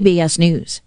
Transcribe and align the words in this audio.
BS 0.00 0.38
News. 0.38 0.80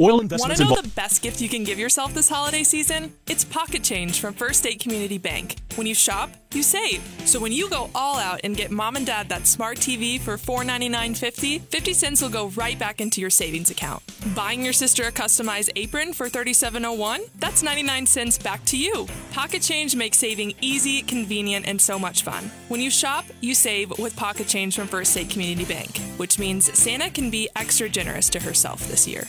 Oil 0.00 0.16
Want 0.16 0.28
to 0.28 0.38
know 0.38 0.50
involve 0.70 0.82
the 0.82 0.88
best 0.96 1.22
gift 1.22 1.40
you 1.40 1.48
can 1.48 1.62
give 1.62 1.78
yourself 1.78 2.14
this 2.14 2.28
holiday 2.28 2.64
season? 2.64 3.12
It's 3.28 3.44
Pocket 3.44 3.84
Change 3.84 4.18
from 4.18 4.34
First 4.34 4.58
State 4.58 4.80
Community 4.80 5.18
Bank. 5.18 5.54
When 5.76 5.86
you 5.86 5.94
shop, 5.94 6.30
you 6.52 6.64
save. 6.64 7.00
So 7.26 7.38
when 7.38 7.52
you 7.52 7.70
go 7.70 7.88
all 7.94 8.18
out 8.18 8.40
and 8.42 8.56
get 8.56 8.72
mom 8.72 8.96
and 8.96 9.06
dad 9.06 9.28
that 9.28 9.46
smart 9.46 9.78
TV 9.78 10.18
for 10.18 10.36
$499.50, 10.36 11.60
50 11.60 11.92
cents 11.92 12.22
will 12.22 12.28
go 12.28 12.48
right 12.48 12.76
back 12.76 13.00
into 13.00 13.20
your 13.20 13.30
savings 13.30 13.70
account. 13.70 14.02
Buying 14.34 14.64
your 14.64 14.72
sister 14.72 15.04
a 15.04 15.12
customized 15.12 15.70
apron 15.76 16.12
for 16.12 16.28
$37.01? 16.28 17.28
That's 17.38 17.62
99 17.62 18.06
cents 18.06 18.36
back 18.36 18.64
to 18.64 18.76
you. 18.76 19.06
Pocket 19.30 19.62
Change 19.62 19.94
makes 19.94 20.18
saving 20.18 20.54
easy, 20.60 21.02
convenient, 21.02 21.68
and 21.68 21.80
so 21.80 22.00
much 22.00 22.24
fun. 22.24 22.50
When 22.66 22.80
you 22.80 22.90
shop, 22.90 23.26
you 23.40 23.54
save 23.54 23.96
with 24.00 24.16
Pocket 24.16 24.48
Change 24.48 24.74
from 24.74 24.88
First 24.88 25.12
State 25.12 25.30
Community 25.30 25.64
Bank, 25.64 25.98
which 26.16 26.40
means 26.40 26.76
Santa 26.76 27.10
can 27.10 27.30
be 27.30 27.48
extra 27.54 27.88
generous 27.88 28.28
to 28.30 28.40
herself 28.40 28.88
this 28.88 29.06
year. 29.06 29.28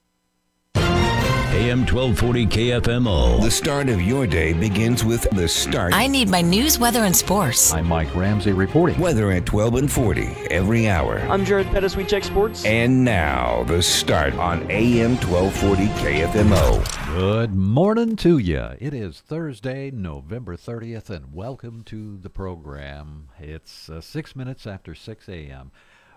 AM 1.61 1.81
1240 1.81 2.47
KFMO. 2.47 3.39
The 3.39 3.51
start 3.51 3.87
of 3.87 4.01
your 4.01 4.25
day 4.25 4.51
begins 4.51 5.05
with 5.05 5.29
the 5.29 5.47
start. 5.47 5.93
I 5.93 6.07
need 6.07 6.27
my 6.27 6.41
news, 6.41 6.79
weather, 6.79 7.03
and 7.03 7.15
sports. 7.15 7.71
I'm 7.71 7.87
Mike 7.87 8.15
Ramsey 8.15 8.51
reporting. 8.51 8.99
Weather 8.99 9.29
at 9.29 9.45
12 9.45 9.75
and 9.75 9.91
40 9.91 10.23
every 10.49 10.89
hour. 10.89 11.19
I'm 11.29 11.45
Jared 11.45 11.67
Pettis. 11.67 11.95
We 11.95 12.03
check 12.03 12.23
sports. 12.23 12.65
And 12.65 13.05
now, 13.05 13.63
the 13.65 13.79
start 13.83 14.33
on 14.37 14.65
AM 14.71 15.17
1240 15.17 15.85
KFMO. 16.01 17.15
Good 17.15 17.53
morning 17.53 18.15
to 18.15 18.39
you. 18.39 18.69
It 18.79 18.95
is 18.95 19.19
Thursday, 19.19 19.91
November 19.91 20.57
30th, 20.57 21.11
and 21.11 21.31
welcome 21.31 21.83
to 21.83 22.17
the 22.17 22.31
program. 22.31 23.29
It's 23.37 23.87
uh, 23.87 24.01
six 24.01 24.35
minutes 24.35 24.65
after 24.65 24.95
6 24.95 25.29
a.m. 25.29 25.71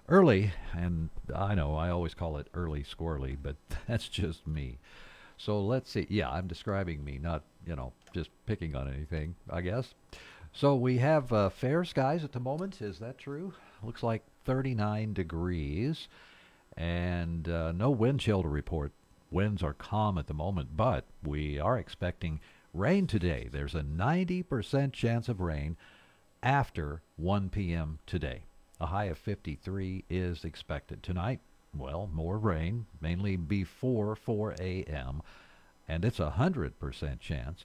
Early, 0.09 0.53
and 0.75 1.11
I 1.35 1.55
know 1.55 1.77
I 1.77 1.91
always 1.91 2.15
call 2.15 2.39
it 2.39 2.49
early 2.55 2.83
squirrely, 2.83 3.37
but 3.41 3.57
that's 3.87 4.09
just 4.09 4.47
me. 4.47 4.79
So 5.37 5.61
let's 5.61 5.91
see. 5.91 6.07
Yeah, 6.09 6.31
I'm 6.31 6.47
describing 6.47 7.05
me, 7.05 7.19
not, 7.21 7.43
you 7.67 7.77
know, 7.77 7.93
just 8.13 8.31
picking 8.47 8.75
on 8.75 8.93
anything, 8.93 9.35
I 9.51 9.61
guess. 9.61 9.95
So 10.53 10.77
we 10.77 10.99
have 10.99 11.33
uh, 11.33 11.49
fair 11.49 11.85
skies 11.85 12.23
at 12.23 12.33
the 12.33 12.41
moment. 12.41 12.81
Is 12.81 12.99
that 13.01 13.19
true? 13.19 13.55
Looks 13.83 14.03
like 14.03 14.23
39 14.45 15.13
degrees 15.13 16.09
and 16.77 17.49
uh, 17.49 17.73
no 17.73 17.91
wind 17.91 18.21
chill 18.21 18.43
to 18.43 18.49
report. 18.49 18.93
Winds 19.31 19.63
are 19.63 19.75
calm 19.75 20.17
at 20.17 20.29
the 20.29 20.35
moment, 20.35 20.77
but 20.77 21.05
we 21.25 21.59
are 21.59 21.77
expecting 21.79 22.41
rain 22.73 23.07
today. 23.07 23.49
There's 23.51 23.75
a 23.75 23.83
90% 23.83 24.93
chance 24.93 25.29
of 25.29 25.41
rain 25.41 25.77
after 26.43 27.03
1 27.17 27.49
p.m. 27.49 27.99
today. 28.07 28.45
A 28.81 28.87
high 28.87 29.07
of 29.07 29.19
53 29.19 30.05
is 30.09 30.45
expected 30.45 31.03
tonight. 31.03 31.41
Well, 31.77 32.09
more 32.13 32.39
rain, 32.39 32.87
mainly 33.01 33.37
before 33.37 34.15
4 34.15 34.55
a.m., 34.61 35.23
and 35.89 36.05
it's 36.05 36.21
a 36.21 36.35
100% 36.39 37.21
chance. 37.21 37.65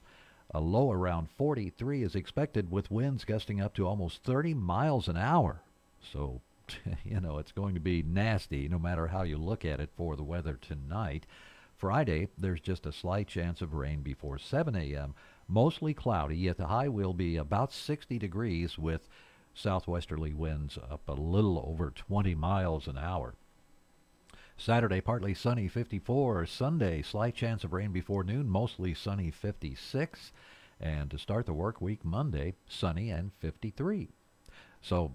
A 0.52 0.60
low 0.60 0.90
around 0.90 1.30
43 1.30 2.02
is 2.02 2.14
expected 2.16 2.70
with 2.70 2.90
winds 2.90 3.24
gusting 3.24 3.60
up 3.60 3.72
to 3.74 3.86
almost 3.86 4.24
30 4.24 4.54
miles 4.54 5.06
an 5.06 5.16
hour. 5.16 5.62
So, 6.00 6.40
you 7.04 7.20
know, 7.20 7.38
it's 7.38 7.52
going 7.52 7.74
to 7.74 7.80
be 7.80 8.02
nasty 8.02 8.68
no 8.68 8.78
matter 8.78 9.06
how 9.06 9.22
you 9.22 9.38
look 9.38 9.64
at 9.64 9.80
it 9.80 9.90
for 9.96 10.16
the 10.16 10.24
weather 10.24 10.58
tonight. 10.60 11.24
Friday, 11.76 12.28
there's 12.36 12.60
just 12.60 12.84
a 12.84 12.92
slight 12.92 13.28
chance 13.28 13.62
of 13.62 13.74
rain 13.74 14.02
before 14.02 14.38
7 14.38 14.74
a.m. 14.74 15.14
Mostly 15.48 15.94
cloudy, 15.94 16.36
yet 16.36 16.58
the 16.58 16.66
high 16.66 16.88
will 16.88 17.14
be 17.14 17.36
about 17.36 17.72
60 17.72 18.18
degrees 18.18 18.76
with 18.76 19.08
southwesterly 19.54 20.34
winds 20.34 20.78
up 20.90 21.08
a 21.08 21.12
little 21.12 21.64
over 21.66 21.90
20 21.90 22.34
miles 22.34 22.86
an 22.86 22.98
hour. 22.98 23.34
Saturday, 24.60 25.00
partly 25.00 25.32
sunny, 25.32 25.68
54. 25.68 26.44
Sunday, 26.44 27.00
slight 27.00 27.34
chance 27.34 27.64
of 27.64 27.72
rain 27.72 27.92
before 27.92 28.22
noon, 28.22 28.46
mostly 28.46 28.92
sunny, 28.92 29.30
56. 29.30 30.32
And 30.78 31.10
to 31.10 31.18
start 31.18 31.46
the 31.46 31.54
work 31.54 31.80
week, 31.80 32.04
Monday, 32.04 32.52
sunny 32.68 33.08
and 33.08 33.32
53. 33.40 34.08
So 34.82 35.14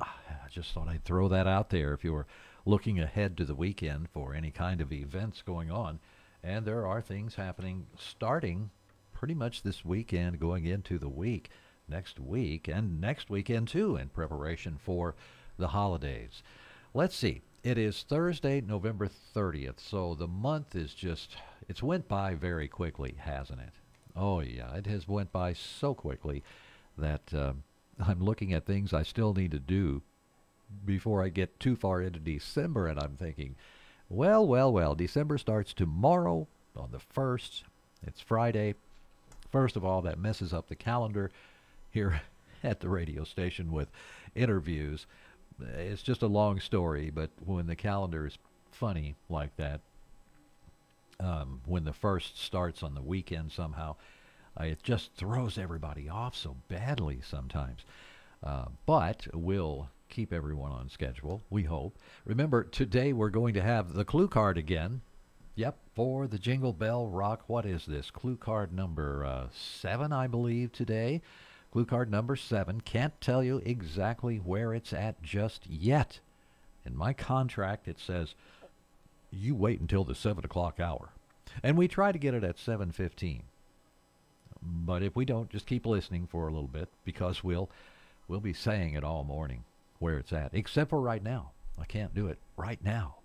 ah, 0.00 0.16
I 0.30 0.48
just 0.48 0.72
thought 0.72 0.88
I'd 0.88 1.04
throw 1.04 1.28
that 1.28 1.46
out 1.46 1.68
there 1.68 1.92
if 1.92 2.04
you 2.04 2.14
were 2.14 2.26
looking 2.64 2.98
ahead 2.98 3.36
to 3.36 3.44
the 3.44 3.54
weekend 3.54 4.08
for 4.08 4.34
any 4.34 4.50
kind 4.50 4.80
of 4.80 4.90
events 4.90 5.42
going 5.42 5.70
on. 5.70 6.00
And 6.42 6.64
there 6.64 6.86
are 6.86 7.02
things 7.02 7.34
happening 7.34 7.86
starting 7.98 8.70
pretty 9.12 9.34
much 9.34 9.62
this 9.62 9.84
weekend, 9.84 10.40
going 10.40 10.64
into 10.64 10.98
the 10.98 11.10
week 11.10 11.50
next 11.86 12.18
week, 12.18 12.66
and 12.66 12.98
next 12.98 13.28
weekend 13.28 13.68
too, 13.68 13.96
in 13.96 14.08
preparation 14.08 14.78
for 14.82 15.14
the 15.58 15.68
holidays. 15.68 16.42
Let's 16.94 17.14
see. 17.14 17.42
It 17.66 17.78
is 17.78 18.04
Thursday, 18.04 18.60
November 18.60 19.08
30th, 19.34 19.80
so 19.80 20.14
the 20.14 20.28
month 20.28 20.76
is 20.76 20.94
just, 20.94 21.36
it's 21.68 21.82
went 21.82 22.06
by 22.06 22.36
very 22.36 22.68
quickly, 22.68 23.16
hasn't 23.18 23.58
it? 23.58 23.72
Oh, 24.14 24.38
yeah, 24.38 24.72
it 24.76 24.86
has 24.86 25.08
went 25.08 25.32
by 25.32 25.52
so 25.52 25.92
quickly 25.92 26.44
that 26.96 27.34
uh, 27.34 27.54
I'm 28.06 28.20
looking 28.20 28.52
at 28.52 28.66
things 28.66 28.92
I 28.92 29.02
still 29.02 29.34
need 29.34 29.50
to 29.50 29.58
do 29.58 30.02
before 30.84 31.24
I 31.24 31.28
get 31.28 31.58
too 31.58 31.74
far 31.74 32.00
into 32.00 32.20
December, 32.20 32.86
and 32.86 33.00
I'm 33.00 33.16
thinking, 33.16 33.56
well, 34.08 34.46
well, 34.46 34.72
well, 34.72 34.94
December 34.94 35.36
starts 35.36 35.74
tomorrow 35.74 36.46
on 36.76 36.92
the 36.92 37.00
1st. 37.16 37.64
It's 38.06 38.20
Friday. 38.20 38.76
First 39.50 39.74
of 39.74 39.84
all, 39.84 40.02
that 40.02 40.20
messes 40.20 40.54
up 40.54 40.68
the 40.68 40.76
calendar 40.76 41.32
here 41.90 42.20
at 42.62 42.78
the 42.78 42.88
radio 42.88 43.24
station 43.24 43.72
with 43.72 43.88
interviews. 44.36 45.06
It's 45.60 46.02
just 46.02 46.22
a 46.22 46.26
long 46.26 46.60
story, 46.60 47.10
but 47.10 47.30
when 47.44 47.66
the 47.66 47.76
calendar 47.76 48.26
is 48.26 48.38
funny 48.72 49.14
like 49.28 49.56
that, 49.56 49.80
um, 51.18 51.60
when 51.64 51.84
the 51.84 51.92
first 51.92 52.42
starts 52.42 52.82
on 52.82 52.94
the 52.94 53.02
weekend 53.02 53.52
somehow, 53.52 53.96
uh, 54.60 54.64
it 54.64 54.82
just 54.82 55.14
throws 55.14 55.58
everybody 55.58 56.08
off 56.08 56.36
so 56.36 56.56
badly 56.68 57.20
sometimes. 57.22 57.84
Uh, 58.42 58.66
but 58.84 59.26
we'll 59.32 59.88
keep 60.08 60.32
everyone 60.32 60.72
on 60.72 60.88
schedule, 60.88 61.42
we 61.50 61.64
hope. 61.64 61.98
Remember, 62.24 62.62
today 62.62 63.12
we're 63.12 63.30
going 63.30 63.54
to 63.54 63.62
have 63.62 63.94
the 63.94 64.04
clue 64.04 64.28
card 64.28 64.58
again. 64.58 65.00
Yep, 65.54 65.78
for 65.94 66.26
the 66.26 66.38
Jingle 66.38 66.74
Bell 66.74 67.06
Rock. 67.06 67.44
What 67.46 67.64
is 67.64 67.86
this? 67.86 68.10
Clue 68.10 68.36
card 68.36 68.74
number 68.74 69.24
uh, 69.24 69.46
seven, 69.54 70.12
I 70.12 70.26
believe, 70.26 70.70
today. 70.70 71.22
Clue 71.72 71.84
card 71.84 72.10
number 72.10 72.36
seven. 72.36 72.80
Can't 72.80 73.20
tell 73.20 73.42
you 73.42 73.60
exactly 73.64 74.36
where 74.36 74.72
it's 74.72 74.92
at 74.92 75.22
just 75.22 75.66
yet. 75.66 76.20
In 76.84 76.96
my 76.96 77.12
contract, 77.12 77.88
it 77.88 77.98
says 77.98 78.34
you 79.30 79.54
wait 79.54 79.80
until 79.80 80.04
the 80.04 80.14
seven 80.14 80.44
o'clock 80.44 80.80
hour, 80.80 81.10
and 81.62 81.76
we 81.76 81.88
try 81.88 82.12
to 82.12 82.18
get 82.18 82.34
it 82.34 82.44
at 82.44 82.58
seven 82.58 82.92
fifteen. 82.92 83.42
But 84.62 85.02
if 85.02 85.14
we 85.14 85.24
don't, 85.24 85.50
just 85.50 85.66
keep 85.66 85.84
listening 85.84 86.26
for 86.26 86.48
a 86.48 86.52
little 86.52 86.68
bit 86.68 86.88
because 87.04 87.44
we'll 87.44 87.68
we'll 88.28 88.40
be 88.40 88.52
saying 88.52 88.94
it 88.94 89.04
all 89.04 89.24
morning 89.24 89.64
where 89.98 90.18
it's 90.18 90.32
at. 90.32 90.54
Except 90.54 90.90
for 90.90 91.00
right 91.00 91.22
now, 91.22 91.50
I 91.78 91.84
can't 91.84 92.14
do 92.14 92.26
it 92.28 92.38
right 92.56 92.82
now. 92.82 93.16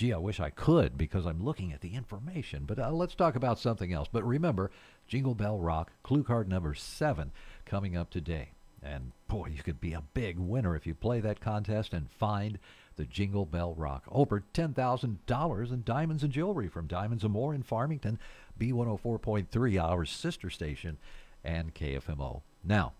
Gee, 0.00 0.14
I 0.14 0.16
wish 0.16 0.40
I 0.40 0.48
could 0.48 0.96
because 0.96 1.26
I'm 1.26 1.44
looking 1.44 1.74
at 1.74 1.82
the 1.82 1.94
information. 1.94 2.64
But 2.64 2.78
uh, 2.78 2.90
let's 2.90 3.14
talk 3.14 3.36
about 3.36 3.58
something 3.58 3.92
else. 3.92 4.08
But 4.10 4.26
remember, 4.26 4.70
Jingle 5.06 5.34
Bell 5.34 5.58
Rock, 5.58 5.92
clue 6.02 6.24
card 6.24 6.48
number 6.48 6.72
seven, 6.72 7.32
coming 7.66 7.98
up 7.98 8.08
today. 8.08 8.52
And 8.82 9.12
boy, 9.28 9.52
you 9.54 9.62
could 9.62 9.78
be 9.78 9.92
a 9.92 10.04
big 10.14 10.38
winner 10.38 10.74
if 10.74 10.86
you 10.86 10.94
play 10.94 11.20
that 11.20 11.42
contest 11.42 11.92
and 11.92 12.10
find 12.10 12.58
the 12.96 13.04
Jingle 13.04 13.44
Bell 13.44 13.74
Rock. 13.74 14.04
Over 14.10 14.42
$10,000 14.54 15.70
in 15.70 15.82
diamonds 15.84 16.22
and 16.22 16.32
jewelry 16.32 16.68
from 16.68 16.86
Diamonds 16.86 17.22
and 17.22 17.34
More 17.34 17.52
in 17.54 17.62
Farmington, 17.62 18.18
B104.3, 18.58 19.82
our 19.82 20.06
sister 20.06 20.48
station, 20.48 20.96
and 21.44 21.74
KFMO. 21.74 22.40
Now, 22.64 22.94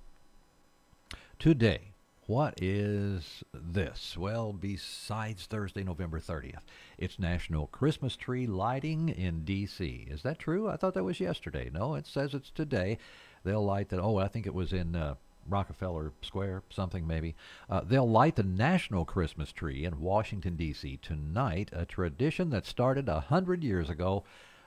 today, 1.38 1.92
what 2.30 2.62
is 2.62 3.42
this? 3.52 4.16
Well, 4.16 4.52
besides 4.52 5.46
Thursday, 5.46 5.82
November 5.82 6.20
30th, 6.20 6.62
it's 6.96 7.18
National 7.18 7.66
Christmas 7.66 8.14
Tree 8.14 8.46
Lighting 8.46 9.08
in 9.08 9.44
D.C. 9.44 10.06
Is 10.08 10.22
that 10.22 10.38
true? 10.38 10.68
I 10.68 10.76
thought 10.76 10.94
that 10.94 11.02
was 11.02 11.18
yesterday. 11.18 11.70
No, 11.74 11.96
it 11.96 12.06
says 12.06 12.32
it's 12.32 12.50
today. 12.50 12.98
They'll 13.42 13.64
light 13.64 13.88
that. 13.88 13.98
Oh, 13.98 14.18
I 14.18 14.28
think 14.28 14.46
it 14.46 14.54
was 14.54 14.72
in 14.72 14.94
uh, 14.94 15.16
Rockefeller 15.48 16.12
Square, 16.22 16.62
something 16.70 17.04
maybe. 17.04 17.34
Uh, 17.68 17.80
they'll 17.80 18.08
light 18.08 18.36
the 18.36 18.44
national 18.44 19.04
Christmas 19.04 19.50
tree 19.50 19.84
in 19.84 19.98
Washington, 19.98 20.54
D.C. 20.54 21.00
tonight, 21.02 21.70
a 21.72 21.84
tradition 21.84 22.50
that 22.50 22.64
started 22.64 23.08
a 23.08 23.18
hundred 23.18 23.64
years 23.64 23.90
ago 23.90 24.22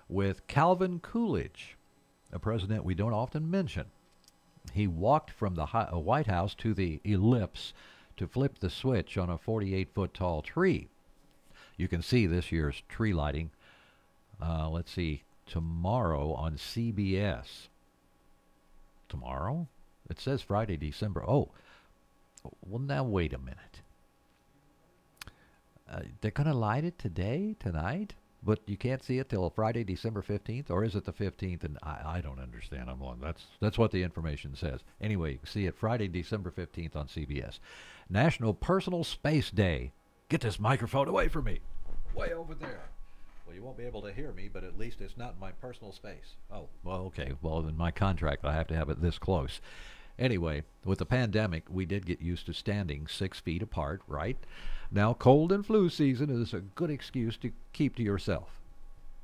with 0.10 0.48
Calvin 0.48 1.00
Coolidge, 1.00 1.78
a 2.34 2.40
president 2.40 2.84
we 2.84 2.94
don't 2.94 3.14
often 3.14 3.50
mention. 3.50 3.86
He 4.72 4.88
walked 4.88 5.32
from 5.32 5.56
the 5.56 5.66
uh, 5.66 5.98
White 6.00 6.28
House 6.28 6.56
to 6.56 6.74
the 6.74 7.02
ellipse 7.04 7.74
to 8.18 8.28
flip 8.28 8.60
the 8.60 8.70
switch 8.70 9.18
on 9.18 9.30
a 9.30 9.38
48 9.38 9.90
foot 9.94 10.14
tall 10.14 10.42
tree. 10.42 10.88
You 11.78 11.88
can 11.88 12.02
see 12.02 12.28
this 12.28 12.52
year's 12.52 12.82
tree 12.88 13.14
lighting. 13.14 13.52
Uh, 14.42 14.70
let's 14.70 14.92
see, 14.92 15.24
tomorrow 15.46 16.34
on 16.34 16.56
CBS. 16.56 17.68
Tomorrow? 19.10 19.68
It 20.10 20.20
says 20.20 20.42
Friday, 20.42 20.78
December. 20.78 21.24
Oh, 21.28 21.50
well, 22.66 22.82
now 22.82 23.04
wait 23.04 23.34
a 23.34 23.38
minute. 23.38 23.82
Uh, 25.90 26.02
they're 26.22 26.32
going 26.32 26.48
to 26.48 26.54
light 26.54 26.84
it 26.84 26.98
today, 26.98 27.56
tonight? 27.60 28.16
But 28.46 28.60
you 28.66 28.76
can't 28.76 29.04
see 29.04 29.20
it 29.20 29.30
till 29.30 29.50
Friday, 29.50 29.84
December 29.84 30.22
15th? 30.22 30.70
Or 30.70 30.84
is 30.84 30.96
it 30.96 31.06
the 31.06 31.14
15th? 31.14 31.64
And 31.64 31.78
I, 31.82 32.18
I 32.18 32.22
don't 32.22 32.40
understand. 32.40 32.90
I'm 32.90 33.02
on. 33.02 33.20
That's, 33.22 33.46
that's 33.62 33.78
what 33.78 33.92
the 33.92 34.04
information 34.04 34.56
says. 34.56 34.82
Anyway, 35.00 35.34
you 35.34 35.38
can 35.38 35.48
see 35.48 35.66
it 35.66 35.78
Friday, 35.78 36.08
December 36.08 36.52
15th 36.52 36.96
on 36.96 37.08
CBS. 37.08 37.60
National 38.10 38.54
Personal 38.54 39.04
Space 39.04 39.50
Day. 39.50 39.94
Get 40.28 40.42
this 40.42 40.60
microphone 40.60 41.08
away 41.08 41.30
from 41.30 41.46
me. 41.46 41.60
Way 42.14 42.34
over 42.34 42.54
there. 42.54 42.90
Well, 43.46 43.56
you 43.56 43.64
won't 43.64 43.78
be 43.78 43.86
able 43.86 44.02
to 44.02 44.12
hear 44.14 44.32
me, 44.32 44.50
but 44.52 44.64
at 44.64 44.78
least 44.78 45.02
it's 45.02 45.18
not 45.18 45.34
in 45.34 45.40
my 45.40 45.52
personal 45.52 45.94
space. 45.94 46.36
Oh, 46.52 46.68
well, 46.84 47.02
okay. 47.08 47.34
Well, 47.42 47.60
in 47.60 47.78
my 47.78 47.92
contract, 47.92 48.46
I 48.46 48.54
have 48.54 48.68
to 48.68 48.76
have 48.76 48.90
it 48.90 49.02
this 49.02 49.18
close. 49.18 49.62
Anyway, 50.20 50.64
with 50.86 51.00
the 51.00 51.06
pandemic, 51.06 51.64
we 51.70 51.86
did 51.86 52.06
get 52.06 52.22
used 52.22 52.46
to 52.46 52.54
standing 52.54 53.08
six 53.08 53.40
feet 53.40 53.64
apart, 53.64 54.02
right? 54.08 54.38
Now, 54.92 55.14
cold 55.14 55.52
and 55.52 55.66
flu 55.66 55.90
season 55.90 56.30
is 56.30 56.54
a 56.54 56.62
good 56.62 56.92
excuse 56.92 57.36
to 57.38 57.52
keep 57.72 57.96
to 57.96 58.04
yourself. 58.04 58.60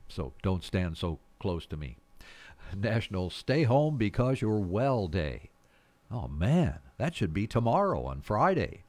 So 0.08 0.34
don't 0.42 0.64
stand 0.64 0.98
so 0.98 1.20
close 1.40 1.66
to 1.68 1.78
me. 1.78 1.98
National 2.76 3.30
Stay 3.30 3.64
Home 3.64 3.98
Because 3.98 4.42
You're 4.42 4.60
Well 4.60 5.08
Day. 5.08 5.50
Oh, 6.12 6.28
man, 6.28 6.80
that 6.98 7.16
should 7.16 7.34
be 7.34 7.46
tomorrow 7.46 8.04
on 8.06 8.22
Friday. 8.22 8.84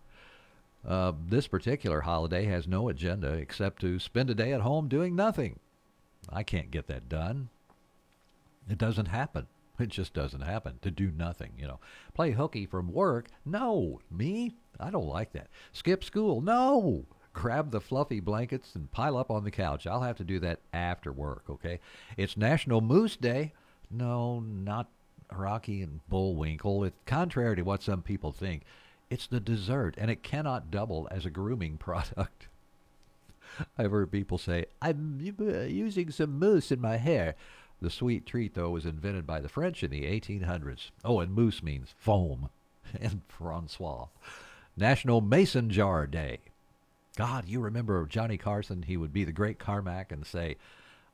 Uh, 0.87 1.13
this 1.29 1.47
particular 1.47 2.01
holiday 2.01 2.47
has 2.47 2.67
no 2.67 2.89
agenda 2.89 3.33
except 3.35 3.83
to 3.83 3.99
spend 3.99 4.31
a 4.31 4.35
day 4.35 4.55
at 4.55 4.63
home 4.63 4.89
doing 4.89 5.15
nothing. 5.15 5.59
I 6.31 6.43
can't 6.43 6.71
get 6.71 6.87
that 6.87 7.11
done. 7.11 7.51
It 8.71 8.79
doesn't 8.79 9.07
happen. 9.07 9.47
It 9.85 9.89
just 9.89 10.13
doesn't 10.13 10.43
happen 10.43 10.79
to 10.83 10.91
do 10.91 11.11
nothing, 11.11 11.53
you 11.57 11.67
know. 11.67 11.81
Play 12.13 12.33
hooky 12.33 12.67
from 12.67 12.93
work? 12.93 13.29
No. 13.47 14.01
Me? 14.11 14.55
I 14.79 14.91
don't 14.91 15.07
like 15.07 15.33
that. 15.33 15.49
Skip 15.73 16.05
school? 16.05 16.43
No. 16.43 17.07
Grab 17.33 17.71
the 17.71 17.81
fluffy 17.81 18.21
blankets 18.21 18.75
and 18.75 18.93
pile 18.93 19.17
up 19.17 19.31
on 19.31 19.45
the 19.45 19.51
couch. 19.51 19.87
I'll 19.87 20.03
have 20.03 20.19
to 20.19 20.25
do 20.25 20.39
that 20.41 20.61
after 20.75 21.13
work, 21.13 21.45
okay? 21.49 21.81
It's 22.19 22.37
National 22.37 22.81
Mousse 22.83 23.17
Day. 23.17 23.53
No, 23.91 24.41
not 24.41 24.89
Rocky 25.33 25.81
and 25.81 26.01
Bullwinkle. 26.09 26.85
It's 26.85 26.97
contrary 27.07 27.57
to 27.57 27.63
what 27.63 27.83
some 27.83 28.03
people 28.03 28.33
think. 28.33 28.65
It's 29.09 29.27
the 29.27 29.41
dessert, 29.41 29.95
and 29.97 30.11
it 30.11 30.23
cannot 30.23 30.71
double 30.71 31.09
as 31.11 31.25
a 31.25 31.31
grooming 31.31 31.77
product. 31.79 32.49
I've 33.79 33.91
heard 33.91 34.13
people 34.13 34.39
say, 34.39 34.67
I'm 34.83 35.35
uh, 35.41 35.61
using 35.63 36.11
some 36.11 36.39
mousse 36.39 36.71
in 36.71 36.81
my 36.81 36.97
hair. 36.97 37.35
The 37.81 37.91
sweet 37.91 38.27
treat, 38.27 38.55
though, 38.55 38.71
was 38.71 38.85
invented 38.85 39.27
by 39.27 39.41
the 39.41 39.49
French 39.49 39.83
in 39.83 39.91
the 39.91 40.03
1800s. 40.03 40.91
Oh, 41.05 41.21
and 41.21 41.35
mousse 41.35 41.63
means 41.63 41.95
foam. 41.99 42.51
and 43.01 43.23
Francois. 43.29 44.07
National 44.77 45.21
Mason 45.21 45.71
Jar 45.71 46.07
Day. 46.07 46.39
God, 47.17 47.47
you 47.47 47.61
remember 47.61 48.07
Johnny 48.07 48.39
Carson? 48.39 48.83
He 48.83 48.97
would 48.97 49.13
be 49.13 49.25
the 49.25 49.33
great 49.33 49.59
Carnac 49.59 50.13
and 50.13 50.25
say, 50.25 50.57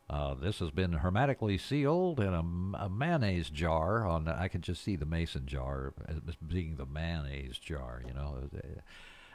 uh, 0.09 0.35
this 0.35 0.61
has 0.61 0.71
been 0.71 0.93
hermetically 0.93 1.59
sealed 1.59 2.21
in 2.21 2.33
a, 2.33 2.85
a, 2.85 2.89
mayonnaise 2.89 3.51
jar. 3.51 4.07
On 4.07 4.29
I 4.29 4.47
can 4.47 4.61
just 4.61 4.85
see 4.85 4.95
the 4.95 5.05
mason 5.05 5.47
jar 5.47 5.95
as 6.07 6.37
being 6.37 6.77
the 6.77 6.87
mayonnaise 6.87 7.59
jar. 7.59 8.03
You 8.07 8.15
know, 8.15 8.49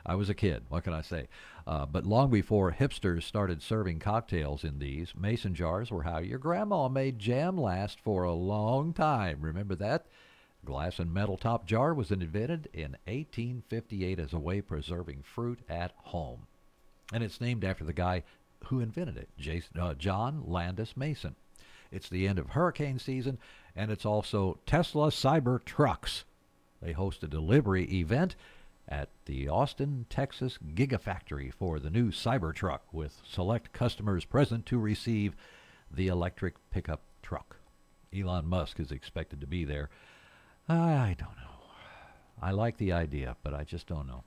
I 0.06 0.16
was 0.16 0.30
a 0.30 0.34
kid. 0.34 0.64
What 0.70 0.84
can 0.84 0.94
I 0.94 1.02
say? 1.02 1.28
Uh, 1.68 1.86
but 1.86 2.06
long 2.06 2.30
before 2.32 2.72
hipsters 2.72 3.24
started 3.24 3.62
serving 3.62 4.00
cocktails 4.00 4.64
in 4.64 4.80
these, 4.80 5.14
mason 5.16 5.54
jars 5.54 5.92
were 5.92 6.04
how 6.04 6.20
your 6.20 6.40
grandma 6.40 6.88
made 6.88 7.20
jam 7.20 7.58
last 7.58 8.00
for 8.00 8.24
a 8.24 8.34
long 8.34 8.94
time. 8.94 9.40
Remember 9.42 9.76
that? 9.76 10.06
Glass 10.64 11.00
and 11.00 11.14
metal 11.14 11.38
top 11.38 11.66
jar 11.66 11.94
was 11.94 12.12
invented 12.12 12.70
in 12.74 12.98
1858 13.06 14.20
as 14.20 14.34
a 14.34 14.40
way 14.40 14.60
of 14.60 14.68
preserving 14.68 15.24
fruit 15.24 15.60
at 15.68 15.92
home. 15.98 16.48
And 17.14 17.24
it's 17.24 17.42
named 17.42 17.64
after 17.64 17.84
the 17.84 17.94
guy 17.94 18.24
who 18.66 18.80
invented 18.80 19.18
it, 19.18 19.30
Jason, 19.38 19.80
uh, 19.80 19.94
John 19.96 20.44
Landis 20.46 20.96
Mason. 20.96 21.36
It's 21.92 22.10
the 22.10 22.28
end 22.28 22.40
of 22.40 22.52
hurricane 22.52 23.00
season, 23.00 23.38
and 23.76 23.92
it's 23.92 24.06
also 24.06 24.60
Tesla 24.66 25.10
Cyber 25.10 25.64
Trucks. 25.64 26.26
They 26.82 26.94
host 26.94 27.24
a 27.24 27.28
delivery 27.28 27.86
event 27.86 28.36
at 28.88 29.10
the 29.26 29.48
Austin, 29.48 30.06
Texas 30.10 30.58
Gigafactory 30.74 31.54
for 31.54 31.80
the 31.80 31.90
new 31.90 32.12
Cybertruck, 32.12 32.80
with 32.92 33.22
select 33.26 33.74
customers 33.74 34.26
present 34.26 34.66
to 34.68 34.80
receive 34.80 35.36
the 35.90 36.08
electric 36.08 36.56
pickup 36.72 37.02
truck. 37.22 37.58
Elon 38.16 38.48
Musk 38.48 38.80
is 38.80 38.92
expected 38.92 39.40
to 39.42 39.48
be 39.48 39.64
there. 39.64 39.90
I 40.68 41.16
don't 41.18 41.38
know. 41.38 41.52
I 42.42 42.52
like 42.52 42.78
the 42.78 42.92
idea, 42.92 43.36
but 43.44 43.54
I 43.54 43.64
just 43.64 43.88
don't 43.88 44.08
know. 44.08 44.24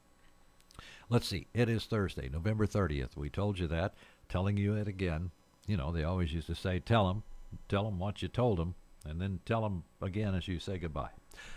Let's 1.09 1.29
see. 1.29 1.47
It 1.53 1.69
is 1.69 1.85
Thursday, 1.85 2.29
November 2.29 2.67
30th. 2.67 3.17
We 3.17 3.29
told 3.29 3.59
you 3.59 3.67
that. 3.69 3.95
Telling 4.29 4.57
you 4.57 4.75
it 4.75 4.89
again. 4.89 5.31
You 5.67 5.77
know, 5.77 5.93
they 5.93 6.05
always 6.05 6.33
used 6.33 6.47
to 6.47 6.55
say, 6.55 6.79
tell 6.79 7.09
them, 7.09 7.23
tell 7.69 7.85
them 7.85 7.99
what 7.99 8.23
you 8.23 8.29
told 8.29 8.59
them, 8.59 8.75
and 9.07 9.21
then 9.21 9.41
tell 9.45 9.63
them 9.63 9.85
again 10.01 10.35
as 10.35 10.49
you 10.49 10.59
say 10.59 10.79
goodbye. 10.79 11.11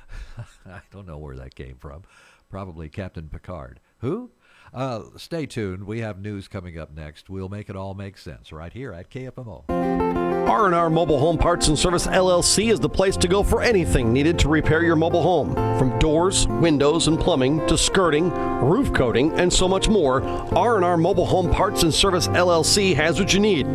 I 0.65 0.81
don't 0.91 1.07
know 1.07 1.17
where 1.17 1.35
that 1.35 1.55
came 1.55 1.75
from. 1.79 2.03
Probably 2.49 2.89
Captain 2.89 3.29
Picard. 3.29 3.79
Who? 3.99 4.31
Uh, 4.73 5.03
stay 5.15 5.45
tuned. 5.45 5.85
We 5.85 6.01
have 6.01 6.19
news 6.19 6.47
coming 6.47 6.77
up 6.77 6.93
next. 6.93 7.29
We'll 7.29 7.49
make 7.49 7.69
it 7.69 7.75
all 7.75 7.93
make 7.93 8.17
sense 8.17 8.51
right 8.51 8.73
here 8.73 8.93
at 8.93 9.09
KFMO. 9.09 10.17
R&R 10.47 10.89
Mobile 10.89 11.19
Home 11.19 11.37
Parts 11.37 11.67
and 11.67 11.77
Service 11.77 12.07
LLC 12.07 12.71
is 12.71 12.79
the 12.79 12.87
place 12.87 13.17
to 13.17 13.27
go 13.27 13.43
for 13.43 13.61
anything 13.61 14.13
needed 14.13 14.39
to 14.39 14.47
repair 14.47 14.81
your 14.81 14.95
mobile 14.95 15.21
home. 15.21 15.53
From 15.77 15.99
doors, 15.99 16.47
windows, 16.47 17.07
and 17.07 17.19
plumbing 17.19 17.67
to 17.67 17.77
skirting, 17.77 18.29
roof 18.61 18.93
coating, 18.93 19.33
and 19.33 19.51
so 19.51 19.67
much 19.67 19.89
more, 19.89 20.23
R&R 20.23 20.95
Mobile 20.97 21.25
Home 21.25 21.51
Parts 21.51 21.83
and 21.83 21.93
Service 21.93 22.29
LLC 22.29 22.95
has 22.95 23.19
what 23.19 23.33
you 23.33 23.41
need. 23.41 23.67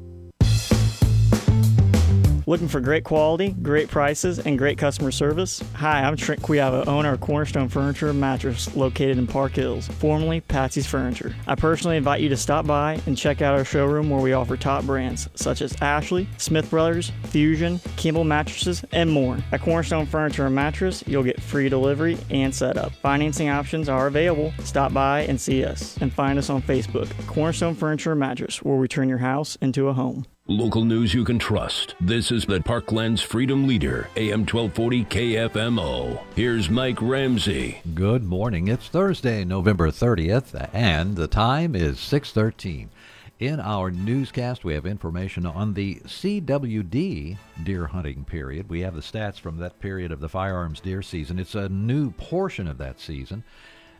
Looking 2.46 2.68
for 2.68 2.80
great 2.80 3.04
quality, 3.04 3.52
great 3.62 3.88
prices, 3.88 4.38
and 4.38 4.58
great 4.58 4.76
customer 4.76 5.10
service? 5.10 5.64
Hi, 5.76 6.02
I'm 6.02 6.14
Trent 6.14 6.42
Quiava, 6.42 6.86
owner 6.86 7.14
of 7.14 7.20
Cornerstone 7.20 7.70
Furniture 7.70 8.10
and 8.10 8.20
Mattress 8.20 8.76
located 8.76 9.16
in 9.16 9.26
Park 9.26 9.52
Hills, 9.52 9.88
formerly 9.88 10.42
Patsy's 10.42 10.86
Furniture. 10.86 11.34
I 11.46 11.54
personally 11.54 11.96
invite 11.96 12.20
you 12.20 12.28
to 12.28 12.36
stop 12.36 12.66
by 12.66 13.00
and 13.06 13.16
check 13.16 13.40
out 13.40 13.56
our 13.56 13.64
showroom 13.64 14.10
where 14.10 14.20
we 14.20 14.34
offer 14.34 14.58
top 14.58 14.84
brands 14.84 15.26
such 15.34 15.62
as 15.62 15.74
Ashley, 15.80 16.28
Smith 16.36 16.68
Brothers, 16.68 17.12
Fusion, 17.28 17.80
Kimball 17.96 18.24
Mattresses, 18.24 18.84
and 18.92 19.10
more. 19.10 19.38
At 19.50 19.62
Cornerstone 19.62 20.04
Furniture 20.04 20.44
and 20.44 20.54
Mattress, 20.54 21.02
you'll 21.06 21.22
get 21.22 21.40
free 21.40 21.70
delivery 21.70 22.18
and 22.28 22.54
setup. 22.54 22.92
Financing 22.96 23.48
options 23.48 23.88
are 23.88 24.06
available. 24.06 24.52
Stop 24.64 24.92
by 24.92 25.22
and 25.22 25.40
see 25.40 25.64
us, 25.64 25.96
and 26.02 26.12
find 26.12 26.38
us 26.38 26.50
on 26.50 26.60
Facebook, 26.60 27.10
Cornerstone 27.26 27.74
Furniture 27.74 28.10
and 28.10 28.20
Mattress, 28.20 28.62
where 28.62 28.76
we 28.76 28.86
turn 28.86 29.08
your 29.08 29.18
house 29.18 29.56
into 29.62 29.88
a 29.88 29.94
home. 29.94 30.26
Local 30.46 30.84
news 30.84 31.14
you 31.14 31.24
can 31.24 31.38
trust. 31.38 31.94
This 31.98 32.30
is 32.30 32.44
the 32.44 32.60
Parkland's 32.60 33.22
Freedom 33.22 33.66
Leader, 33.66 34.10
AM 34.14 34.40
1240 34.40 35.04
KFMO. 35.06 36.20
Here's 36.36 36.68
Mike 36.68 37.00
Ramsey. 37.00 37.80
Good 37.94 38.24
morning. 38.24 38.68
It's 38.68 38.88
Thursday, 38.88 39.46
November 39.46 39.88
30th, 39.88 40.68
and 40.74 41.16
the 41.16 41.28
time 41.28 41.74
is 41.74 41.98
6:13. 41.98 42.90
In 43.40 43.58
our 43.58 43.90
newscast, 43.90 44.64
we 44.66 44.74
have 44.74 44.84
information 44.84 45.46
on 45.46 45.72
the 45.72 46.02
CWD 46.06 47.38
deer 47.62 47.86
hunting 47.86 48.26
period. 48.26 48.68
We 48.68 48.80
have 48.80 48.94
the 48.94 49.00
stats 49.00 49.40
from 49.40 49.56
that 49.60 49.80
period 49.80 50.12
of 50.12 50.20
the 50.20 50.28
firearms 50.28 50.78
deer 50.78 51.00
season. 51.00 51.38
It's 51.38 51.54
a 51.54 51.70
new 51.70 52.10
portion 52.10 52.68
of 52.68 52.76
that 52.76 53.00
season. 53.00 53.44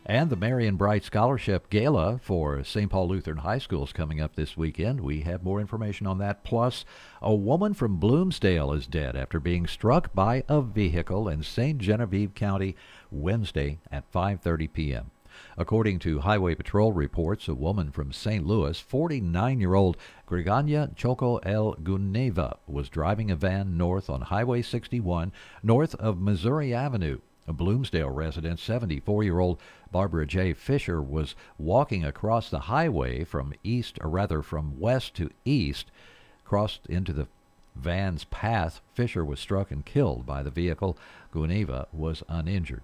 And 0.07 0.29
the 0.29 0.35
Marion 0.35 0.75
Bright 0.75 1.03
Scholarship 1.03 1.67
Gala 1.71 2.19
for 2.19 2.63
St. 2.63 2.91
Paul 2.91 3.07
Lutheran 3.07 3.39
High 3.39 3.57
School 3.57 3.85
is 3.85 3.91
coming 3.91 4.21
up 4.21 4.35
this 4.35 4.55
weekend. 4.55 5.01
We 5.01 5.21
have 5.21 5.43
more 5.43 5.59
information 5.59 6.05
on 6.05 6.19
that. 6.19 6.43
Plus, 6.43 6.85
a 7.23 7.33
woman 7.33 7.73
from 7.73 7.97
Bloomsdale 7.97 8.71
is 8.71 8.85
dead 8.85 9.15
after 9.15 9.39
being 9.39 9.65
struck 9.65 10.13
by 10.13 10.43
a 10.47 10.61
vehicle 10.61 11.27
in 11.27 11.41
St. 11.41 11.79
Genevieve 11.79 12.35
County 12.35 12.75
Wednesday 13.09 13.79
at 13.91 14.11
5:30 14.11 14.71
p.m. 14.71 15.09
According 15.57 15.97
to 15.99 16.19
Highway 16.19 16.53
Patrol 16.53 16.93
reports, 16.93 17.47
a 17.47 17.55
woman 17.55 17.89
from 17.89 18.13
St. 18.13 18.45
Louis, 18.45 18.79
49-year-old 18.79 19.97
Grigania 20.27 20.95
Choco 20.95 21.37
El 21.37 21.73
Guneva, 21.77 22.57
was 22.67 22.89
driving 22.89 23.31
a 23.31 23.35
van 23.35 23.75
north 23.75 24.07
on 24.11 24.21
Highway 24.21 24.61
61 24.61 25.31
north 25.63 25.95
of 25.95 26.21
Missouri 26.21 26.75
Avenue. 26.75 27.21
A 27.47 27.53
Bloomsdale 27.53 28.09
resident, 28.09 28.59
74 28.59 29.23
year 29.23 29.37
old 29.37 29.59
Barbara 29.95 30.27
J. 30.27 30.51
Fisher, 30.51 31.01
was 31.01 31.35
walking 31.57 32.03
across 32.03 32.49
the 32.49 32.67
highway 32.67 33.23
from 33.23 33.53
east, 33.63 33.97
or 34.01 34.09
rather 34.09 34.41
from 34.41 34.77
west 34.77 35.13
to 35.13 35.29
east, 35.45 35.89
crossed 36.43 36.85
into 36.87 37.13
the 37.13 37.29
van's 37.77 38.25
path. 38.25 38.81
Fisher 38.93 39.23
was 39.23 39.39
struck 39.39 39.71
and 39.71 39.85
killed 39.85 40.25
by 40.25 40.43
the 40.43 40.51
vehicle. 40.51 40.97
Guneva 41.33 41.85
was 41.93 42.23
uninjured. 42.27 42.81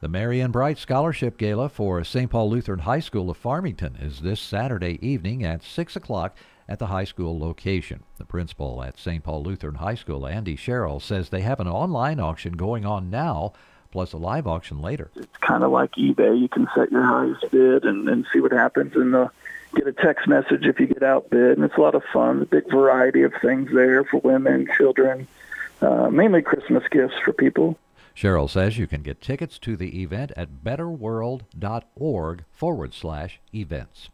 The 0.00 0.08
Marion 0.08 0.50
Bright 0.50 0.78
Scholarship 0.78 1.36
Gala 1.36 1.68
for 1.68 2.02
St. 2.02 2.30
Paul 2.30 2.48
Lutheran 2.48 2.80
High 2.80 3.00
School 3.00 3.28
of 3.28 3.36
Farmington 3.36 3.96
is 4.00 4.22
this 4.22 4.40
Saturday 4.40 4.98
evening 5.06 5.44
at 5.44 5.62
6 5.62 5.94
o'clock 5.94 6.34
at 6.66 6.78
the 6.78 6.86
high 6.86 7.04
school 7.04 7.38
location. 7.38 8.02
The 8.16 8.24
principal 8.24 8.82
at 8.82 8.98
St. 8.98 9.22
Paul 9.22 9.42
Lutheran 9.42 9.74
High 9.74 9.96
School, 9.96 10.26
Andy 10.26 10.56
Sherrill, 10.56 11.00
says 11.00 11.28
they 11.28 11.42
have 11.42 11.60
an 11.60 11.68
online 11.68 12.18
auction 12.18 12.54
going 12.54 12.86
on 12.86 13.10
now, 13.10 13.52
plus 13.94 14.12
a 14.12 14.16
live 14.16 14.48
auction 14.48 14.82
later. 14.82 15.08
It's 15.14 15.36
kind 15.36 15.62
of 15.62 15.70
like 15.70 15.92
eBay. 15.92 16.40
You 16.40 16.48
can 16.48 16.66
set 16.74 16.90
your 16.90 17.04
highest 17.04 17.48
bid 17.52 17.84
and, 17.84 18.08
and 18.08 18.26
see 18.32 18.40
what 18.40 18.50
happens, 18.50 18.96
and 18.96 19.14
uh, 19.14 19.28
get 19.76 19.86
a 19.86 19.92
text 19.92 20.26
message 20.26 20.66
if 20.66 20.80
you 20.80 20.88
get 20.88 21.04
outbid. 21.04 21.56
And 21.56 21.64
it's 21.64 21.76
a 21.76 21.80
lot 21.80 21.94
of 21.94 22.02
fun. 22.12 22.42
A 22.42 22.44
big 22.44 22.68
variety 22.68 23.22
of 23.22 23.32
things 23.40 23.70
there 23.72 24.02
for 24.02 24.18
women, 24.18 24.66
children, 24.76 25.28
uh, 25.80 26.10
mainly 26.10 26.42
Christmas 26.42 26.82
gifts 26.90 27.14
for 27.24 27.32
people. 27.32 27.78
Sherrill 28.14 28.48
says 28.48 28.78
you 28.78 28.88
can 28.88 29.02
get 29.02 29.20
tickets 29.20 29.60
to 29.60 29.76
the 29.76 30.02
event 30.02 30.32
at 30.36 30.64
betterworld.org 30.64 32.44
forward 32.50 32.94
slash 32.94 33.40
events. 33.54 34.08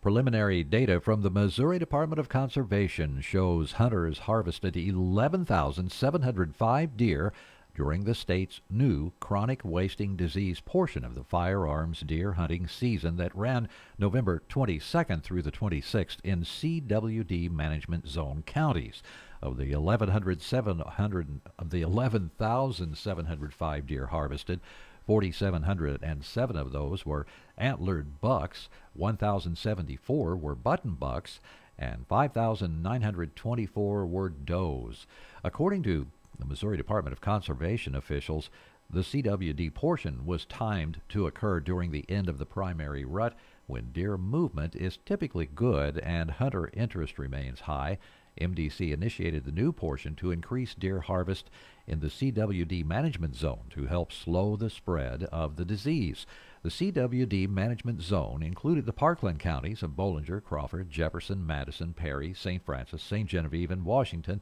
Preliminary 0.00 0.64
data 0.64 1.00
from 1.00 1.20
the 1.20 1.30
Missouri 1.30 1.78
Department 1.78 2.18
of 2.18 2.30
Conservation 2.30 3.20
shows 3.20 3.72
hunters 3.72 4.20
harvested 4.20 4.74
11,705 4.74 6.96
deer 6.96 7.34
during 7.78 8.02
the 8.02 8.14
state's 8.14 8.60
new 8.68 9.12
chronic 9.20 9.64
wasting 9.64 10.16
disease 10.16 10.58
portion 10.58 11.04
of 11.04 11.14
the 11.14 11.22
firearms 11.22 12.00
deer 12.00 12.32
hunting 12.32 12.66
season 12.66 13.16
that 13.16 13.32
ran 13.36 13.68
November 13.96 14.42
22nd 14.48 15.22
through 15.22 15.42
the 15.42 15.52
26th 15.52 16.16
in 16.24 16.42
CWD 16.42 17.48
management 17.48 18.08
zone 18.08 18.42
counties. 18.44 19.00
Of 19.40 19.58
the 19.58 19.70
11,700 19.70 21.40
of 21.56 21.70
the 21.70 21.82
11,705 21.82 23.86
deer 23.86 24.06
harvested, 24.06 24.58
4,707 25.06 26.56
of 26.56 26.72
those 26.72 27.06
were 27.06 27.28
antlered 27.56 28.20
bucks, 28.20 28.68
1,074 28.94 30.36
were 30.36 30.56
button 30.56 30.94
bucks, 30.94 31.38
and 31.78 32.08
5,924 32.08 34.04
were 34.04 34.30
does. 34.30 35.06
According 35.44 35.84
to 35.84 36.08
the 36.38 36.46
Missouri 36.46 36.76
Department 36.76 37.12
of 37.12 37.20
Conservation 37.20 37.94
officials, 37.94 38.50
the 38.90 39.00
CWD 39.00 39.74
portion 39.74 40.24
was 40.24 40.46
timed 40.46 41.02
to 41.10 41.26
occur 41.26 41.60
during 41.60 41.90
the 41.90 42.06
end 42.08 42.28
of 42.28 42.38
the 42.38 42.46
primary 42.46 43.04
rut 43.04 43.36
when 43.66 43.92
deer 43.92 44.16
movement 44.16 44.74
is 44.74 44.96
typically 45.04 45.46
good 45.46 45.98
and 45.98 46.30
hunter 46.30 46.70
interest 46.72 47.18
remains 47.18 47.60
high. 47.60 47.98
MDC 48.40 48.92
initiated 48.92 49.44
the 49.44 49.52
new 49.52 49.72
portion 49.72 50.14
to 50.14 50.30
increase 50.30 50.74
deer 50.74 51.00
harvest 51.00 51.50
in 51.86 52.00
the 52.00 52.06
CWD 52.06 52.84
management 52.84 53.34
zone 53.34 53.64
to 53.70 53.86
help 53.86 54.12
slow 54.12 54.56
the 54.56 54.70
spread 54.70 55.24
of 55.24 55.56
the 55.56 55.64
disease. 55.64 56.24
The 56.62 56.70
CWD 56.70 57.48
management 57.48 58.00
zone 58.00 58.42
included 58.42 58.86
the 58.86 58.92
Parkland 58.92 59.38
counties 59.38 59.82
of 59.82 59.96
Bollinger, 59.96 60.42
Crawford, 60.42 60.90
Jefferson, 60.90 61.46
Madison, 61.46 61.92
Perry, 61.92 62.32
St. 62.32 62.64
Francois, 62.64 62.98
St. 62.98 63.28
Genevieve, 63.28 63.70
and 63.70 63.84
Washington, 63.84 64.40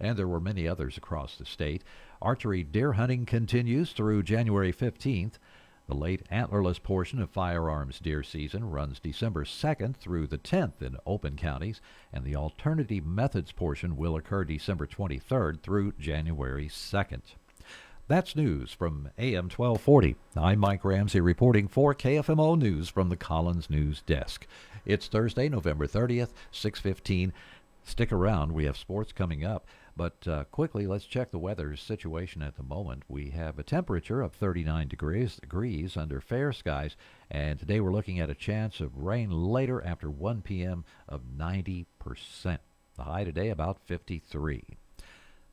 and 0.00 0.16
there 0.16 0.28
were 0.28 0.40
many 0.40 0.66
others 0.68 0.96
across 0.96 1.36
the 1.36 1.44
state. 1.44 1.82
Archery 2.20 2.62
deer 2.62 2.92
hunting 2.92 3.26
continues 3.26 3.92
through 3.92 4.22
January 4.22 4.72
15th. 4.72 5.34
The 5.86 5.94
late 5.94 6.22
antlerless 6.30 6.82
portion 6.82 7.18
of 7.20 7.30
firearms 7.30 7.98
deer 7.98 8.22
season 8.22 8.68
runs 8.68 9.00
December 9.00 9.44
2nd 9.44 9.96
through 9.96 10.26
the 10.26 10.36
10th 10.36 10.82
in 10.82 10.98
open 11.06 11.36
counties, 11.36 11.80
and 12.12 12.24
the 12.24 12.36
alternative 12.36 13.06
methods 13.06 13.52
portion 13.52 13.96
will 13.96 14.14
occur 14.14 14.44
December 14.44 14.86
23rd 14.86 15.62
through 15.62 15.92
January 15.98 16.68
2nd. 16.68 17.22
That's 18.06 18.34
news 18.34 18.72
from 18.72 19.10
AM 19.18 19.50
1240. 19.50 20.16
I'm 20.34 20.60
Mike 20.60 20.84
Ramsey 20.84 21.20
reporting 21.20 21.68
for 21.68 21.94
KFMO 21.94 22.58
News 22.58 22.88
from 22.88 23.10
the 23.10 23.16
Collins 23.16 23.68
News 23.68 24.00
Desk. 24.00 24.46
It's 24.86 25.08
Thursday, 25.08 25.48
November 25.50 25.86
30th, 25.86 26.30
615. 26.50 27.32
Stick 27.82 28.10
around. 28.10 28.52
We 28.52 28.64
have 28.64 28.76
sports 28.76 29.12
coming 29.12 29.44
up. 29.44 29.66
But 29.98 30.28
uh, 30.28 30.44
quickly, 30.44 30.86
let's 30.86 31.06
check 31.06 31.32
the 31.32 31.40
weather 31.40 31.74
situation 31.74 32.40
at 32.40 32.54
the 32.54 32.62
moment. 32.62 33.02
We 33.08 33.30
have 33.30 33.58
a 33.58 33.64
temperature 33.64 34.20
of 34.22 34.32
39 34.32 34.86
degrees, 34.86 35.34
degrees 35.34 35.96
under 35.96 36.20
fair 36.20 36.52
skies, 36.52 36.94
and 37.28 37.58
today 37.58 37.80
we're 37.80 37.92
looking 37.92 38.20
at 38.20 38.30
a 38.30 38.34
chance 38.36 38.78
of 38.78 38.96
rain 38.96 39.32
later 39.32 39.84
after 39.84 40.08
1 40.08 40.42
p.m. 40.42 40.84
of 41.08 41.22
90%. 41.36 41.86
The 42.96 43.02
high 43.02 43.24
today 43.24 43.48
about 43.48 43.80
53. 43.86 44.78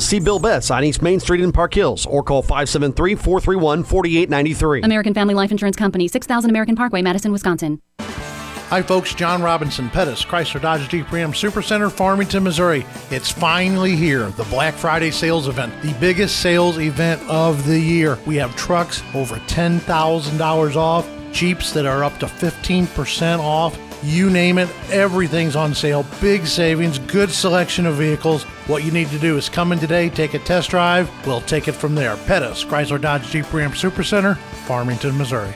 See 0.00 0.18
Bill 0.18 0.38
Betts 0.38 0.70
on 0.70 0.82
East 0.82 1.02
Main 1.02 1.20
Street 1.20 1.40
in 1.40 1.52
Park 1.52 1.74
Hills 1.74 2.06
or 2.06 2.22
call 2.22 2.42
573 2.42 3.14
431 3.14 3.84
4893. 3.84 4.82
American 4.82 5.14
Family 5.14 5.34
Life 5.34 5.50
Insurance 5.50 5.76
Company, 5.76 6.08
6000 6.08 6.50
American 6.50 6.74
Parkway, 6.74 7.02
Madison, 7.02 7.32
Wisconsin. 7.32 7.80
Hi, 8.70 8.82
folks. 8.82 9.14
John 9.14 9.42
Robinson 9.42 9.90
Pettis, 9.90 10.24
Chrysler 10.24 10.60
Dodge 10.60 10.88
Jeep 10.88 11.10
Ram 11.10 11.32
Supercenter, 11.32 11.90
Farmington, 11.90 12.44
Missouri. 12.44 12.86
It's 13.10 13.28
finally 13.28 13.96
here, 13.96 14.30
the 14.30 14.44
Black 14.44 14.74
Friday 14.74 15.10
sales 15.10 15.48
event, 15.48 15.72
the 15.82 15.92
biggest 15.94 16.40
sales 16.40 16.78
event 16.78 17.20
of 17.28 17.66
the 17.66 17.78
year. 17.78 18.16
We 18.26 18.36
have 18.36 18.54
trucks 18.54 19.02
over 19.12 19.36
$10,000 19.36 20.76
off, 20.76 21.08
Jeeps 21.32 21.72
that 21.72 21.84
are 21.84 22.04
up 22.04 22.16
to 22.18 22.26
15% 22.26 23.40
off. 23.40 23.76
You 24.02 24.30
name 24.30 24.56
it, 24.56 24.68
everything's 24.90 25.56
on 25.56 25.74
sale. 25.74 26.06
Big 26.20 26.46
savings, 26.46 26.98
good 26.98 27.30
selection 27.30 27.84
of 27.84 27.96
vehicles. 27.96 28.44
What 28.66 28.82
you 28.82 28.92
need 28.92 29.08
to 29.10 29.18
do 29.18 29.36
is 29.36 29.48
come 29.48 29.72
in 29.72 29.78
today, 29.78 30.08
take 30.08 30.32
a 30.34 30.38
test 30.38 30.70
drive. 30.70 31.10
We'll 31.26 31.42
take 31.42 31.68
it 31.68 31.72
from 31.72 31.94
there. 31.94 32.16
Pettis, 32.16 32.64
Chrysler 32.64 33.00
Dodge 33.00 33.28
Jeep 33.28 33.52
Ram 33.52 33.72
Supercenter, 33.72 34.38
Farmington, 34.66 35.18
Missouri. 35.18 35.52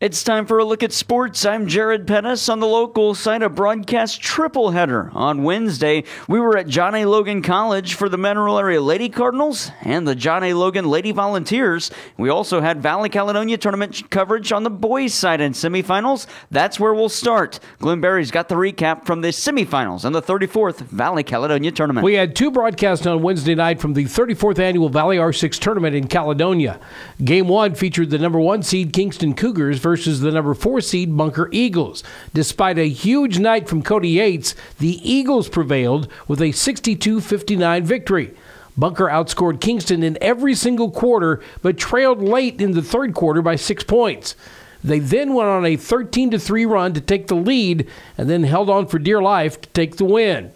It's 0.00 0.22
time 0.22 0.46
for 0.46 0.60
a 0.60 0.64
look 0.64 0.84
at 0.84 0.92
sports. 0.92 1.44
I'm 1.44 1.66
Jared 1.66 2.06
Pettis 2.06 2.48
on 2.48 2.60
the 2.60 2.68
local 2.68 3.16
site 3.16 3.42
of 3.42 3.56
broadcast 3.56 4.20
triple 4.20 4.70
header. 4.70 5.10
On 5.12 5.42
Wednesday, 5.42 6.04
we 6.28 6.38
were 6.38 6.56
at 6.56 6.68
John 6.68 6.94
A. 6.94 7.04
Logan 7.04 7.42
College 7.42 7.94
for 7.94 8.08
the 8.08 8.16
Mineral 8.16 8.60
Area 8.60 8.80
Lady 8.80 9.08
Cardinals 9.08 9.72
and 9.82 10.06
the 10.06 10.14
John 10.14 10.44
A. 10.44 10.54
Logan 10.54 10.84
Lady 10.84 11.10
Volunteers. 11.10 11.90
We 12.16 12.28
also 12.28 12.60
had 12.60 12.80
Valley 12.80 13.08
Caledonia 13.08 13.58
tournament 13.58 14.08
coverage 14.08 14.52
on 14.52 14.62
the 14.62 14.70
boys' 14.70 15.14
side 15.14 15.40
in 15.40 15.50
semifinals. 15.50 16.28
That's 16.48 16.78
where 16.78 16.94
we'll 16.94 17.08
start. 17.08 17.58
Glenn 17.80 18.00
Barry's 18.00 18.30
got 18.30 18.48
the 18.48 18.54
recap 18.54 19.04
from 19.04 19.20
the 19.22 19.30
semifinals 19.30 20.04
and 20.04 20.14
the 20.14 20.22
34th 20.22 20.76
Valley 20.76 21.24
Caledonia 21.24 21.72
tournament. 21.72 22.04
We 22.04 22.14
had 22.14 22.36
two 22.36 22.52
broadcasts 22.52 23.04
on 23.04 23.20
Wednesday 23.20 23.56
night 23.56 23.80
from 23.80 23.94
the 23.94 24.04
34th 24.04 24.60
annual 24.60 24.90
Valley 24.90 25.16
R6 25.16 25.58
tournament 25.58 25.96
in 25.96 26.06
Caledonia. 26.06 26.78
Game 27.24 27.48
one 27.48 27.74
featured 27.74 28.10
the 28.10 28.18
number 28.18 28.38
one 28.38 28.62
seed 28.62 28.92
Kingston 28.92 29.34
Cougars 29.34 29.87
versus 29.88 30.20
the 30.20 30.30
number 30.30 30.52
four 30.52 30.82
seed 30.82 31.16
Bunker 31.16 31.48
Eagles. 31.50 32.04
Despite 32.34 32.76
a 32.76 32.90
huge 32.90 33.38
night 33.38 33.66
from 33.66 33.82
Cody 33.82 34.10
Yates, 34.10 34.54
the 34.78 35.00
Eagles 35.02 35.48
prevailed 35.48 36.12
with 36.26 36.42
a 36.42 36.52
62 36.52 37.22
59 37.22 37.84
victory. 37.84 38.34
Bunker 38.76 39.06
outscored 39.06 39.62
Kingston 39.62 40.02
in 40.02 40.18
every 40.20 40.54
single 40.54 40.90
quarter, 40.90 41.42
but 41.62 41.78
trailed 41.78 42.20
late 42.20 42.60
in 42.60 42.72
the 42.72 42.82
third 42.82 43.14
quarter 43.14 43.40
by 43.40 43.56
six 43.56 43.82
points. 43.82 44.36
They 44.84 44.98
then 44.98 45.32
went 45.32 45.48
on 45.48 45.64
a 45.64 45.76
13 45.76 46.38
3 46.38 46.66
run 46.66 46.92
to 46.92 47.00
take 47.00 47.28
the 47.28 47.34
lead 47.34 47.88
and 48.18 48.28
then 48.28 48.44
held 48.44 48.68
on 48.68 48.88
for 48.88 48.98
dear 48.98 49.22
life 49.22 49.58
to 49.62 49.70
take 49.70 49.96
the 49.96 50.04
win. 50.04 50.52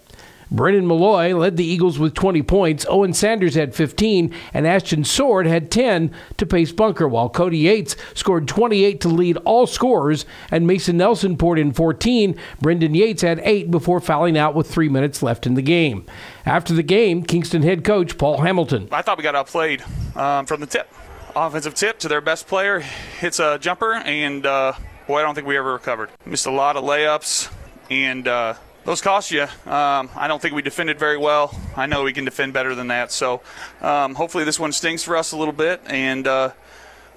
Brennan 0.53 0.85
Malloy 0.87 1.35
led 1.35 1.57
the 1.57 1.65
Eagles 1.65 1.97
with 1.97 2.13
20 2.13 2.43
points. 2.43 2.85
Owen 2.87 3.11
Sanders 3.13 3.55
had 3.55 3.73
15, 3.73 4.31
and 4.53 4.67
Ashton 4.67 5.03
Sword 5.03 5.47
had 5.47 5.71
10 5.71 6.13
to 6.37 6.45
pace 6.45 6.71
Bunker, 6.71 7.07
while 7.07 7.27
Cody 7.27 7.57
Yates 7.57 7.95
scored 8.13 8.47
28 8.47 9.01
to 9.01 9.09
lead 9.09 9.37
all 9.37 9.65
scorers, 9.65 10.27
and 10.51 10.67
Mason 10.67 10.95
Nelson 10.95 11.37
poured 11.37 11.57
in 11.57 11.73
14. 11.73 12.37
Brendan 12.61 12.93
Yates 12.93 13.23
had 13.23 13.41
8 13.43 13.71
before 13.71 13.99
fouling 13.99 14.37
out 14.37 14.53
with 14.53 14.69
three 14.69 14.89
minutes 14.89 15.23
left 15.23 15.47
in 15.47 15.55
the 15.55 15.63
game. 15.63 16.05
After 16.45 16.73
the 16.73 16.83
game, 16.83 17.23
Kingston 17.23 17.63
head 17.63 17.83
coach 17.83 18.19
Paul 18.19 18.41
Hamilton. 18.41 18.89
I 18.91 19.01
thought 19.01 19.17
we 19.17 19.23
got 19.23 19.35
outplayed 19.35 19.83
um, 20.15 20.45
from 20.45 20.59
the 20.59 20.67
tip. 20.67 20.87
Offensive 21.35 21.73
tip 21.73 21.97
to 21.99 22.07
their 22.07 22.21
best 22.21 22.45
player, 22.45 22.79
hits 22.79 23.39
a 23.39 23.57
jumper, 23.57 23.93
and 23.93 24.45
uh, 24.45 24.73
boy, 25.07 25.19
I 25.19 25.23
don't 25.23 25.33
think 25.33 25.47
we 25.47 25.57
ever 25.57 25.73
recovered. 25.73 26.11
Missed 26.27 26.45
a 26.45 26.51
lot 26.51 26.77
of 26.77 26.83
layups, 26.83 27.51
and 27.89 28.27
uh, 28.27 28.53
those 28.85 29.01
cost 29.01 29.31
you. 29.31 29.43
Um, 29.43 30.09
I 30.15 30.27
don't 30.27 30.41
think 30.41 30.53
we 30.53 30.61
defended 30.61 30.99
very 30.99 31.17
well. 31.17 31.57
I 31.75 31.85
know 31.85 32.03
we 32.03 32.13
can 32.13 32.25
defend 32.25 32.53
better 32.53 32.75
than 32.75 32.87
that. 32.87 33.11
So 33.11 33.41
um, 33.81 34.15
hopefully 34.15 34.43
this 34.43 34.59
one 34.59 34.71
stings 34.71 35.03
for 35.03 35.15
us 35.15 35.31
a 35.31 35.37
little 35.37 35.53
bit, 35.53 35.81
and 35.85 36.27
uh, 36.27 36.51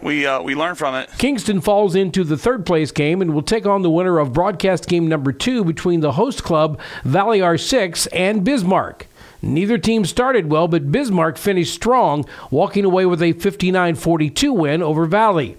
we 0.02 0.26
uh, 0.26 0.42
we 0.42 0.54
learn 0.54 0.74
from 0.74 0.94
it. 0.94 1.10
Kingston 1.18 1.60
falls 1.60 1.94
into 1.94 2.24
the 2.24 2.36
third 2.36 2.66
place 2.66 2.90
game 2.90 3.22
and 3.22 3.34
will 3.34 3.42
take 3.42 3.66
on 3.66 3.82
the 3.82 3.90
winner 3.90 4.18
of 4.18 4.32
broadcast 4.32 4.88
game 4.88 5.08
number 5.08 5.32
two 5.32 5.64
between 5.64 6.00
the 6.00 6.12
host 6.12 6.44
club 6.44 6.80
Valley 7.04 7.40
R6 7.40 8.08
and 8.12 8.44
Bismarck. 8.44 9.06
Neither 9.42 9.78
team 9.78 10.04
started 10.04 10.50
well, 10.50 10.66
but 10.66 10.90
Bismarck 10.90 11.36
finished 11.36 11.74
strong, 11.74 12.24
walking 12.50 12.84
away 12.84 13.06
with 13.06 13.22
a 13.22 13.32
59 13.32 13.94
42 13.94 14.52
win 14.52 14.82
over 14.82 15.06
Valley. 15.06 15.56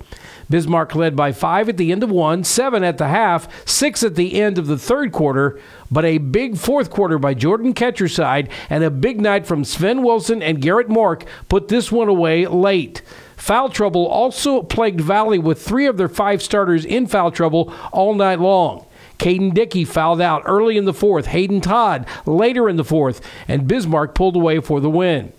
Bismarck 0.50 0.96
led 0.96 1.16
by 1.16 1.32
five 1.32 1.68
at 1.70 1.78
the 1.78 1.92
end 1.92 2.04
of 2.04 2.12
one, 2.12 2.44
seven 2.44 2.84
at 2.84 2.98
the 2.98 3.08
half, 3.08 3.48
six 3.68 4.04
at 4.04 4.16
the 4.16 4.40
end 4.40 4.58
of 4.58 4.68
the 4.68 4.78
third 4.78 5.12
quarter, 5.12 5.60
but 5.92 6.06
a 6.06 6.18
big 6.18 6.58
fourth 6.58 6.90
quarter 6.90 7.20
by 7.20 7.34
Jordan 7.34 7.74
Ketcherside 7.74 8.50
and 8.70 8.84
a 8.84 8.90
big 8.90 9.20
night 9.20 9.46
from 9.46 9.64
Sven 9.64 10.04
Wilson 10.04 10.42
and 10.42 10.62
Garrett 10.62 10.88
Mork 10.88 11.26
put 11.50 11.68
this 11.68 11.92
one 11.92 12.08
away 12.08 12.46
late. 12.46 13.02
Foul 13.36 13.70
trouble 13.70 14.08
also 14.08 14.64
plagued 14.64 15.02
Valley 15.02 15.38
with 15.38 15.62
three 15.62 15.86
of 15.86 15.98
their 15.98 16.10
five 16.10 16.42
starters 16.42 16.86
in 16.86 17.08
foul 17.08 17.32
trouble 17.32 17.74
all 17.92 18.14
night 18.14 18.40
long. 18.40 18.86
Caden 19.20 19.54
Dickey 19.54 19.84
fouled 19.84 20.22
out 20.22 20.44
early 20.46 20.78
in 20.78 20.86
the 20.86 20.94
fourth, 20.94 21.28
Hayden 21.28 21.62
Todd 21.62 22.06
later 22.26 22.70
in 22.70 22.76
the 22.76 22.84
fourth, 22.84 23.22
and 23.48 23.68
Bismarck 23.68 24.14
pulled 24.14 24.36
away 24.36 24.60
for 24.60 24.80
the 24.80 24.90
win. 24.90 25.34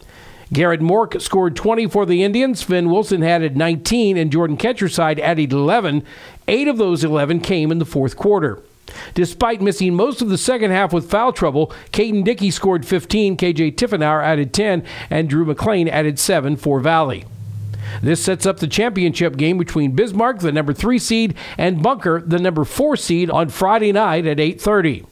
Garrett 0.52 0.80
Mork 0.80 1.20
scored 1.20 1.56
20 1.56 1.86
for 1.88 2.06
the 2.06 2.22
Indians. 2.22 2.62
Finn 2.62 2.90
Wilson 2.90 3.22
added 3.22 3.56
19, 3.56 4.16
and 4.16 4.32
Jordan 4.32 4.56
Ketcherside 4.56 5.18
added 5.18 5.52
11. 5.52 6.02
Eight 6.46 6.68
of 6.68 6.78
those 6.78 7.04
11 7.04 7.40
came 7.40 7.70
in 7.70 7.78
the 7.78 7.84
fourth 7.84 8.16
quarter. 8.16 8.62
Despite 9.12 9.60
missing 9.60 9.94
most 9.94 10.22
of 10.22 10.30
the 10.30 10.38
second 10.38 10.70
half 10.70 10.92
with 10.92 11.10
foul 11.10 11.32
trouble, 11.32 11.72
Caden 11.92 12.24
Dickey 12.24 12.50
scored 12.50 12.86
15, 12.86 13.36
KJ 13.36 13.76
Tiffenauer 13.76 14.22
added 14.22 14.54
10, 14.54 14.82
and 15.10 15.28
Drew 15.28 15.44
McLean 15.44 15.88
added 15.88 16.18
7 16.18 16.56
for 16.56 16.80
Valley. 16.80 17.26
This 18.02 18.22
sets 18.22 18.46
up 18.46 18.58
the 18.58 18.66
championship 18.66 19.36
game 19.36 19.58
between 19.58 19.92
Bismarck, 19.92 20.40
the 20.40 20.52
number 20.52 20.72
3 20.72 20.98
seed, 20.98 21.34
and 21.56 21.82
Bunker, 21.82 22.22
the 22.24 22.38
number 22.38 22.64
4 22.64 22.96
seed 22.96 23.30
on 23.30 23.48
Friday 23.48 23.92
night 23.92 24.26
at 24.26 24.38
8:30. 24.38 25.04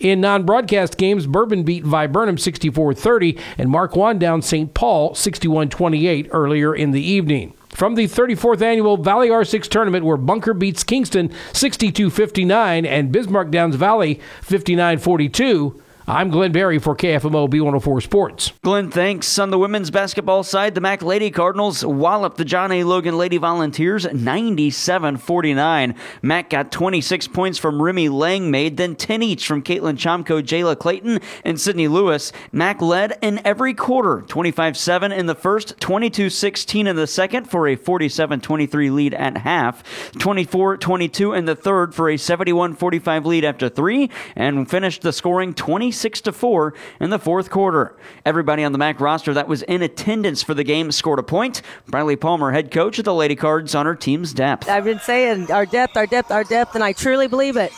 In 0.00 0.20
non 0.20 0.44
broadcast 0.44 0.96
games, 0.96 1.26
Bourbon 1.26 1.62
beat 1.62 1.84
Viburnum 1.84 2.38
64 2.38 2.94
30 2.94 3.38
and 3.56 3.70
Marquand 3.70 4.20
down 4.20 4.42
St. 4.42 4.72
Paul 4.74 5.14
61 5.14 5.68
28 5.68 6.28
earlier 6.30 6.74
in 6.74 6.92
the 6.92 7.02
evening. 7.02 7.54
From 7.70 7.94
the 7.94 8.08
34th 8.08 8.60
annual 8.60 8.96
Valley 8.96 9.28
R6 9.28 9.68
tournament, 9.68 10.04
where 10.04 10.16
Bunker 10.16 10.54
beats 10.54 10.82
Kingston 10.82 11.30
62 11.52 12.10
59 12.10 12.84
and 12.84 13.12
Bismarck 13.12 13.50
Downs 13.50 13.76
Valley 13.76 14.20
59 14.42 14.98
42. 14.98 15.82
I'm 16.10 16.30
Glenn 16.30 16.52
Barry 16.52 16.78
for 16.78 16.96
KFMO 16.96 17.50
B104 17.50 18.02
Sports. 18.02 18.52
Glenn, 18.62 18.90
thanks. 18.90 19.38
On 19.38 19.50
the 19.50 19.58
women's 19.58 19.90
basketball 19.90 20.42
side, 20.42 20.74
the 20.74 20.80
Mac 20.80 21.02
Lady 21.02 21.30
Cardinals 21.30 21.84
wallop 21.84 22.36
the 22.36 22.46
John 22.46 22.72
A. 22.72 22.82
Logan 22.84 23.18
Lady 23.18 23.36
Volunteers 23.36 24.10
97 24.10 25.18
49. 25.18 25.94
Mac 26.22 26.48
got 26.48 26.72
26 26.72 27.28
points 27.28 27.58
from 27.58 27.82
Remy 27.82 28.08
Lang 28.08 28.50
made, 28.50 28.78
then 28.78 28.96
10 28.96 29.22
each 29.22 29.46
from 29.46 29.62
Caitlin 29.62 29.98
Chomko, 29.98 30.42
Jayla 30.42 30.78
Clayton, 30.78 31.20
and 31.44 31.60
Sydney 31.60 31.88
Lewis. 31.88 32.32
Mac 32.52 32.80
led 32.80 33.18
in 33.20 33.46
every 33.46 33.74
quarter 33.74 34.22
25 34.28 34.78
7 34.78 35.12
in 35.12 35.26
the 35.26 35.34
first, 35.34 35.78
22 35.78 36.30
16 36.30 36.86
in 36.86 36.96
the 36.96 37.06
second 37.06 37.50
for 37.50 37.68
a 37.68 37.76
47 37.76 38.40
23 38.40 38.88
lead 38.88 39.12
at 39.12 39.36
half, 39.36 39.84
24 40.12 40.78
22 40.78 41.34
in 41.34 41.44
the 41.44 41.54
third 41.54 41.94
for 41.94 42.08
a 42.08 42.16
71 42.16 42.76
45 42.76 43.26
lead 43.26 43.44
after 43.44 43.68
three, 43.68 44.08
and 44.34 44.70
finished 44.70 45.02
the 45.02 45.12
scoring 45.12 45.52
26. 45.52 45.97
Six 45.98 46.20
to 46.22 46.32
4 46.32 46.74
in 47.00 47.10
the 47.10 47.18
fourth 47.18 47.50
quarter. 47.50 47.96
Everybody 48.24 48.62
on 48.62 48.72
the 48.72 48.78
MAC 48.78 49.00
roster 49.00 49.34
that 49.34 49.48
was 49.48 49.62
in 49.62 49.82
attendance 49.82 50.42
for 50.42 50.54
the 50.54 50.62
game 50.64 50.92
scored 50.92 51.18
a 51.18 51.24
point. 51.24 51.60
Bradley 51.88 52.14
Palmer, 52.14 52.52
head 52.52 52.70
coach 52.70 52.98
of 52.98 53.04
the 53.04 53.14
Lady 53.14 53.34
Cards, 53.34 53.74
on 53.74 53.84
her 53.84 53.96
team's 53.96 54.32
depth. 54.32 54.68
I've 54.68 54.84
been 54.84 55.00
saying 55.00 55.50
our 55.50 55.66
depth, 55.66 55.96
our 55.96 56.06
depth, 56.06 56.30
our 56.30 56.44
depth, 56.44 56.74
and 56.76 56.84
I 56.84 56.92
truly 56.92 57.26
believe 57.26 57.56
it. 57.56 57.72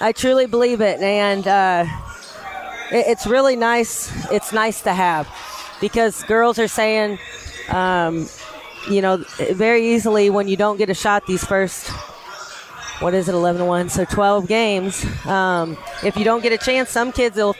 I 0.00 0.10
truly 0.12 0.46
believe 0.46 0.80
it, 0.80 1.00
and 1.00 1.46
uh, 1.46 1.86
it, 2.90 3.06
it's 3.06 3.26
really 3.26 3.54
nice. 3.56 4.10
It's 4.32 4.52
nice 4.52 4.82
to 4.82 4.92
have 4.92 5.28
because 5.80 6.22
girls 6.24 6.58
are 6.58 6.68
saying, 6.68 7.18
um, 7.68 8.28
you 8.90 9.00
know, 9.00 9.18
very 9.52 9.94
easily 9.94 10.28
when 10.28 10.48
you 10.48 10.56
don't 10.56 10.76
get 10.76 10.90
a 10.90 10.94
shot 10.94 11.26
these 11.26 11.44
first 11.44 11.90
what 13.00 13.14
is 13.14 13.28
it, 13.28 13.34
11 13.34 13.66
1? 13.66 13.88
So 13.88 14.04
12 14.04 14.46
games. 14.46 15.04
Um, 15.26 15.76
if 16.04 16.16
you 16.16 16.24
don't 16.24 16.42
get 16.42 16.52
a 16.52 16.58
chance, 16.58 16.90
some 16.90 17.12
kids 17.12 17.36
will 17.36 17.56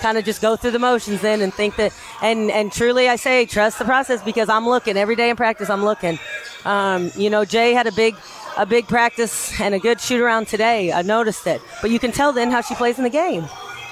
kind 0.00 0.18
of 0.18 0.24
just 0.24 0.40
go 0.40 0.56
through 0.56 0.70
the 0.70 0.78
motions 0.78 1.20
then 1.20 1.40
and 1.40 1.52
think 1.52 1.76
that, 1.76 1.92
and, 2.22 2.50
and 2.50 2.72
truly 2.72 3.08
I 3.08 3.16
say, 3.16 3.46
trust 3.46 3.78
the 3.78 3.84
process 3.84 4.22
because 4.22 4.48
I'm 4.48 4.66
looking 4.66 4.96
every 4.96 5.16
day 5.16 5.30
in 5.30 5.36
practice, 5.36 5.70
I'm 5.70 5.84
looking. 5.84 6.18
Um, 6.64 7.10
you 7.16 7.30
know, 7.30 7.44
Jay 7.44 7.72
had 7.72 7.86
a 7.86 7.92
big, 7.92 8.14
a 8.56 8.66
big 8.66 8.86
practice 8.86 9.60
and 9.60 9.74
a 9.74 9.78
good 9.78 10.00
shoot 10.00 10.20
around 10.20 10.46
today. 10.46 10.92
I 10.92 11.02
noticed 11.02 11.46
it. 11.46 11.60
But 11.82 11.90
you 11.90 11.98
can 11.98 12.12
tell 12.12 12.32
then 12.32 12.50
how 12.50 12.60
she 12.60 12.74
plays 12.74 12.98
in 12.98 13.04
the 13.04 13.10
game 13.10 13.48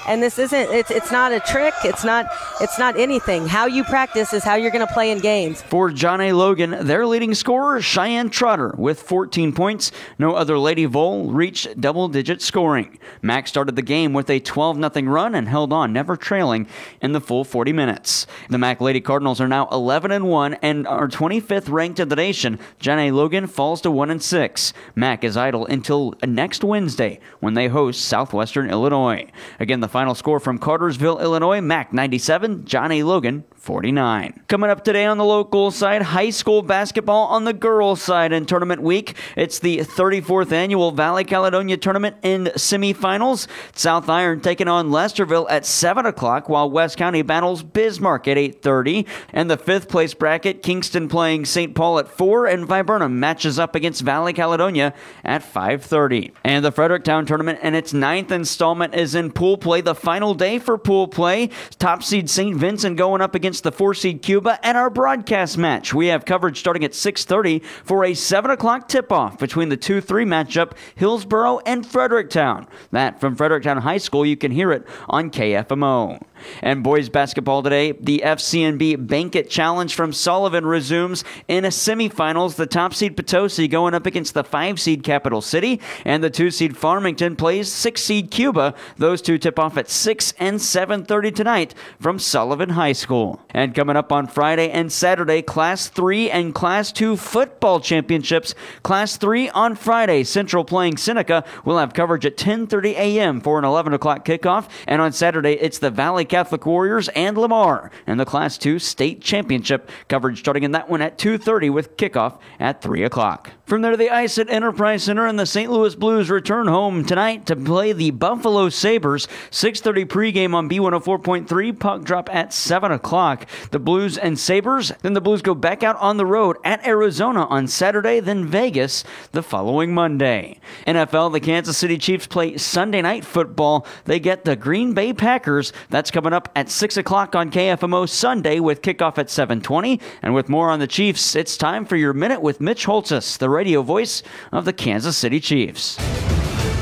and 0.07 0.21
this 0.21 0.37
isn't 0.39 0.71
it's 0.71 0.91
it's 0.91 1.11
not 1.11 1.31
a 1.31 1.39
trick. 1.39 1.73
It's 1.83 2.03
not 2.03 2.27
it's 2.61 2.77
not 2.77 2.97
anything. 2.99 3.47
How 3.47 3.65
you 3.65 3.83
practice 3.83 4.33
is 4.33 4.43
how 4.43 4.55
you're 4.55 4.71
going 4.71 4.85
to 4.85 4.93
play 4.93 5.11
in 5.11 5.19
games. 5.19 5.61
For 5.61 5.89
john 5.89 6.21
a. 6.21 6.33
Logan 6.33 6.85
their 6.85 7.05
leading 7.05 7.33
scorer 7.33 7.81
cheyenne 7.81 8.29
trotter 8.29 8.73
with 8.77 9.01
14 9.01 9.53
points. 9.53 9.91
No 10.17 10.35
other 10.35 10.57
lady 10.57 10.85
vole 10.85 11.31
reached 11.31 11.79
double 11.79 12.07
digit 12.07 12.41
scoring. 12.41 12.99
Max 13.21 13.49
started 13.49 13.75
the 13.75 13.81
game 13.81 14.13
with 14.13 14.29
a 14.29 14.39
12-0 14.39 15.09
run 15.09 15.35
and 15.35 15.47
held 15.47 15.71
on 15.71 15.93
never 15.93 16.15
trailing 16.15 16.67
in 17.01 17.11
the 17.11 17.21
full 17.21 17.43
40 17.43 17.73
minutes. 17.73 18.27
The 18.49 18.57
mac 18.57 18.81
lady 18.81 19.01
cardinals 19.01 19.39
are 19.39 19.47
now 19.47 19.67
11 19.71 20.11
and 20.11 20.27
1 20.27 20.55
and 20.55 20.87
are 20.87 21.07
25th 21.07 21.69
ranked 21.69 21.99
in 21.99 22.09
the 22.09 22.15
nation. 22.15 22.59
John 22.79 22.99
a. 22.99 23.11
Logan 23.11 23.47
falls 23.47 23.81
to 23.81 23.91
1 23.91 24.09
and 24.09 24.21
6 24.21 24.73
mac 24.95 25.23
is 25.23 25.37
idle 25.37 25.65
until 25.67 26.13
next 26.25 26.63
wednesday 26.63 27.19
when 27.39 27.53
they 27.53 27.67
host 27.67 28.01
southwestern 28.01 28.69
illinois. 28.69 29.25
Again 29.59 29.79
the 29.79 29.87
final 29.93 30.15
score 30.15 30.39
from 30.39 30.57
Carterville, 30.57 31.21
Illinois, 31.21 31.61
Mac 31.61 31.93
97, 31.93 32.65
John 32.65 32.91
A. 32.91 33.03
Logan 33.03 33.43
49. 33.63 34.43
Coming 34.49 34.69
up 34.71 34.83
today 34.83 35.05
on 35.05 35.19
the 35.19 35.23
local 35.23 35.69
side, 35.69 36.01
high 36.01 36.31
school 36.31 36.63
basketball 36.63 37.27
on 37.27 37.45
the 37.45 37.53
girls' 37.53 38.01
side 38.01 38.33
in 38.33 38.45
tournament 38.45 38.81
week. 38.81 39.15
It's 39.37 39.59
the 39.59 39.77
34th 39.77 40.51
annual 40.51 40.91
Valley 40.91 41.23
Caledonia 41.23 41.77
tournament 41.77 42.17
in 42.23 42.45
semifinals. 42.55 43.47
South 43.73 44.09
Iron 44.09 44.41
taking 44.41 44.67
on 44.67 44.89
Lesterville 44.89 45.45
at 45.49 45.65
7 45.65 46.07
o'clock, 46.07 46.49
while 46.49 46.69
West 46.69 46.97
County 46.97 47.21
battles 47.21 47.61
Bismarck 47.61 48.27
at 48.27 48.35
8.30. 48.35 49.07
And 49.31 49.49
the 49.49 49.57
fifth 49.57 49.89
place 49.89 50.15
bracket, 50.15 50.63
Kingston 50.63 51.07
playing 51.07 51.45
St. 51.45 51.75
Paul 51.75 51.99
at 51.99 52.09
4, 52.09 52.47
and 52.47 52.65
Viburnum 52.65 53.19
matches 53.19 53.59
up 53.59 53.75
against 53.75 54.01
Valley 54.01 54.33
Caledonia 54.33 54.93
at 55.23 55.41
5.30. 55.41 56.33
And 56.43 56.65
the 56.65 56.71
Fredericktown 56.71 57.27
tournament 57.27 57.59
and 57.61 57.75
its 57.75 57.93
ninth 57.93 58.31
installment 58.31 58.95
is 58.95 59.13
in 59.13 59.31
pool 59.31 59.57
play, 59.57 59.82
the 59.83 59.95
final 59.95 60.33
day 60.33 60.59
for 60.59 60.77
pool 60.77 61.07
play. 61.07 61.49
Top 61.79 62.03
seed 62.03 62.29
St. 62.29 62.55
Vincent 62.55 62.97
going 62.97 63.21
up 63.21 63.35
against 63.35 63.63
the 63.63 63.71
four 63.71 63.93
seed 63.93 64.21
Cuba, 64.21 64.59
and 64.63 64.77
our 64.77 64.89
broadcast 64.89 65.57
match. 65.57 65.93
We 65.93 66.07
have 66.07 66.25
coverage 66.25 66.59
starting 66.59 66.83
at 66.83 66.93
6:30 66.93 67.61
for 67.83 68.03
a 68.03 68.13
7 68.13 68.51
o'clock 68.51 68.87
tip-off 68.87 69.37
between 69.37 69.69
the 69.69 69.77
2-3 69.77 70.25
matchup, 70.25 70.71
Hillsboro 70.95 71.59
and 71.65 71.85
Fredericktown. 71.85 72.67
That 72.91 73.19
from 73.19 73.35
Fredericktown 73.35 73.77
High 73.81 73.97
School, 73.97 74.25
you 74.25 74.37
can 74.37 74.51
hear 74.51 74.71
it 74.71 74.87
on 75.09 75.29
KFMO. 75.29 76.19
And 76.61 76.83
boys 76.83 77.09
basketball 77.09 77.63
today, 77.63 77.93
the 77.93 78.21
FCNB 78.23 79.07
Banquet 79.07 79.49
Challenge 79.49 79.93
from 79.93 80.11
Sullivan 80.11 80.65
resumes 80.65 81.23
in 81.47 81.65
a 81.65 81.69
semifinals. 81.69 82.55
The 82.55 82.65
top 82.65 82.93
seed 82.93 83.15
Potosi 83.15 83.67
going 83.67 83.93
up 83.93 84.05
against 84.05 84.33
the 84.33 84.43
five 84.43 84.79
seed 84.79 85.03
Capital 85.03 85.41
City, 85.41 85.79
and 86.05 86.23
the 86.23 86.29
two 86.29 86.51
seed 86.51 86.77
Farmington 86.77 87.35
plays 87.35 87.71
six 87.71 88.03
seed 88.03 88.31
Cuba. 88.31 88.73
Those 88.97 89.21
two 89.21 89.37
tip 89.37 89.57
off 89.57 89.72
at 89.77 89.89
six 89.89 90.33
and 90.39 90.59
7:30 90.59 91.31
tonight 91.31 91.73
from 91.99 92.19
Sullivan 92.19 92.69
High 92.69 92.93
School. 92.93 93.41
And 93.49 93.75
coming 93.75 93.95
up 93.95 94.11
on 94.11 94.27
Friday 94.27 94.69
and 94.69 94.91
Saturday, 94.91 95.41
Class 95.41 95.87
3 95.87 96.29
and 96.29 96.53
Class 96.53 96.91
2 96.91 97.17
football 97.17 97.79
championships. 97.79 98.55
Class 98.83 99.17
3 99.17 99.49
on 99.49 99.75
Friday, 99.75 100.23
Central 100.23 100.63
playing 100.63 100.97
Seneca. 100.97 101.43
We'll 101.65 101.77
have 101.77 101.93
coverage 101.93 102.25
at 102.25 102.37
10:30 102.37 102.95
a.m. 102.95 103.41
for 103.41 103.59
an 103.59 103.65
11 103.65 103.93
o'clock 103.93 104.25
kickoff. 104.25 104.67
And 104.87 105.01
on 105.01 105.11
Saturday, 105.11 105.53
it's 105.53 105.79
the 105.79 105.91
Valley 105.91 106.25
Catholic 106.25 106.65
Warriors 106.65 107.09
and 107.09 107.37
Lamar 107.37 107.91
and 108.07 108.19
the 108.19 108.25
Class 108.25 108.57
2 108.57 108.79
state 108.79 109.21
championship. 109.21 109.89
Coverage 110.07 110.39
starting 110.39 110.63
in 110.63 110.71
that 110.71 110.89
one 110.89 111.01
at 111.01 111.17
2:30 111.17 111.69
with 111.69 111.97
kickoff 111.97 112.37
at 112.59 112.81
3 112.81 113.03
o'clock. 113.03 113.51
From 113.65 113.81
there 113.81 113.91
to 113.91 113.97
the 113.97 114.09
ice 114.09 114.37
at 114.37 114.49
Enterprise 114.49 115.03
Center, 115.03 115.25
and 115.25 115.39
the 115.39 115.45
St. 115.45 115.71
Louis 115.71 115.95
Blues 115.95 116.29
return 116.29 116.67
home 116.67 117.05
tonight 117.05 117.45
to 117.45 117.55
play 117.55 117.93
the 117.93 118.11
Buffalo 118.11 118.69
Sabres. 118.69 119.27
6:30 119.63 120.03
pregame 120.03 120.53
on 120.53 120.67
B104.3. 120.67 121.79
Puck 121.79 122.03
drop 122.03 122.29
at 122.35 122.51
7 122.51 122.91
o'clock. 122.91 123.45
The 123.71 123.79
Blues 123.79 124.17
and 124.17 124.37
Sabres. 124.37 124.91
Then 125.03 125.13
the 125.13 125.21
Blues 125.21 125.41
go 125.41 125.55
back 125.55 125.83
out 125.83 125.95
on 126.01 126.17
the 126.17 126.25
road 126.25 126.57
at 126.65 126.85
Arizona 126.85 127.45
on 127.45 127.67
Saturday, 127.67 128.19
then 128.19 128.45
Vegas 128.45 129.05
the 129.31 129.41
following 129.41 129.93
Monday. 129.93 130.59
NFL, 130.85 131.31
the 131.31 131.39
Kansas 131.39 131.77
City 131.77 131.97
Chiefs 131.97 132.27
play 132.27 132.57
Sunday 132.57 133.01
night 133.01 133.23
football. 133.23 133.87
They 134.03 134.19
get 134.19 134.43
the 134.43 134.57
Green 134.57 134.93
Bay 134.93 135.13
Packers. 135.13 135.71
That's 135.89 136.11
coming 136.11 136.33
up 136.33 136.49
at 136.57 136.69
6 136.69 136.97
o'clock 136.97 137.33
on 137.33 137.49
KFMO 137.49 138.09
Sunday 138.09 138.59
with 138.59 138.81
kickoff 138.81 139.17
at 139.17 139.29
7:20. 139.29 140.01
And 140.21 140.33
with 140.33 140.49
more 140.49 140.71
on 140.71 140.79
the 140.79 140.87
Chiefs, 140.87 141.37
it's 141.37 141.55
time 141.55 141.85
for 141.85 141.95
your 141.95 142.11
minute 142.11 142.41
with 142.41 142.59
Mitch 142.59 142.85
Holthus, 142.85 143.37
the 143.37 143.49
radio 143.49 143.81
voice 143.81 144.23
of 144.51 144.65
the 144.65 144.73
Kansas 144.73 145.15
City 145.15 145.39
Chiefs. 145.39 145.97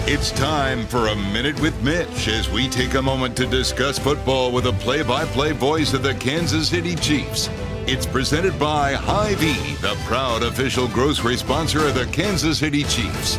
It's 0.07 0.31
time 0.31 0.87
for 0.87 1.07
a 1.07 1.15
minute 1.15 1.61
with 1.61 1.79
Mitch 1.83 2.27
as 2.27 2.49
we 2.49 2.67
take 2.67 2.95
a 2.95 3.01
moment 3.01 3.37
to 3.37 3.45
discuss 3.45 3.99
football 3.99 4.51
with 4.51 4.65
a 4.65 4.73
play-by-play 4.73 5.51
voice 5.51 5.93
of 5.93 6.01
the 6.01 6.15
Kansas 6.15 6.69
City 6.69 6.95
Chiefs. 6.95 7.49
It's 7.85 8.07
presented 8.07 8.59
by 8.59 8.93
Hy-Vee, 8.93 9.75
the 9.75 9.95
proud 10.05 10.41
official 10.41 10.87
grocery 10.87 11.37
sponsor 11.37 11.85
of 11.87 11.93
the 11.93 12.07
Kansas 12.07 12.57
City 12.57 12.83
Chiefs. 12.83 13.37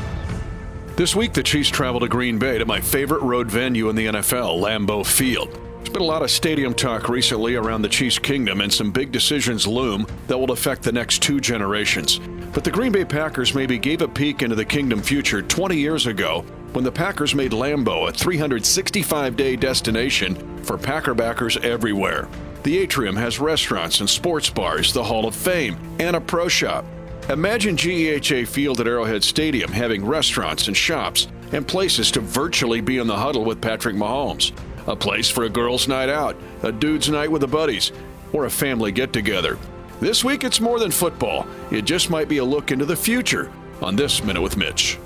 This 0.95 1.17
week, 1.17 1.33
the 1.33 1.43
Chiefs 1.43 1.69
travel 1.69 1.99
to 1.99 2.09
Green 2.09 2.39
Bay 2.39 2.59
to 2.59 2.65
my 2.65 2.81
favorite 2.81 3.23
road 3.23 3.51
venue 3.51 3.89
in 3.89 3.97
the 3.97 4.07
NFL, 4.07 4.61
Lambeau 4.61 5.05
Field. 5.05 5.59
There's 5.79 5.91
been 5.91 6.03
a 6.03 6.05
lot 6.05 6.23
of 6.23 6.31
stadium 6.31 6.75
talk 6.75 7.09
recently 7.09 7.57
around 7.57 7.83
the 7.83 7.89
Chiefs' 7.89 8.21
kingdom, 8.21 8.61
and 8.61 8.73
some 8.73 8.93
big 8.93 9.11
decisions 9.11 9.67
loom 9.67 10.07
that 10.29 10.39
will 10.39 10.53
affect 10.53 10.85
the 10.85 10.93
next 10.93 11.23
two 11.23 11.41
generations. 11.41 12.21
But 12.53 12.65
the 12.65 12.71
Green 12.71 12.93
Bay 12.93 13.05
Packers 13.05 13.55
maybe 13.55 13.79
gave 13.79 14.03
a 14.03 14.09
peek 14.09 14.43
into 14.43 14.55
the 14.55 14.65
kingdom 14.65 15.01
future 15.01 15.41
20 15.41 15.77
years 15.77 16.07
ago 16.07 16.45
when 16.73 16.85
the 16.85 16.93
Packers 16.93 17.35
made 17.35 17.53
Lambeau 17.53 18.09
a 18.09 18.13
365 18.13 19.37
day 19.37 19.57
destination 19.57 20.35
for 20.63 20.77
Packer 20.77 21.15
backers 21.15 21.57
everywhere. 21.59 22.29
The 22.63 22.79
atrium 22.79 23.17
has 23.17 23.41
restaurants 23.41 24.01
and 24.01 24.09
sports 24.09 24.51
bars, 24.51 24.93
the 24.93 25.03
Hall 25.03 25.27
of 25.27 25.35
Fame, 25.35 25.77
and 25.99 26.15
a 26.15 26.21
pro 26.21 26.49
shop. 26.49 26.85
Imagine 27.31 27.77
GEHA 27.77 28.47
Field 28.47 28.81
at 28.81 28.87
Arrowhead 28.87 29.25
Stadium 29.25 29.73
having 29.73 30.05
restaurants 30.05 30.69
and 30.69 30.77
shops 30.77 31.29
and 31.53 31.67
places 31.67 32.11
to 32.13 32.21
virtually 32.21 32.81
be 32.81 32.99
in 32.99 33.07
the 33.07 33.17
huddle 33.17 33.45
with 33.45 33.61
Patrick 33.61 33.97
Mahomes. 33.97 34.53
A 34.87 34.97
place 34.97 35.31
for 35.31 35.45
a 35.45 35.49
girls' 35.49 35.89
night 35.89 36.09
out, 36.09 36.37
a 36.63 36.73
dude's 36.73 37.09
night 37.09 37.31
with 37.31 37.41
the 37.41 37.49
buddies, 37.49 37.93
or 38.33 38.45
a 38.45 38.51
family 38.51 38.93
get 38.93 39.13
together. 39.13 39.59
This 40.03 40.25
week 40.25 40.43
it's 40.43 40.61
more 40.61 40.81
than 40.81 40.91
football, 40.91 41.47
it 41.71 41.83
just 41.85 42.11
might 42.11 42.29
be 42.29 42.39
a 42.39 42.45
look 42.45 42.73
into 42.73 42.85
the 42.85 42.97
future 42.97 43.53
on 43.81 43.95
This 43.95 44.25
Minute 44.25 44.43
with 44.43 44.57
Mitch. 44.57 44.99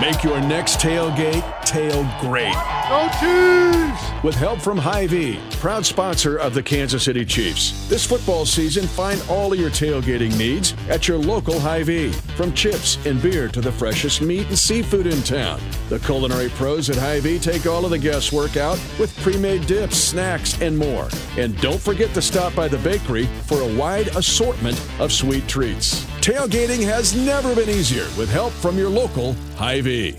Make 0.00 0.24
your 0.24 0.40
next 0.40 0.80
tailgate 0.80 1.44
tail 1.64 2.02
great. 2.20 2.75
Go 2.88 3.08
Chiefs! 3.18 4.22
With 4.22 4.36
help 4.36 4.60
from 4.60 4.78
Hy-Vee, 4.78 5.40
proud 5.54 5.84
sponsor 5.84 6.36
of 6.36 6.54
the 6.54 6.62
Kansas 6.62 7.02
City 7.02 7.24
Chiefs. 7.24 7.88
This 7.88 8.06
football 8.06 8.46
season, 8.46 8.86
find 8.86 9.20
all 9.28 9.52
of 9.52 9.58
your 9.58 9.70
tailgating 9.70 10.36
needs 10.38 10.72
at 10.88 11.08
your 11.08 11.18
local 11.18 11.58
Hy-Vee. 11.58 12.12
From 12.36 12.52
chips 12.54 13.04
and 13.04 13.20
beer 13.20 13.48
to 13.48 13.60
the 13.60 13.72
freshest 13.72 14.22
meat 14.22 14.46
and 14.46 14.58
seafood 14.58 15.08
in 15.08 15.20
town. 15.24 15.60
The 15.88 15.98
culinary 15.98 16.48
pros 16.50 16.88
at 16.88 16.96
Hy-Vee 16.96 17.40
take 17.40 17.66
all 17.66 17.84
of 17.84 17.90
the 17.90 17.98
guesswork 17.98 18.56
out 18.56 18.80
with 19.00 19.16
pre-made 19.20 19.66
dips, 19.66 19.96
snacks, 19.96 20.60
and 20.60 20.78
more. 20.78 21.08
And 21.36 21.60
don't 21.60 21.80
forget 21.80 22.14
to 22.14 22.22
stop 22.22 22.54
by 22.54 22.68
the 22.68 22.78
bakery 22.78 23.26
for 23.46 23.62
a 23.62 23.74
wide 23.74 24.08
assortment 24.16 24.80
of 25.00 25.12
sweet 25.12 25.48
treats. 25.48 26.04
Tailgating 26.20 26.82
has 26.84 27.14
never 27.14 27.54
been 27.54 27.68
easier 27.68 28.06
with 28.18 28.30
help 28.30 28.52
from 28.52 28.76
your 28.76 28.88
local 28.88 29.34
Hy-Vee. 29.56 30.14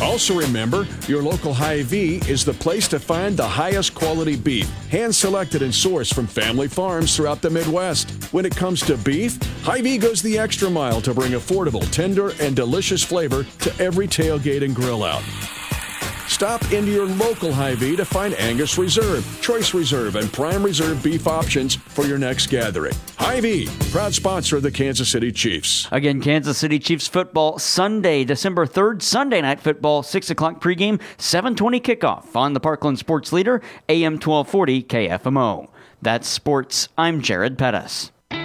Also 0.00 0.34
remember, 0.34 0.86
your 1.08 1.22
local 1.22 1.52
Hy-Vee 1.52 2.22
is 2.28 2.44
the 2.44 2.54
place 2.54 2.86
to 2.88 3.00
find 3.00 3.36
the 3.36 3.46
highest 3.46 3.94
quality 3.94 4.36
beef, 4.36 4.68
hand 4.88 5.14
selected 5.14 5.60
and 5.60 5.72
sourced 5.72 6.14
from 6.14 6.26
family 6.26 6.68
farms 6.68 7.14
throughout 7.14 7.42
the 7.42 7.50
Midwest. 7.50 8.10
When 8.32 8.46
it 8.46 8.54
comes 8.54 8.80
to 8.82 8.96
beef, 8.96 9.38
Hy-Vee 9.64 9.98
goes 9.98 10.22
the 10.22 10.38
extra 10.38 10.70
mile 10.70 11.00
to 11.02 11.12
bring 11.12 11.32
affordable, 11.32 11.88
tender, 11.90 12.32
and 12.40 12.54
delicious 12.54 13.02
flavor 13.02 13.44
to 13.58 13.78
every 13.78 14.06
tailgate 14.06 14.64
and 14.64 14.74
grill 14.74 15.02
out. 15.02 15.22
Stop 16.30 16.62
into 16.72 16.92
your 16.92 17.06
local 17.06 17.52
Hy-Vee 17.52 17.96
to 17.96 18.04
find 18.04 18.34
Angus 18.38 18.78
Reserve, 18.78 19.26
Choice 19.42 19.74
Reserve, 19.74 20.14
and 20.14 20.32
Prime 20.32 20.62
Reserve 20.62 21.02
beef 21.02 21.26
options 21.26 21.74
for 21.74 22.06
your 22.06 22.18
next 22.18 22.46
gathering. 22.46 22.94
Hy-Vee, 23.18 23.68
proud 23.90 24.14
sponsor 24.14 24.56
of 24.56 24.62
the 24.62 24.70
Kansas 24.70 25.08
City 25.10 25.32
Chiefs. 25.32 25.88
Again, 25.90 26.22
Kansas 26.22 26.56
City 26.56 26.78
Chiefs 26.78 27.08
football 27.08 27.58
Sunday, 27.58 28.24
December 28.24 28.64
3rd, 28.64 29.02
Sunday 29.02 29.42
night 29.42 29.60
football, 29.60 30.04
6 30.04 30.30
o'clock 30.30 30.62
pregame, 30.62 31.02
720 31.18 31.80
kickoff 31.80 32.36
on 32.36 32.54
the 32.54 32.60
Parkland 32.60 32.98
Sports 32.98 33.32
Leader, 33.32 33.60
AM 33.88 34.12
1240 34.14 34.84
KFMO. 34.84 35.68
That's 36.00 36.28
sports. 36.28 36.88
I'm 36.96 37.20
Jared 37.20 37.58
Pettis. 37.58 38.12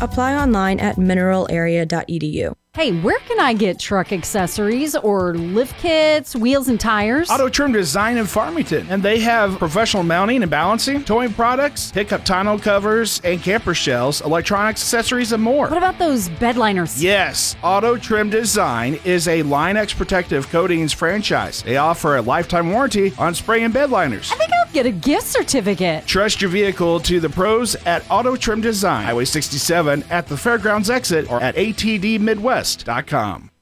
Apply 0.00 0.36
online 0.36 0.80
at 0.80 0.96
mineralarea.edu. 0.96 2.54
Hey, 2.76 2.92
where 2.92 3.18
can 3.20 3.40
I 3.40 3.54
get 3.54 3.78
truck 3.78 4.12
accessories 4.12 4.94
or 4.94 5.32
lift 5.32 5.78
kits, 5.78 6.36
wheels 6.36 6.68
and 6.68 6.78
tires? 6.78 7.30
Auto 7.30 7.48
Trim 7.48 7.72
Design 7.72 8.18
in 8.18 8.26
Farmington, 8.26 8.86
and 8.90 9.02
they 9.02 9.18
have 9.20 9.58
professional 9.58 10.02
mounting 10.02 10.42
and 10.42 10.50
balancing, 10.50 11.02
towing 11.02 11.32
products, 11.32 11.90
pickup 11.90 12.26
tonneau 12.26 12.58
covers, 12.58 13.22
and 13.24 13.42
camper 13.42 13.72
shells, 13.72 14.20
electronics, 14.20 14.82
accessories, 14.82 15.32
and 15.32 15.42
more. 15.42 15.68
What 15.68 15.78
about 15.78 15.98
those 15.98 16.28
bed 16.28 16.58
liners? 16.58 17.02
Yes, 17.02 17.56
Auto 17.62 17.96
Trim 17.96 18.28
Design 18.28 19.00
is 19.06 19.26
a 19.26 19.42
Line-X 19.44 19.94
Protective 19.94 20.46
Coatings 20.50 20.92
franchise. 20.92 21.62
They 21.62 21.78
offer 21.78 22.16
a 22.16 22.20
lifetime 22.20 22.70
warranty 22.70 23.14
on 23.16 23.34
spray 23.34 23.62
and 23.64 23.72
bed 23.72 23.88
liners. 23.88 24.30
I 24.30 24.36
think 24.36 24.50
I'll 24.52 24.72
get 24.74 24.84
a 24.84 24.90
gift 24.90 25.28
certificate. 25.28 26.06
Trust 26.06 26.42
your 26.42 26.50
vehicle 26.50 27.00
to 27.00 27.20
the 27.20 27.30
pros 27.30 27.74
at 27.86 28.04
Auto 28.10 28.36
Trim 28.36 28.60
Design, 28.60 29.06
Highway 29.06 29.24
67 29.24 30.04
at 30.10 30.26
the 30.26 30.36
Fairgrounds 30.36 30.90
exit 30.90 31.30
or 31.30 31.40
at 31.40 31.54
atdmidwest.com. 31.56 32.65
Oh, 32.66 33.55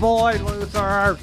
boy, 0.00 0.40
Luther. 0.42 1.18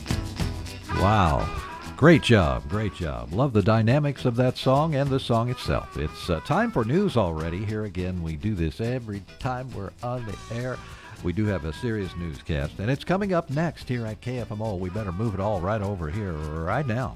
Wow. 0.95 1.49
Great 1.97 2.21
job, 2.21 2.69
great 2.69 2.93
job. 2.93 3.33
Love 3.33 3.51
the 3.51 3.63
dynamics 3.63 4.23
of 4.23 4.35
that 4.35 4.55
song 4.55 4.93
and 4.93 5.09
the 5.09 5.19
song 5.19 5.49
itself. 5.49 5.97
It's 5.97 6.29
uh, 6.29 6.39
time 6.41 6.71
for 6.71 6.85
news 6.85 7.17
already. 7.17 7.65
Here 7.65 7.85
again, 7.85 8.21
we 8.21 8.35
do 8.35 8.53
this 8.53 8.79
every 8.79 9.23
time 9.39 9.67
we're 9.71 9.89
on 10.03 10.23
the 10.27 10.55
air. 10.55 10.77
We 11.23 11.33
do 11.33 11.45
have 11.45 11.65
a 11.65 11.73
serious 11.73 12.15
newscast, 12.17 12.77
and 12.77 12.91
it's 12.91 13.03
coming 13.03 13.33
up 13.33 13.49
next 13.49 13.89
here 13.89 14.05
at 14.05 14.21
KFMO. 14.21 14.77
We 14.77 14.91
better 14.91 15.11
move 15.11 15.33
it 15.33 15.39
all 15.39 15.59
right 15.59 15.81
over 15.81 16.11
here 16.11 16.33
right 16.33 16.85
now. 16.85 17.15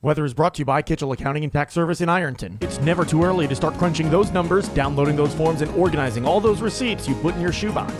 Weather 0.00 0.24
is 0.24 0.32
brought 0.32 0.54
to 0.54 0.60
you 0.60 0.64
by 0.64 0.80
Kitchell 0.80 1.10
Accounting 1.10 1.42
and 1.42 1.52
Tax 1.52 1.74
Service 1.74 2.00
in 2.00 2.08
Ironton. 2.08 2.56
It's 2.60 2.78
never 2.78 3.04
too 3.04 3.24
early 3.24 3.48
to 3.48 3.56
start 3.56 3.74
crunching 3.78 4.08
those 4.12 4.30
numbers, 4.30 4.68
downloading 4.68 5.16
those 5.16 5.34
forms, 5.34 5.60
and 5.60 5.68
organizing 5.72 6.24
all 6.24 6.40
those 6.40 6.62
receipts 6.62 7.08
you 7.08 7.16
put 7.16 7.34
in 7.34 7.40
your 7.40 7.52
shoebox. 7.52 7.92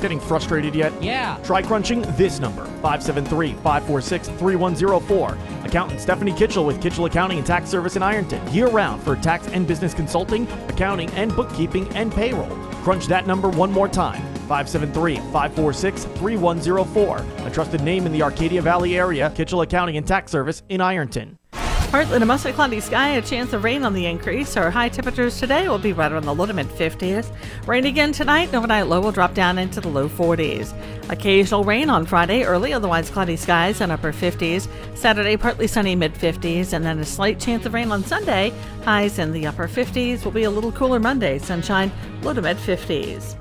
Getting 0.00 0.18
frustrated 0.18 0.74
yet? 0.74 0.92
Yeah. 1.00 1.38
Try 1.44 1.62
crunching 1.62 2.02
this 2.16 2.40
number 2.40 2.64
573 2.64 3.52
546 3.52 4.26
3104. 4.26 5.38
Accountant 5.66 6.00
Stephanie 6.00 6.32
Kitchell 6.32 6.66
with 6.66 6.82
Kitchell 6.82 7.04
Accounting 7.04 7.38
and 7.38 7.46
Tax 7.46 7.70
Service 7.70 7.94
in 7.94 8.02
Ironton. 8.02 8.44
Year 8.52 8.66
round 8.66 9.00
for 9.00 9.14
tax 9.14 9.46
and 9.46 9.68
business 9.68 9.94
consulting, 9.94 10.50
accounting, 10.66 11.10
and 11.10 11.36
bookkeeping 11.36 11.86
and 11.94 12.10
payroll. 12.12 12.50
Crunch 12.82 13.06
that 13.06 13.28
number 13.28 13.48
one 13.50 13.70
more 13.70 13.86
time 13.86 14.29
573 14.50 15.16
546 15.32 16.04
3104. 16.04 17.46
A 17.46 17.50
trusted 17.50 17.82
name 17.82 18.04
in 18.04 18.10
the 18.10 18.20
Arcadia 18.20 18.60
Valley 18.60 18.98
area, 18.98 19.32
Kitchell 19.36 19.60
Accounting 19.60 19.96
and 19.96 20.04
Tax 20.04 20.32
Service 20.32 20.64
in 20.68 20.80
Ironton. 20.80 21.38
Partly 21.52 22.18
to 22.18 22.26
mostly 22.26 22.52
cloudy 22.52 22.80
sky, 22.80 23.10
a 23.10 23.22
chance 23.22 23.52
of 23.52 23.62
rain 23.62 23.84
on 23.84 23.94
the 23.94 24.06
increase. 24.06 24.56
Our 24.56 24.68
high 24.70 24.88
temperatures 24.88 25.38
today 25.38 25.68
will 25.68 25.78
be 25.78 25.92
right 25.92 26.10
around 26.10 26.24
the 26.24 26.34
low 26.34 26.46
to 26.46 26.52
mid 26.52 26.66
50s. 26.66 27.32
Rain 27.64 27.86
again 27.86 28.10
tonight, 28.10 28.52
overnight 28.52 28.88
low 28.88 29.00
will 29.00 29.12
drop 29.12 29.34
down 29.34 29.56
into 29.56 29.80
the 29.80 29.88
low 29.88 30.08
40s. 30.08 30.74
Occasional 31.10 31.62
rain 31.62 31.88
on 31.88 32.04
Friday, 32.04 32.42
early, 32.42 32.72
otherwise 32.72 33.08
cloudy 33.08 33.36
skies 33.36 33.80
and 33.80 33.92
upper 33.92 34.12
50s. 34.12 34.68
Saturday, 34.96 35.36
partly 35.36 35.68
sunny 35.68 35.94
mid 35.94 36.12
50s, 36.14 36.72
and 36.72 36.84
then 36.84 36.98
a 36.98 37.04
slight 37.04 37.38
chance 37.38 37.66
of 37.66 37.74
rain 37.74 37.92
on 37.92 38.02
Sunday. 38.02 38.52
Highs 38.82 39.20
in 39.20 39.30
the 39.30 39.46
upper 39.46 39.68
50s 39.68 40.24
will 40.24 40.32
be 40.32 40.42
a 40.42 40.50
little 40.50 40.72
cooler 40.72 40.98
Monday, 40.98 41.38
sunshine 41.38 41.92
low 42.22 42.32
to 42.32 42.42
mid 42.42 42.56
50s. 42.56 43.36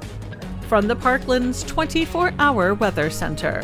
From 0.69 0.88
the 0.88 0.95
Parklands 0.95 1.65
24 1.65 2.34
hour 2.38 2.75
Weather 2.75 3.10
Center, 3.10 3.63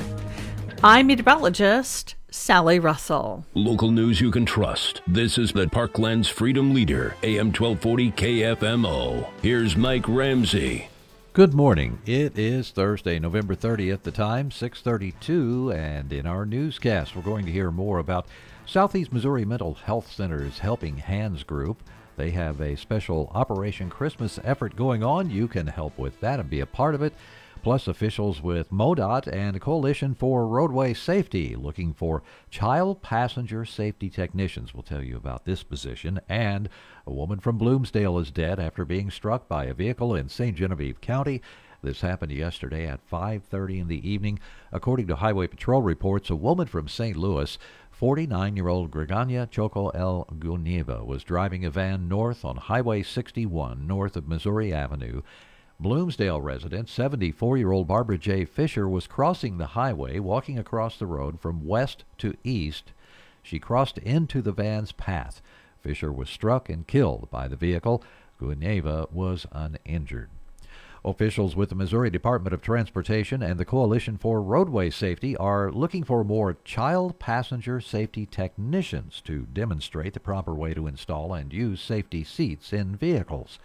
I'm 0.84 1.06
meteorologist 1.06 2.16
Sally 2.32 2.80
Russell. 2.80 3.46
Local 3.54 3.92
news 3.92 4.20
you 4.20 4.32
can 4.32 4.44
trust. 4.44 5.04
This 5.06 5.38
is 5.38 5.52
the 5.52 5.68
Parklands 5.68 6.32
Freedom 6.32 6.74
Leader, 6.74 7.16
AM 7.22 7.54
1240 7.54 8.12
KFMO. 8.12 9.30
Here's 9.44 9.78
Mike 9.78 10.08
Ramsey. 10.08 10.88
Good 11.34 11.54
morning. 11.54 12.00
It 12.08 12.40
is 12.40 12.72
Thursday, 12.72 13.20
November 13.20 13.54
30th. 13.54 14.02
The 14.02 14.10
time 14.10 14.50
6:32 14.50 15.72
and 15.78 16.12
in 16.12 16.26
our 16.26 16.44
newscast 16.44 17.16
we're 17.16 17.22
going 17.22 17.46
to 17.46 17.52
hear 17.52 17.70
more 17.70 18.00
about 18.00 18.26
Southeast 18.66 19.14
Missouri 19.14 19.46
Mental 19.46 19.76
Health 19.76 20.12
Center's 20.12 20.58
Helping 20.58 20.98
Hands 20.98 21.44
group. 21.44 21.84
They 22.16 22.32
have 22.32 22.62
a 22.62 22.78
special 22.78 23.32
Operation 23.34 23.90
Christmas 23.90 24.40
effort 24.44 24.76
going 24.76 25.04
on. 25.04 25.30
You 25.30 25.48
can 25.48 25.68
help 25.68 25.98
with 25.98 26.20
that 26.22 26.40
and 26.40 26.50
be 26.50 26.60
a 26.60 26.66
part 26.66 26.96
of 26.96 27.02
it. 27.02 27.14
Plus, 27.64 27.88
officials 27.88 28.44
with 28.44 28.70
MoDOT 28.70 29.28
and 29.28 29.60
Coalition 29.60 30.14
for 30.14 30.48
Roadway 30.48 30.94
Safety 30.94 31.56
looking 31.56 31.94
for 31.94 32.22
child 32.52 33.02
passenger 33.02 33.66
safety 33.66 34.08
technicians. 34.10 34.74
We'll 34.74 34.84
tell 34.84 35.02
you 35.02 35.18
about 35.18 35.46
this 35.46 35.64
position. 35.64 36.20
And 36.30 36.70
a 37.08 37.12
woman 37.12 37.40
from 37.40 37.58
Bloomsdale 37.58 38.20
is 38.20 38.30
dead 38.30 38.60
after 38.60 38.86
being 38.86 39.10
struck 39.10 39.48
by 39.48 39.66
a 39.66 39.74
vehicle 39.74 40.14
in 40.14 40.30
St. 40.30 40.56
Genevieve 40.56 41.02
County. 41.02 41.42
This 41.86 42.02
happened 42.02 42.32
yesterday 42.32 42.88
at 42.88 43.08
5:30 43.08 43.80
in 43.80 43.88
the 43.88 44.10
evening. 44.10 44.40
According 44.72 45.06
to 45.06 45.18
Highway 45.18 45.46
Patrol 45.46 45.84
reports, 45.84 46.32
a 46.32 46.36
woman 46.36 46.66
from 46.66 46.88
St. 46.88 47.16
Louis 47.16 47.60
49-year-old 47.92 48.90
Gregania 48.90 49.46
Choco 49.46 49.90
El 49.90 50.26
Guniva 50.40 51.06
was 51.06 51.24
driving 51.24 51.64
a 51.64 51.70
van 51.70 52.08
north 52.08 52.44
on 52.44 52.58
Highway 52.58 53.04
61 53.04 53.86
north 53.86 54.18
of 54.18 54.28
Missouri 54.28 54.74
Avenue. 54.74 55.22
Bloomsdale 55.80 56.42
resident 56.42 56.88
74-year-old 56.88 57.88
Barbara 57.88 58.18
J. 58.18 58.46
Fisher 58.46 58.90
was 58.90 59.06
crossing 59.06 59.60
the 59.60 59.68
highway, 59.68 60.18
walking 60.18 60.58
across 60.58 60.98
the 60.98 61.06
road 61.06 61.40
from 61.40 61.68
west 61.68 62.04
to 62.18 62.34
east. 62.44 62.94
She 63.44 63.60
crossed 63.60 64.00
into 64.00 64.42
the 64.42 64.52
van's 64.52 64.92
path. 64.92 65.40
Fisher 65.82 66.12
was 66.12 66.32
struck 66.32 66.68
and 66.68 66.88
killed 66.88 67.30
by 67.30 67.48
the 67.48 67.56
vehicle. 67.56 68.04
Guniva 68.42 69.12
was 69.12 69.46
uninjured. 69.52 70.32
Officials 71.06 71.56
with 71.56 71.70
the 71.70 71.76
Missouri 71.76 72.10
Department 72.10 72.52
of 72.52 72.64
Transportation 72.64 73.44
and 73.44 73.60
the 73.60 73.64
Coalition 73.64 74.18
for 74.18 74.42
Roadway 74.42 74.90
Safety 74.90 75.38
are 75.38 75.72
looking 75.72 76.04
for 76.04 76.24
more 76.24 76.58
child 76.66 77.20
passenger 77.20 77.80
safety 77.80 78.26
technicians 78.26 79.22
to 79.22 79.46
demonstrate 79.54 80.16
the 80.16 80.20
proper 80.20 80.56
way 80.56 80.74
to 80.74 80.88
install 80.88 81.32
and 81.36 81.54
use 81.54 81.80
safety 81.80 82.24
seats 82.24 82.74
in 82.74 82.96
vehicles. 82.96 83.60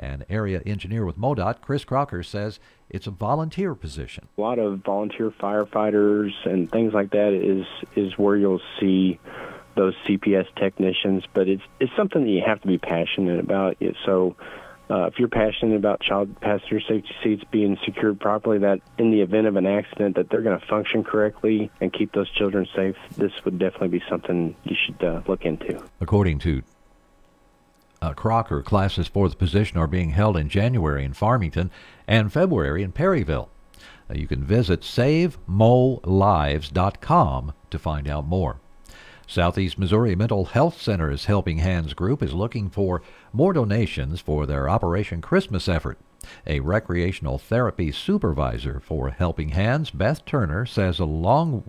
An 0.00 0.24
area 0.28 0.62
engineer 0.66 1.04
with 1.04 1.16
MoDOT, 1.16 1.60
Chris 1.60 1.84
Crocker, 1.84 2.24
says 2.24 2.58
it's 2.88 3.06
a 3.06 3.12
volunteer 3.12 3.76
position. 3.76 4.26
A 4.36 4.40
lot 4.40 4.58
of 4.58 4.80
volunteer 4.80 5.30
firefighters 5.30 6.32
and 6.44 6.68
things 6.72 6.92
like 6.92 7.10
that 7.10 7.32
is 7.32 7.66
is 7.94 8.18
where 8.18 8.36
you'll 8.36 8.62
see 8.80 9.20
those 9.76 9.94
CPS 10.08 10.46
technicians, 10.56 11.22
but 11.34 11.46
it's 11.46 11.62
it's 11.78 11.92
something 11.96 12.24
that 12.24 12.30
you 12.30 12.42
have 12.44 12.60
to 12.62 12.66
be 12.66 12.78
passionate 12.78 13.38
about. 13.38 13.76
So 14.04 14.34
uh, 14.90 15.06
if 15.06 15.18
you're 15.18 15.28
passionate 15.28 15.76
about 15.76 16.00
child 16.00 16.40
passenger 16.40 16.80
safety 16.80 17.14
seats 17.22 17.44
being 17.50 17.78
secured 17.84 18.18
properly, 18.18 18.58
that 18.58 18.80
in 18.98 19.12
the 19.12 19.20
event 19.20 19.46
of 19.46 19.56
an 19.56 19.66
accident, 19.66 20.16
that 20.16 20.30
they're 20.30 20.40
going 20.42 20.58
to 20.58 20.66
function 20.66 21.04
correctly 21.04 21.70
and 21.80 21.92
keep 21.92 22.12
those 22.12 22.30
children 22.30 22.66
safe, 22.74 22.96
this 23.16 23.32
would 23.44 23.58
definitely 23.58 23.88
be 23.88 24.02
something 24.08 24.56
you 24.64 24.74
should 24.84 25.04
uh, 25.04 25.20
look 25.28 25.44
into. 25.44 25.80
According 26.00 26.40
to 26.40 26.62
uh, 28.02 28.14
Crocker, 28.14 28.62
classes 28.62 29.06
for 29.06 29.28
the 29.28 29.36
position 29.36 29.78
are 29.78 29.86
being 29.86 30.10
held 30.10 30.36
in 30.36 30.48
January 30.48 31.04
in 31.04 31.12
Farmington 31.12 31.70
and 32.08 32.32
February 32.32 32.82
in 32.82 32.90
Perryville. 32.90 33.48
Uh, 34.10 34.14
you 34.14 34.26
can 34.26 34.42
visit 34.42 34.80
SaveMoLives.com 34.80 37.52
to 37.70 37.78
find 37.78 38.08
out 38.08 38.26
more. 38.26 38.60
Southeast 39.30 39.78
Missouri 39.78 40.16
Mental 40.16 40.44
Health 40.46 40.82
Center's 40.82 41.26
Helping 41.26 41.58
Hands 41.58 41.94
group 41.94 42.20
is 42.20 42.32
looking 42.32 42.68
for 42.68 43.00
more 43.32 43.52
donations 43.52 44.20
for 44.20 44.44
their 44.44 44.68
Operation 44.68 45.20
Christmas 45.20 45.68
effort. 45.68 45.98
A 46.48 46.58
recreational 46.58 47.38
therapy 47.38 47.92
supervisor 47.92 48.80
for 48.80 49.10
Helping 49.10 49.50
Hands, 49.50 49.88
Beth 49.92 50.24
Turner, 50.24 50.66
says 50.66 50.98
along 50.98 51.62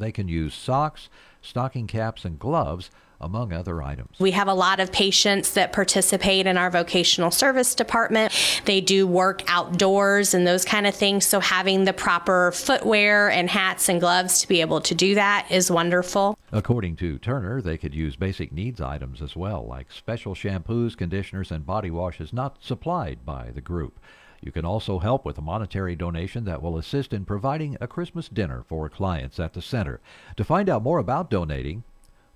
they 0.00 0.10
can 0.10 0.26
use 0.26 0.52
socks, 0.52 1.08
stocking 1.40 1.86
caps, 1.86 2.24
and 2.24 2.40
gloves 2.40 2.90
among 3.20 3.52
other 3.52 3.82
items. 3.82 4.18
We 4.18 4.32
have 4.32 4.48
a 4.48 4.54
lot 4.54 4.80
of 4.80 4.92
patients 4.92 5.54
that 5.54 5.72
participate 5.72 6.46
in 6.46 6.58
our 6.58 6.70
vocational 6.70 7.30
service 7.30 7.74
department. 7.74 8.32
They 8.66 8.80
do 8.80 9.06
work 9.06 9.42
outdoors 9.48 10.34
and 10.34 10.46
those 10.46 10.64
kind 10.64 10.86
of 10.86 10.94
things. 10.94 11.24
So 11.24 11.40
having 11.40 11.84
the 11.84 11.92
proper 11.92 12.52
footwear 12.52 13.30
and 13.30 13.48
hats 13.48 13.88
and 13.88 14.00
gloves 14.00 14.40
to 14.42 14.48
be 14.48 14.60
able 14.60 14.80
to 14.82 14.94
do 14.94 15.14
that 15.14 15.46
is 15.50 15.70
wonderful. 15.70 16.38
According 16.56 16.96
to 16.96 17.18
Turner, 17.18 17.60
they 17.60 17.76
could 17.76 17.94
use 17.94 18.16
basic 18.16 18.50
needs 18.50 18.80
items 18.80 19.20
as 19.20 19.36
well, 19.36 19.66
like 19.66 19.92
special 19.92 20.34
shampoos, 20.34 20.96
conditioners, 20.96 21.50
and 21.50 21.66
body 21.66 21.90
washes 21.90 22.32
not 22.32 22.64
supplied 22.64 23.26
by 23.26 23.50
the 23.50 23.60
group. 23.60 24.00
You 24.40 24.52
can 24.52 24.64
also 24.64 24.98
help 24.98 25.26
with 25.26 25.36
a 25.36 25.42
monetary 25.42 25.94
donation 25.94 26.46
that 26.46 26.62
will 26.62 26.78
assist 26.78 27.12
in 27.12 27.26
providing 27.26 27.76
a 27.78 27.86
Christmas 27.86 28.30
dinner 28.30 28.64
for 28.66 28.88
clients 28.88 29.38
at 29.38 29.52
the 29.52 29.60
center. 29.60 30.00
To 30.38 30.44
find 30.44 30.70
out 30.70 30.82
more 30.82 30.98
about 30.98 31.28
donating, 31.28 31.84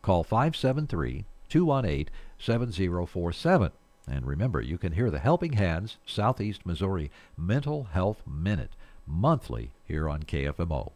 Call 0.02 0.22
573 0.22 1.24
218 1.48 2.12
7047. 2.38 3.72
And 4.06 4.26
remember, 4.26 4.60
you 4.60 4.76
can 4.76 4.92
hear 4.92 5.10
the 5.10 5.18
Helping 5.18 5.54
Hands 5.54 5.96
Southeast 6.04 6.66
Missouri 6.66 7.10
Mental 7.38 7.84
Health 7.84 8.20
Minute 8.26 8.76
monthly 9.06 9.70
here 9.86 10.10
on 10.10 10.24
KFMO. 10.24 10.92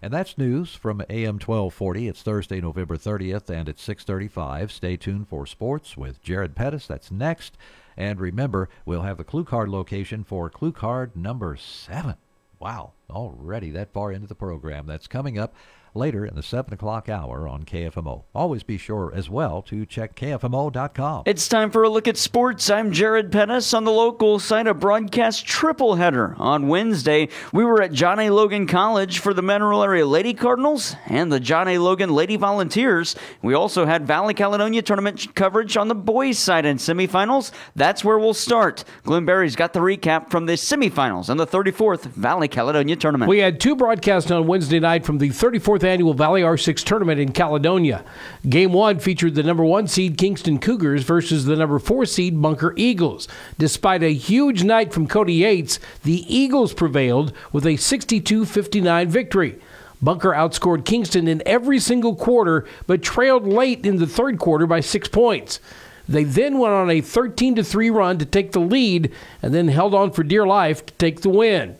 And 0.00 0.12
that's 0.12 0.38
news 0.38 0.74
from 0.74 1.02
AM 1.10 1.34
1240. 1.34 2.08
It's 2.08 2.22
Thursday, 2.22 2.60
November 2.60 2.96
30th, 2.96 3.50
and 3.50 3.68
it's 3.68 3.82
635. 3.82 4.70
Stay 4.70 4.96
tuned 4.96 5.28
for 5.28 5.44
sports 5.44 5.96
with 5.96 6.22
Jared 6.22 6.54
Pettis. 6.54 6.86
That's 6.86 7.10
next. 7.10 7.56
And 7.96 8.20
remember, 8.20 8.68
we'll 8.84 9.02
have 9.02 9.16
the 9.16 9.24
clue 9.24 9.44
card 9.44 9.68
location 9.68 10.22
for 10.22 10.48
clue 10.48 10.72
card 10.72 11.16
number 11.16 11.56
seven. 11.56 12.14
Wow, 12.60 12.92
already 13.10 13.70
that 13.70 13.92
far 13.92 14.12
into 14.12 14.28
the 14.28 14.34
program. 14.36 14.86
That's 14.86 15.08
coming 15.08 15.36
up 15.38 15.54
later 15.98 16.24
in 16.24 16.34
the 16.36 16.42
7 16.42 16.72
o'clock 16.72 17.08
hour 17.08 17.48
on 17.48 17.64
KFMO. 17.64 18.22
Always 18.34 18.62
be 18.62 18.78
sure 18.78 19.12
as 19.14 19.28
well 19.28 19.60
to 19.62 19.84
check 19.84 20.14
KFMO.com. 20.14 21.24
It's 21.26 21.48
time 21.48 21.70
for 21.70 21.82
a 21.82 21.88
look 21.88 22.06
at 22.08 22.16
sports. 22.16 22.70
I'm 22.70 22.92
Jared 22.92 23.32
Pettis 23.32 23.74
on 23.74 23.84
the 23.84 23.90
local 23.90 24.38
site 24.38 24.68
of 24.68 24.78
broadcast 24.78 25.44
triple 25.44 25.96
header. 25.96 26.36
On 26.38 26.68
Wednesday, 26.68 27.28
we 27.52 27.64
were 27.64 27.82
at 27.82 27.92
John 27.92 28.20
A. 28.20 28.30
Logan 28.30 28.66
College 28.66 29.18
for 29.18 29.34
the 29.34 29.42
Mineral 29.42 29.82
Area 29.82 30.06
Lady 30.06 30.32
Cardinals 30.32 30.94
and 31.06 31.32
the 31.32 31.40
John 31.40 31.66
A. 31.66 31.78
Logan 31.78 32.10
Lady 32.10 32.36
Volunteers. 32.36 33.16
We 33.42 33.54
also 33.54 33.84
had 33.84 34.06
Valley 34.06 34.34
Caledonia 34.34 34.82
tournament 34.82 35.34
coverage 35.34 35.76
on 35.76 35.88
the 35.88 35.94
boys' 35.96 36.38
side 36.38 36.64
in 36.64 36.76
semifinals. 36.76 37.50
That's 37.74 38.04
where 38.04 38.18
we'll 38.18 38.34
start. 38.34 38.84
Glenn 39.02 39.24
Berry's 39.24 39.56
got 39.56 39.72
the 39.72 39.80
recap 39.80 40.30
from 40.30 40.46
the 40.46 40.52
semifinals 40.52 41.28
and 41.28 41.40
the 41.40 41.46
34th 41.46 42.04
Valley 42.04 42.46
Caledonia 42.46 42.94
tournament. 42.94 43.28
We 43.28 43.38
had 43.38 43.60
two 43.60 43.74
broadcasts 43.74 44.30
on 44.30 44.46
Wednesday 44.46 44.78
night 44.78 45.04
from 45.04 45.18
the 45.18 45.30
34th 45.30 45.87
annual 45.88 46.14
Valley 46.14 46.42
R6 46.42 46.84
tournament 46.84 47.18
in 47.18 47.32
Caledonia. 47.32 48.04
Game 48.48 48.72
one 48.72 49.00
featured 49.00 49.34
the 49.34 49.42
number 49.42 49.64
one 49.64 49.88
seed 49.88 50.16
Kingston 50.16 50.60
Cougars 50.60 51.02
versus 51.02 51.44
the 51.44 51.56
number 51.56 51.80
four 51.80 52.06
seed 52.06 52.40
Bunker 52.40 52.74
Eagles. 52.76 53.26
Despite 53.58 54.04
a 54.04 54.14
huge 54.14 54.62
night 54.62 54.92
from 54.92 55.08
Cody 55.08 55.34
Yates, 55.34 55.80
the 56.04 56.24
Eagles 56.32 56.72
prevailed 56.72 57.32
with 57.52 57.66
a 57.66 57.76
62 57.76 58.44
59 58.44 59.08
victory. 59.08 59.58
Bunker 60.00 60.30
outscored 60.30 60.84
Kingston 60.84 61.26
in 61.26 61.42
every 61.44 61.80
single 61.80 62.14
quarter, 62.14 62.66
but 62.86 63.02
trailed 63.02 63.46
late 63.48 63.84
in 63.84 63.96
the 63.96 64.06
third 64.06 64.38
quarter 64.38 64.66
by 64.66 64.80
six 64.80 65.08
points. 65.08 65.58
They 66.08 66.24
then 66.24 66.58
went 66.58 66.72
on 66.72 66.90
a 66.90 67.00
13 67.00 67.62
3 67.62 67.90
run 67.90 68.18
to 68.18 68.24
take 68.24 68.52
the 68.52 68.60
lead 68.60 69.12
and 69.42 69.52
then 69.52 69.68
held 69.68 69.94
on 69.94 70.12
for 70.12 70.22
dear 70.22 70.46
life 70.46 70.86
to 70.86 70.94
take 70.94 71.20
the 71.20 71.28
win. 71.28 71.76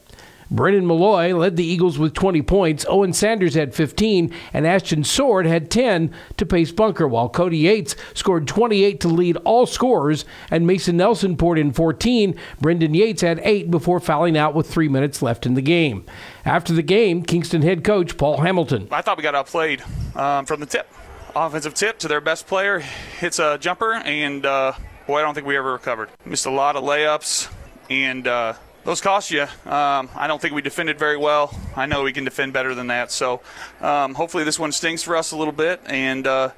Brennan 0.51 0.87
Malloy 0.87 1.35
led 1.35 1.57
the 1.57 1.65
Eagles 1.65 1.99
with 1.99 2.15
20 2.15 2.43
points. 2.43 2.87
Owen 2.89 3.13
Sanders 3.13 3.55
had 3.55 3.75
15, 3.75 4.33
and 4.53 4.67
Ashton 4.67 5.05
Sword 5.05 5.47
had 5.47 5.71
10 5.71 6.13
to 6.37 6.47
pace 6.47 6.73
Bunker, 6.73 7.07
while 7.07 7.29
Cody 7.29 7.59
Yates 7.59 7.95
scored 8.15 8.49
28 8.49 9.01
to 9.01 9.09
lead 9.09 9.37
all 9.39 9.67
scorers, 9.67 10.25
and 10.51 10.67
Mason 10.67 10.97
Nelson 10.97 11.37
poured 11.37 11.59
in 11.59 11.73
14. 11.73 12.35
Brendan 12.61 12.95
Yates 12.95 13.23
had 13.23 13.41
8 13.43 13.71
before 13.71 14.01
fouling 14.01 14.37
out 14.37 14.55
with 14.55 14.71
three 14.71 14.89
minutes 14.89 15.21
left 15.21 15.45
in 15.45 15.55
the 15.55 15.63
game. 15.63 16.05
After 16.45 16.73
the 16.73 16.83
game, 16.83 17.23
Kingston 17.23 17.63
head 17.63 17.85
coach 17.85 18.17
Paul 18.17 18.39
Hamilton. 18.39 18.89
I 18.91 19.03
thought 19.03 19.17
we 19.17 19.23
got 19.23 19.35
outplayed 19.35 19.83
um, 20.15 20.47
from 20.47 20.61
the 20.61 20.67
tip. 20.67 20.89
Offensive 21.37 21.75
tip 21.75 21.99
to 21.99 22.09
their 22.09 22.23
best 22.23 22.47
player 22.47 22.81
hits 22.81 23.39
a 23.39 23.59
jumper, 23.59 23.93
and 23.93 24.47
uh, 24.47 24.73
boy, 25.07 25.19
I 25.19 25.23
don't 25.23 25.35
think 25.35 25.47
we 25.47 25.57
ever 25.57 25.73
recovered. 25.73 26.09
Missed 26.25 26.47
a 26.47 26.51
lot 26.51 26.75
of 26.75 26.85
layups, 26.85 27.53
and 27.91 28.27
uh, 28.27 28.55
those 28.89 29.03
cost 29.03 29.31
you. 29.31 29.43
Um, 29.43 30.09
I 30.17 30.25
don't 30.27 30.41
think 30.41 30.55
we 30.55 30.63
defended 30.63 30.99
very 30.99 31.19
well. 31.19 31.55
I 31.77 31.85
know 31.85 32.05
we 32.05 32.13
can 32.15 32.25
defend 32.25 32.55
better 32.55 32.75
than 32.75 32.87
that. 32.87 33.13
So 33.13 33.43
um, 33.83 34.15
hopefully 34.15 34.45
this 34.45 34.59
one 34.59 34.73
stings 34.73 35.03
for 35.03 35.15
us 35.15 35.31
a 35.31 35.37
little 35.37 35.53
bit, 35.53 35.83
and 35.85 36.27
uh, 36.27 36.53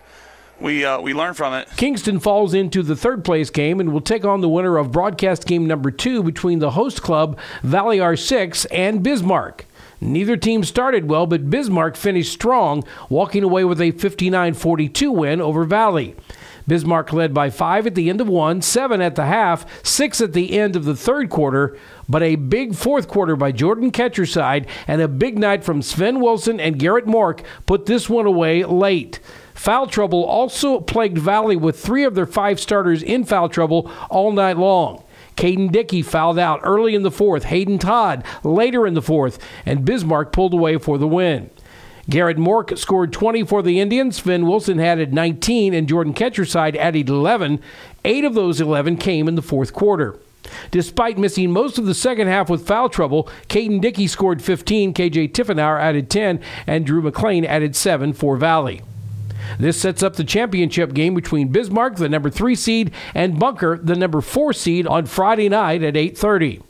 we 0.61 0.85
uh, 0.85 1.01
we 1.01 1.12
learn 1.12 1.35
from 1.35 1.55
it. 1.55 1.69
Kingston 1.77 2.21
falls 2.21 2.55
into 2.55 2.85
the 2.85 2.95
third 2.95 3.25
place 3.25 3.51
game 3.51 3.81
and 3.81 3.93
will 3.93 4.01
take 4.01 4.25
on 4.25 4.43
the 4.43 4.49
winner 4.49 4.77
of 4.77 4.93
broadcast 4.93 5.45
game 5.45 5.66
number 5.66 5.90
two 5.90 6.23
between 6.23 6.61
the 6.61 6.71
host 6.71 7.03
club 7.03 7.37
Valley 7.64 7.99
R6 7.99 8.64
and 8.71 9.03
Bismarck. 9.03 9.66
Neither 10.01 10.37
team 10.37 10.62
started 10.62 11.09
well, 11.09 11.27
but 11.27 11.51
Bismarck 11.51 11.97
finished 11.97 12.33
strong, 12.33 12.85
walking 13.09 13.43
away 13.43 13.64
with 13.64 13.81
a 13.81 13.90
59 13.90 14.55
42 14.55 15.11
win 15.11 15.40
over 15.40 15.64
Valley. 15.64 16.14
Bismarck 16.71 17.12
led 17.12 17.35
by 17.35 17.51
five 17.51 17.87
at 17.88 17.97
the 17.97 18.09
end 18.09 18.21
of 18.21 18.29
one, 18.29 18.62
seven 18.62 19.01
at 19.01 19.16
the 19.16 19.27
half, 19.27 19.66
six 19.85 20.21
at 20.21 20.33
the 20.33 20.57
end 20.57 20.77
of 20.77 20.85
the 20.85 20.95
third 20.95 21.29
quarter, 21.29 21.77
but 22.11 22.23
a 22.25 22.35
big 22.35 22.75
fourth 22.75 23.07
quarter 23.07 23.37
by 23.37 23.53
Jordan 23.53 23.92
Ketcherside 23.92 24.66
and 24.88 25.01
a 25.01 25.07
big 25.07 25.38
night 25.38 25.62
from 25.62 25.81
Sven 25.81 26.20
Wilson 26.20 26.59
and 26.59 26.79
Garrett 26.79 27.07
Mork 27.07 27.44
put 27.66 27.87
this 27.87 28.11
one 28.11 28.27
away 28.27 28.64
late. 28.64 29.20
Foul 29.55 29.87
trouble 29.87 30.25
also 30.25 30.81
plagued 30.81 31.18
Valley 31.18 31.55
with 31.55 31.79
three 31.79 32.03
of 32.05 32.16
their 32.16 32.27
five 32.27 32.59
starters 32.59 33.03
in 33.03 33.25
foul 33.25 33.49
trouble 33.49 33.90
all 34.11 34.33
night 34.33 34.57
long. 34.57 35.05
Caden 35.37 35.70
Dickey 35.70 36.03
fouled 36.03 36.38
out 36.38 36.61
early 36.64 36.94
in 36.94 37.03
the 37.03 37.11
fourth, 37.11 37.44
Hayden 37.44 37.79
Todd 37.79 38.25
later 38.42 38.87
in 38.87 38.94
the 38.94 39.03
fourth, 39.03 39.38
and 39.64 39.85
Bismarck 39.85 40.33
pulled 40.33 40.53
away 40.53 40.79
for 40.79 40.99
the 40.99 41.07
win. 41.07 41.51
Garrett 42.09 42.38
Mork 42.38 42.77
scored 42.77 43.12
20 43.12 43.44
for 43.44 43.62
the 43.62 43.79
Indians. 43.79 44.18
Finn 44.18 44.49
Wilson 44.49 44.81
added 44.81 45.14
19, 45.14 45.73
and 45.75 45.88
Jordan 45.88 46.12
Ketcherside 46.12 46.75
added 46.75 47.09
11. 47.09 47.61
Eight 48.05 48.25
of 48.25 48.35
those 48.35 48.61
11 48.61 48.97
came 48.97 49.28
in 49.28 49.37
the 49.37 49.43
fourth 49.43 49.72
quarter. 49.72 50.18
Despite 50.70 51.18
missing 51.18 51.51
most 51.51 51.78
of 51.78 51.86
the 51.86 51.95
second 51.95 52.28
half 52.28 52.49
with 52.49 52.66
foul 52.66 52.88
trouble, 52.88 53.28
Caden 53.49 53.80
Dickey 53.80 54.07
scored 54.07 54.43
15, 54.43 54.95
KJ 54.95 55.32
Tiffenauer 55.32 55.80
added 55.80 56.11
10, 56.11 56.41
and 56.66 56.86
Drew 56.86 57.03
McLean 57.03 57.45
added 57.45 57.76
7 57.76 58.12
for 58.12 58.36
Valley. 58.36 58.82
This 59.59 59.80
sets 59.80 60.03
up 60.03 60.16
the 60.16 60.24
championship 60.24 60.93
game 60.93 61.14
between 61.14 61.49
Bismarck, 61.49 61.97
the 61.97 62.09
number 62.09 62.30
3 62.30 62.55
seed, 62.55 62.93
and 63.14 63.38
Bunker, 63.38 63.78
the 63.82 63.97
number 63.97 64.20
4 64.20 64.53
seed 64.53 64.86
on 64.86 65.07
Friday 65.07 65.49
night 65.49 65.82
at 65.82 65.97
8:30. 65.97 66.62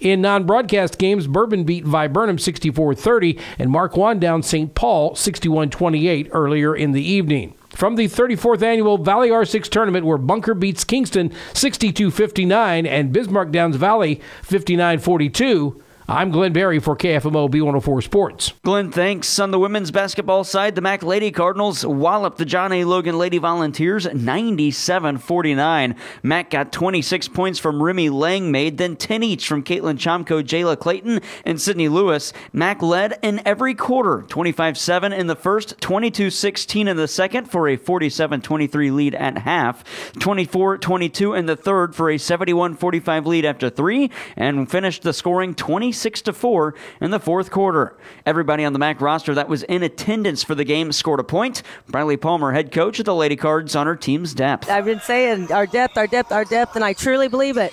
In 0.00 0.22
non-broadcast 0.22 0.98
games, 0.98 1.26
Bourbon 1.26 1.64
beat 1.64 1.84
Viburnum 1.84 2.38
64-30 2.38 3.38
and 3.58 3.70
Marquand 3.70 4.20
down 4.20 4.42
St. 4.42 4.74
Paul 4.74 5.14
61-28 5.14 6.28
earlier 6.32 6.74
in 6.74 6.92
the 6.92 7.06
evening. 7.06 7.54
From 7.74 7.96
the 7.96 8.06
34th 8.06 8.62
annual 8.62 8.98
Valley 8.98 9.30
R6 9.30 9.68
tournament 9.68 10.06
where 10.06 10.16
Bunker 10.16 10.54
beats 10.54 10.84
Kingston 10.84 11.30
62-59 11.54 12.86
and 12.86 13.12
Bismarck 13.12 13.50
downs 13.50 13.76
Valley 13.76 14.20
59-42, 14.42 15.80
I'm 16.06 16.30
Glenn 16.30 16.52
Barry 16.52 16.80
for 16.80 16.94
KFMO 16.94 17.48
B104 17.48 18.02
Sports. 18.02 18.52
Glenn, 18.62 18.92
thanks. 18.92 19.38
On 19.38 19.50
the 19.50 19.58
women's 19.58 19.90
basketball 19.90 20.44
side, 20.44 20.74
the 20.74 20.82
Mac 20.82 21.02
Lady 21.02 21.30
Cardinals 21.30 21.86
wallop 21.86 22.36
the 22.36 22.44
John 22.44 22.72
A. 22.72 22.84
Logan 22.84 23.16
Lady 23.16 23.38
Volunteers 23.38 24.06
97 24.12 25.16
49. 25.16 25.96
Mac 26.22 26.50
got 26.50 26.72
26 26.72 27.28
points 27.28 27.58
from 27.58 27.82
Remy 27.82 28.10
Langmaid, 28.10 28.76
then 28.76 28.96
10 28.96 29.22
each 29.22 29.48
from 29.48 29.62
Caitlin 29.62 29.96
Chomko, 29.96 30.42
Jayla 30.42 30.78
Clayton, 30.78 31.20
and 31.46 31.58
Sydney 31.58 31.88
Lewis. 31.88 32.34
Mac 32.52 32.82
led 32.82 33.18
in 33.22 33.40
every 33.46 33.74
quarter 33.74 34.26
25 34.28 34.76
7 34.76 35.10
in 35.10 35.26
the 35.26 35.34
first, 35.34 35.80
22 35.80 36.28
16 36.28 36.86
in 36.86 36.98
the 36.98 37.08
second 37.08 37.50
for 37.50 37.66
a 37.66 37.78
47 37.78 38.42
23 38.42 38.90
lead 38.90 39.14
at 39.14 39.38
half, 39.38 39.82
24 40.18 40.76
22 40.76 41.32
in 41.32 41.46
the 41.46 41.56
third 41.56 41.94
for 41.96 42.10
a 42.10 42.18
71 42.18 42.76
45 42.76 43.26
lead 43.26 43.46
after 43.46 43.70
three, 43.70 44.10
and 44.36 44.70
finished 44.70 45.02
the 45.02 45.14
scoring 45.14 45.54
20. 45.54 45.93
26 45.94 46.22
to 46.22 46.32
4 46.32 46.74
in 47.00 47.12
the 47.12 47.20
fourth 47.20 47.52
quarter. 47.52 47.96
Everybody 48.26 48.64
on 48.64 48.72
the 48.72 48.80
MAC 48.80 49.00
roster 49.00 49.32
that 49.34 49.48
was 49.48 49.62
in 49.62 49.84
attendance 49.84 50.42
for 50.42 50.56
the 50.56 50.64
game 50.64 50.90
scored 50.90 51.20
a 51.20 51.24
point. 51.24 51.62
Bradley 51.88 52.16
Palmer, 52.16 52.50
head 52.50 52.72
coach 52.72 52.98
of 52.98 53.04
the 53.04 53.14
Lady 53.14 53.36
Cards, 53.36 53.76
on 53.76 53.86
her 53.86 53.94
team's 53.94 54.34
depth. 54.34 54.68
I've 54.68 54.86
been 54.86 54.98
saying 54.98 55.52
our 55.52 55.66
depth, 55.66 55.96
our 55.96 56.08
depth, 56.08 56.32
our 56.32 56.44
depth, 56.44 56.74
and 56.74 56.84
I 56.84 56.94
truly 56.94 57.28
believe 57.28 57.56
it. 57.56 57.72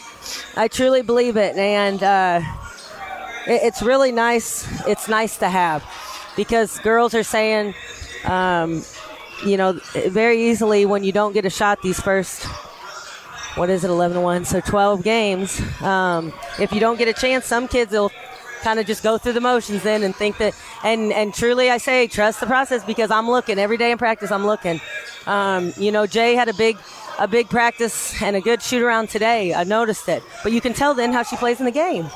I 0.56 0.68
truly 0.68 1.02
believe 1.02 1.36
it, 1.36 1.56
and 1.56 2.04
uh, 2.04 2.42
it, 3.48 3.64
it's 3.64 3.82
really 3.82 4.12
nice. 4.12 4.68
It's 4.88 5.08
nice 5.08 5.38
to 5.38 5.50
have 5.50 5.84
because 6.38 6.78
girls 6.80 7.16
are 7.16 7.24
saying, 7.24 7.74
um, 8.26 8.84
you 9.44 9.58
know, 9.58 9.80
very 10.10 10.50
easily 10.50 10.86
when 10.86 11.04
you 11.04 11.12
don't 11.12 11.34
get 11.34 11.46
a 11.46 11.50
shot 11.50 11.82
these 11.82 12.00
first 12.00 12.46
what 13.56 13.70
is 13.70 13.84
it, 13.84 13.89
11 13.89 14.22
1? 14.22 14.45
So 14.45 14.62
12 14.62 15.04
games. 15.04 15.62
Um, 15.82 16.34
if 16.60 16.72
you 16.72 16.80
don't 16.80 16.97
get 16.97 17.08
a 17.08 17.14
chance, 17.14 17.45
some 17.45 17.68
kids 17.68 17.91
will 17.91 18.12
kind 18.62 18.80
of 18.80 18.86
just 18.86 19.04
go 19.04 19.18
through 19.18 19.34
the 19.34 19.41
motions 19.41 19.84
then 19.84 20.04
and 20.04 20.16
think 20.16 20.38
that, 20.38 20.54
and, 20.84 21.12
and 21.12 21.34
truly 21.34 21.70
I 21.70 21.78
say, 21.78 22.08
trust 22.08 22.39
the 22.39 22.45
process 22.45 22.84
because 22.84 23.12
I'm 23.12 23.30
looking 23.30 23.58
every 23.58 23.78
day 23.78 23.91
in 23.91 23.97
practice, 23.97 24.32
I'm 24.32 24.45
looking. 24.45 24.80
Um, 25.26 25.74
you 25.78 25.91
know, 25.91 26.06
Jay 26.06 26.36
had 26.36 26.47
a 26.47 26.54
big, 26.54 26.78
a 27.20 27.28
big 27.28 27.49
practice 27.49 28.22
and 28.22 28.36
a 28.36 28.41
good 28.41 28.62
shoot 28.62 28.84
around 28.84 29.10
today. 29.10 29.54
I 29.54 29.64
noticed 29.64 30.08
it. 30.08 30.24
But 30.43 30.52
you 30.52 30.62
can 30.62 30.74
tell 30.74 30.93
then 30.93 31.12
how 31.12 31.24
she 31.24 31.36
plays 31.36 31.60
in 31.60 31.66
the 31.66 31.72
game 31.72 32.10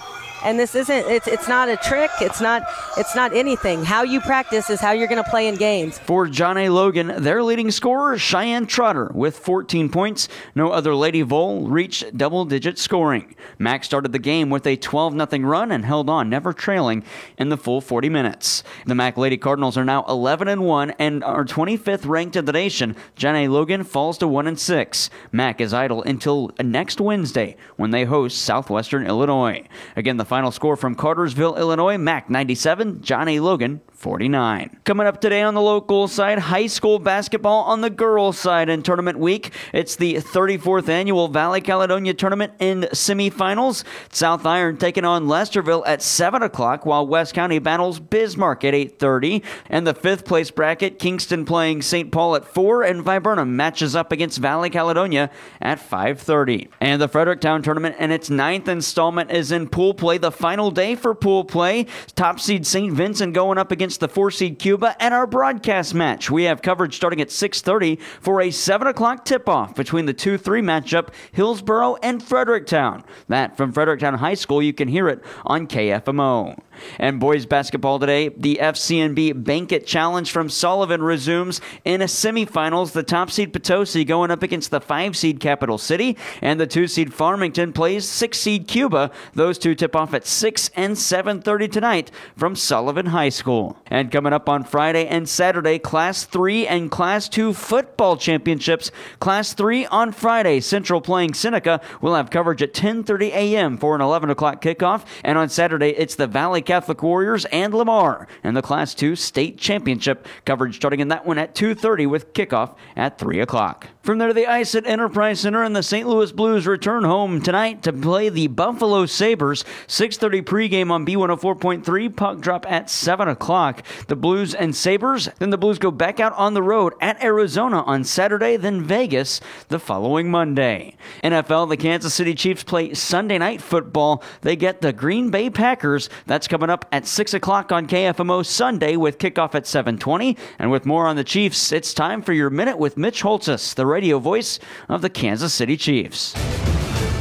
and 0.45 0.59
this 0.59 0.75
isn't 0.75 1.05
it's 1.07 1.27
it's 1.27 1.47
not 1.47 1.67
a 1.67 1.75
trick 1.77 2.11
it's 2.21 2.39
not 2.39 2.63
it's 2.97 3.15
not 3.15 3.33
anything 3.33 3.83
how 3.83 4.03
you 4.03 4.21
practice 4.21 4.69
is 4.69 4.79
how 4.79 4.91
you're 4.91 5.07
going 5.07 5.21
to 5.23 5.29
play 5.29 5.47
in 5.47 5.55
games 5.55 5.99
For 5.99 6.27
John 6.27 6.57
A. 6.57 6.69
Logan, 6.69 7.23
their 7.23 7.41
leading 7.41 7.71
scorer, 7.71 8.17
Cheyenne 8.17 8.67
Trotter, 8.67 9.11
with 9.13 9.37
14 9.39 9.89
points. 9.89 10.27
No 10.53 10.71
other 10.71 10.93
Lady 10.93 11.21
Vole 11.21 11.67
reached 11.67 12.15
double 12.15 12.45
digit 12.45 12.77
scoring. 12.77 13.35
Mac 13.57 13.83
started 13.83 14.11
the 14.11 14.19
game 14.19 14.49
with 14.49 14.67
a 14.67 14.75
12 14.75 15.13
0 15.13 15.43
run 15.43 15.71
and 15.71 15.83
held 15.83 16.09
on, 16.09 16.29
never 16.29 16.53
trailing 16.53 17.03
in 17.37 17.49
the 17.49 17.57
full 17.57 17.81
40 17.81 18.09
minutes. 18.09 18.63
The 18.85 18.95
Mac 18.95 19.17
Lady 19.17 19.37
Cardinals 19.37 19.77
are 19.77 19.85
now 19.85 20.05
11 20.07 20.47
and 20.47 20.63
1 20.63 20.91
and 20.91 21.23
are 21.23 21.43
25th 21.43 22.07
ranked 22.07 22.35
in 22.35 22.45
the 22.45 22.53
nation. 22.53 22.95
John 23.15 23.35
A. 23.35 23.47
Logan 23.47 23.83
falls 23.83 24.17
to 24.19 24.27
1 24.27 24.47
and 24.47 24.59
6. 24.59 25.09
Mac 25.31 25.59
is 25.59 25.73
idle 25.73 26.03
until 26.03 26.51
next 26.61 27.01
Wednesday 27.01 27.57
when 27.77 27.91
they 27.91 28.05
host 28.05 28.37
Southwestern 28.37 29.07
Illinois. 29.07 29.63
Again, 29.95 30.17
the 30.17 30.25
final 30.35 30.51
score 30.51 30.75
from 30.75 30.95
Carterville, 30.95 31.55
Illinois, 31.57 31.97
Mac 31.97 32.29
97, 32.29 33.01
John 33.01 33.29
A. 33.29 33.39
Logan 33.39 33.79
49. 33.95 34.81
Coming 34.83 35.07
up 35.07 35.21
today 35.21 35.41
on 35.41 35.53
the 35.53 35.61
local 35.61 36.07
side, 36.07 36.37
high 36.37 36.67
school 36.67 36.99
basketball 36.99 37.63
on 37.63 37.81
the 37.81 37.89
girls' 37.89 38.37
side 38.37 38.69
in 38.69 38.83
tournament 38.83 39.17
week. 39.17 39.51
It's 39.73 39.95
the 39.95 40.15
34th 40.15 40.89
annual 40.89 41.27
Valley 41.27 41.61
Caledonia 41.61 42.13
tournament 42.13 42.53
in 42.59 42.81
semifinals. 42.91 43.83
South 44.11 44.45
Iron 44.45 44.77
taking 44.77 45.05
on 45.05 45.25
Lesterville 45.25 45.83
at 45.87 46.01
7 46.01 46.43
o'clock, 46.43 46.85
while 46.85 47.07
West 47.07 47.33
County 47.33 47.59
battles 47.59 47.99
Bismarck 47.99 48.63
at 48.63 48.73
8.30. 48.73 49.43
And 49.69 49.87
the 49.87 49.93
fifth 49.93 50.25
place 50.25 50.51
bracket, 50.51 50.99
Kingston 50.99 51.45
playing 51.45 51.81
St. 51.81 52.11
Paul 52.11 52.35
at 52.35 52.45
4, 52.45 52.83
and 52.83 53.01
Viburnum 53.01 53.55
matches 53.55 53.95
up 53.95 54.11
against 54.11 54.37
Valley 54.39 54.69
Caledonia 54.69 55.31
at 55.61 55.79
5.30. 55.79 56.69
And 56.81 57.01
the 57.01 57.07
Fredericktown 57.07 57.63
tournament 57.63 57.95
and 57.97 58.11
its 58.11 58.29
ninth 58.29 58.67
installment 58.67 59.31
is 59.31 59.51
in 59.51 59.69
pool 59.69 59.93
play. 59.93 60.17
The 60.17 60.31
final 60.31 60.69
day 60.69 60.95
for 60.95 61.15
pool 61.15 61.43
play. 61.45 61.85
Top 62.15 62.39
seed 62.39 62.67
St. 62.67 62.93
Vincent 62.93 63.33
going 63.33 63.57
up 63.57 63.71
against 63.71 63.84
the 63.93 64.07
four 64.07 64.31
seed 64.31 64.57
Cuba 64.57 64.95
and 64.99 65.13
our 65.13 65.27
broadcast 65.27 65.93
match. 65.93 66.31
We 66.31 66.45
have 66.45 66.63
coverage 66.63 66.95
starting 66.95 67.21
at 67.21 67.29
6:30 67.29 67.99
for 68.19 68.41
a 68.41 68.49
7 68.49 68.87
o'clock 68.87 69.25
tip-off 69.25 69.75
between 69.75 70.07
the 70.07 70.13
2-3 70.13 70.61
matchup, 70.61 71.09
Hillsboro 71.31 71.97
and 72.01 72.21
Fredericktown. 72.21 73.03
That 73.27 73.55
from 73.55 73.71
Fredericktown 73.71 74.15
High 74.15 74.33
School. 74.33 74.61
You 74.61 74.73
can 74.73 74.87
hear 74.87 75.07
it 75.07 75.23
on 75.45 75.67
KFMO. 75.67 76.57
And 76.97 77.19
boys 77.19 77.45
basketball 77.45 77.99
today, 77.99 78.29
the 78.29 78.59
FCNB 78.61 79.31
Banquet 79.43 79.85
Challenge 79.85 80.29
from 80.29 80.49
Sullivan 80.49 81.01
resumes 81.03 81.61
in 81.85 82.01
a 82.01 82.05
semifinals. 82.05 82.91
The 82.91 83.03
top 83.03 83.31
seed 83.31 83.53
Potosi 83.53 84.03
going 84.03 84.31
up 84.31 84.43
against 84.43 84.71
the 84.71 84.81
five 84.81 85.15
seed 85.15 85.39
Capital 85.39 85.77
City, 85.77 86.17
and 86.41 86.59
the 86.59 86.67
two 86.67 86.87
seed 86.87 87.13
Farmington 87.13 87.71
plays 87.71 88.09
six 88.09 88.39
seed 88.39 88.67
Cuba. 88.67 89.11
Those 89.33 89.57
two 89.57 89.75
tip 89.75 89.95
off 89.95 90.13
at 90.13 90.25
6 90.25 90.69
and 90.75 90.97
7:30 90.97 91.67
tonight 91.67 92.11
from 92.35 92.55
Sullivan 92.55 93.07
High 93.07 93.29
School. 93.29 93.74
And 93.87 94.11
coming 94.11 94.33
up 94.33 94.49
on 94.49 94.63
Friday 94.63 95.05
and 95.05 95.29
Saturday, 95.29 95.77
Class 95.77 96.25
3 96.25 96.65
and 96.65 96.89
Class 96.89 97.29
2 97.29 97.53
football 97.53 98.17
championships. 98.17 98.89
Class 99.19 99.53
3 99.53 99.85
on 99.87 100.11
Friday, 100.11 100.59
Central 100.59 101.01
playing 101.01 101.35
Seneca. 101.35 101.79
We'll 102.01 102.15
have 102.15 102.31
coverage 102.31 102.63
at 102.63 102.73
10:30 102.73 103.29
a.m. 103.29 103.77
for 103.77 103.93
an 103.95 104.01
11 104.01 104.31
o'clock 104.31 104.61
kickoff, 104.61 105.05
and 105.23 105.37
on 105.37 105.49
Saturday 105.49 105.89
it's 105.89 106.15
the 106.15 106.27
Valley 106.27 106.61
Catholic 106.61 107.03
Warriors 107.03 107.45
and 107.45 107.73
Lamar 107.73 108.27
and 108.43 108.57
the 108.57 108.63
Class 108.63 108.95
2 108.95 109.15
state 109.15 109.59
championship. 109.59 110.27
Coverage 110.45 110.75
starting 110.75 110.99
in 110.99 111.09
that 111.09 111.25
one 111.25 111.37
at 111.37 111.53
2:30 111.53 112.07
with 112.07 112.33
kickoff 112.33 112.75
at 112.95 113.19
3 113.19 113.39
o'clock. 113.39 113.89
From 114.05 114.19
there 114.19 114.33
the 114.33 114.45
ice 114.45 114.75
at 114.75 114.85
Enterprise 114.85 115.39
Center, 115.39 115.63
and 115.63 115.75
the 115.75 115.81
St. 115.81 116.07
Louis 116.07 116.31
Blues 116.31 116.67
return 116.67 117.05
home 117.05 117.41
tonight 117.41 117.81
to 117.81 117.91
play 117.91 118.29
the 118.29 118.45
Buffalo 118.45 119.07
Sabres. 119.07 119.65
6:30 119.87 120.43
pregame 120.43 120.91
on 120.91 121.07
B104.3. 121.07 122.15
Puck 122.15 122.39
drop 122.39 122.71
at 122.71 122.87
7 122.87 123.27
o'clock. 123.27 123.81
The 124.05 124.15
Blues 124.15 124.53
and 124.53 124.75
Sabres. 124.75 125.27
Then 125.39 125.49
the 125.49 125.57
Blues 125.57 125.79
go 125.79 125.89
back 125.89 126.19
out 126.19 126.33
on 126.33 126.53
the 126.53 126.61
road 126.61 126.93
at 127.01 127.23
Arizona 127.23 127.81
on 127.81 128.03
Saturday, 128.03 128.57
then 128.57 128.83
Vegas 128.83 129.41
the 129.69 129.79
following 129.79 130.29
Monday. 130.29 130.97
NFL, 131.23 131.67
the 131.67 131.75
Kansas 131.75 132.13
City 132.13 132.35
Chiefs 132.35 132.61
play 132.61 132.93
Sunday 132.93 133.39
night 133.39 133.59
football. 133.59 134.23
They 134.41 134.55
get 134.55 134.81
the 134.81 134.93
Green 134.93 135.31
Bay 135.31 135.49
Packers. 135.49 136.11
That's 136.27 136.47
coming 136.47 136.69
up 136.69 136.85
at 136.91 137.07
6 137.07 137.33
o'clock 137.33 137.71
on 137.71 137.87
KFMO 137.87 138.45
Sunday 138.45 138.97
with 138.97 139.17
kickoff 139.17 139.55
at 139.55 139.65
7:20. 139.65 140.37
And 140.59 140.69
with 140.69 140.85
more 140.85 141.07
on 141.07 141.15
the 141.15 141.23
Chiefs, 141.23 141.71
it's 141.71 141.91
time 141.91 142.21
for 142.21 142.33
your 142.33 142.51
minute 142.51 142.77
with 142.77 142.97
Mitch 142.97 143.23
Holthus, 143.23 143.73
the 143.73 143.94
radio 143.95 144.19
voice 144.19 144.59
of 144.89 145.01
the 145.01 145.09
Kansas 145.09 145.53
City 145.53 145.77
Chiefs. 145.77 146.33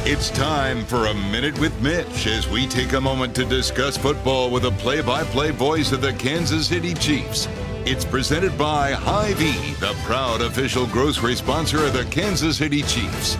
It's 0.05 0.29
time 0.29 0.85
for 0.85 1.05
a 1.05 1.13
Minute 1.13 1.57
with 1.57 1.73
Mitch 1.81 2.27
as 2.27 2.49
we 2.49 2.67
take 2.67 2.91
a 2.91 2.99
moment 2.99 3.33
to 3.37 3.45
discuss 3.45 3.95
football 3.95 4.51
with 4.51 4.65
a 4.65 4.71
play 4.71 5.01
by 5.01 5.23
play 5.23 5.51
voice 5.51 5.93
of 5.93 6.01
the 6.01 6.11
Kansas 6.11 6.67
City 6.67 6.93
Chiefs. 6.93 7.47
It's 7.85 8.03
presented 8.03 8.57
by 8.57 8.91
Hy-Vee, 8.91 9.75
the 9.75 9.95
proud 10.03 10.41
official 10.41 10.85
grocery 10.87 11.35
sponsor 11.35 11.77
of 11.85 11.93
the 11.93 12.03
Kansas 12.11 12.57
City 12.57 12.81
Chiefs. 12.81 13.37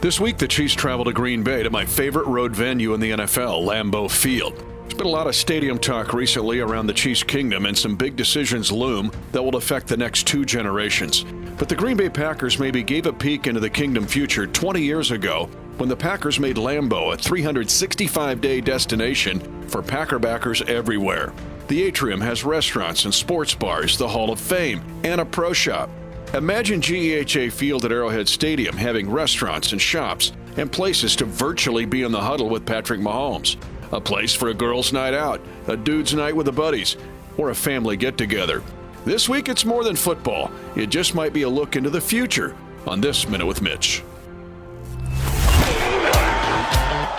This 0.00 0.18
week, 0.18 0.36
the 0.36 0.48
Chiefs 0.48 0.74
travel 0.74 1.04
to 1.04 1.12
Green 1.12 1.44
Bay 1.44 1.62
to 1.62 1.70
my 1.70 1.86
favorite 1.86 2.26
road 2.26 2.56
venue 2.56 2.92
in 2.92 2.98
the 2.98 3.12
NFL, 3.12 3.64
Lambeau 3.64 4.10
Field. 4.10 4.56
There's 4.82 4.94
been 4.94 5.06
a 5.06 5.10
lot 5.10 5.28
of 5.28 5.36
stadium 5.36 5.78
talk 5.78 6.12
recently 6.12 6.58
around 6.58 6.88
the 6.88 6.92
Chiefs' 6.92 7.22
kingdom, 7.22 7.66
and 7.66 7.78
some 7.78 7.94
big 7.94 8.16
decisions 8.16 8.72
loom 8.72 9.12
that 9.30 9.44
will 9.44 9.54
affect 9.54 9.86
the 9.86 9.96
next 9.96 10.26
two 10.26 10.44
generations. 10.44 11.24
But 11.58 11.68
the 11.68 11.76
Green 11.76 11.96
Bay 11.96 12.08
Packers 12.08 12.58
maybe 12.58 12.82
gave 12.82 13.06
a 13.06 13.12
peek 13.12 13.46
into 13.46 13.60
the 13.60 13.70
kingdom 13.70 14.06
future 14.06 14.46
20 14.46 14.80
years 14.80 15.10
ago 15.10 15.48
when 15.76 15.88
the 15.88 15.96
Packers 15.96 16.40
made 16.40 16.56
Lambeau 16.56 17.12
a 17.12 17.16
365 17.16 18.40
day 18.40 18.60
destination 18.60 19.40
for 19.68 19.82
Packer 19.82 20.18
backers 20.18 20.62
everywhere. 20.62 21.32
The 21.68 21.82
atrium 21.84 22.20
has 22.20 22.44
restaurants 22.44 23.04
and 23.04 23.14
sports 23.14 23.54
bars, 23.54 23.96
the 23.96 24.08
Hall 24.08 24.30
of 24.30 24.40
Fame, 24.40 24.82
and 25.04 25.20
a 25.20 25.24
pro 25.24 25.52
shop. 25.52 25.88
Imagine 26.34 26.80
GEHA 26.80 27.52
Field 27.52 27.84
at 27.84 27.92
Arrowhead 27.92 28.28
Stadium 28.28 28.76
having 28.76 29.10
restaurants 29.10 29.72
and 29.72 29.80
shops 29.80 30.32
and 30.56 30.70
places 30.70 31.16
to 31.16 31.24
virtually 31.24 31.84
be 31.84 32.02
in 32.02 32.12
the 32.12 32.20
huddle 32.20 32.48
with 32.48 32.66
Patrick 32.66 33.00
Mahomes. 33.00 33.56
A 33.92 34.00
place 34.00 34.34
for 34.34 34.48
a 34.48 34.54
girls' 34.54 34.92
night 34.92 35.14
out, 35.14 35.40
a 35.66 35.76
dude's 35.76 36.14
night 36.14 36.34
with 36.34 36.46
the 36.46 36.52
buddies, 36.52 36.96
or 37.36 37.50
a 37.50 37.54
family 37.54 37.96
get 37.96 38.16
together. 38.16 38.62
This 39.04 39.28
week 39.28 39.48
it's 39.48 39.64
more 39.64 39.82
than 39.82 39.96
football, 39.96 40.52
it 40.76 40.88
just 40.88 41.14
might 41.14 41.32
be 41.32 41.42
a 41.42 41.48
look 41.48 41.74
into 41.74 41.90
the 41.90 42.00
future 42.00 42.54
on 42.86 43.00
This 43.00 43.28
Minute 43.28 43.46
with 43.46 43.60
Mitch. 43.60 44.04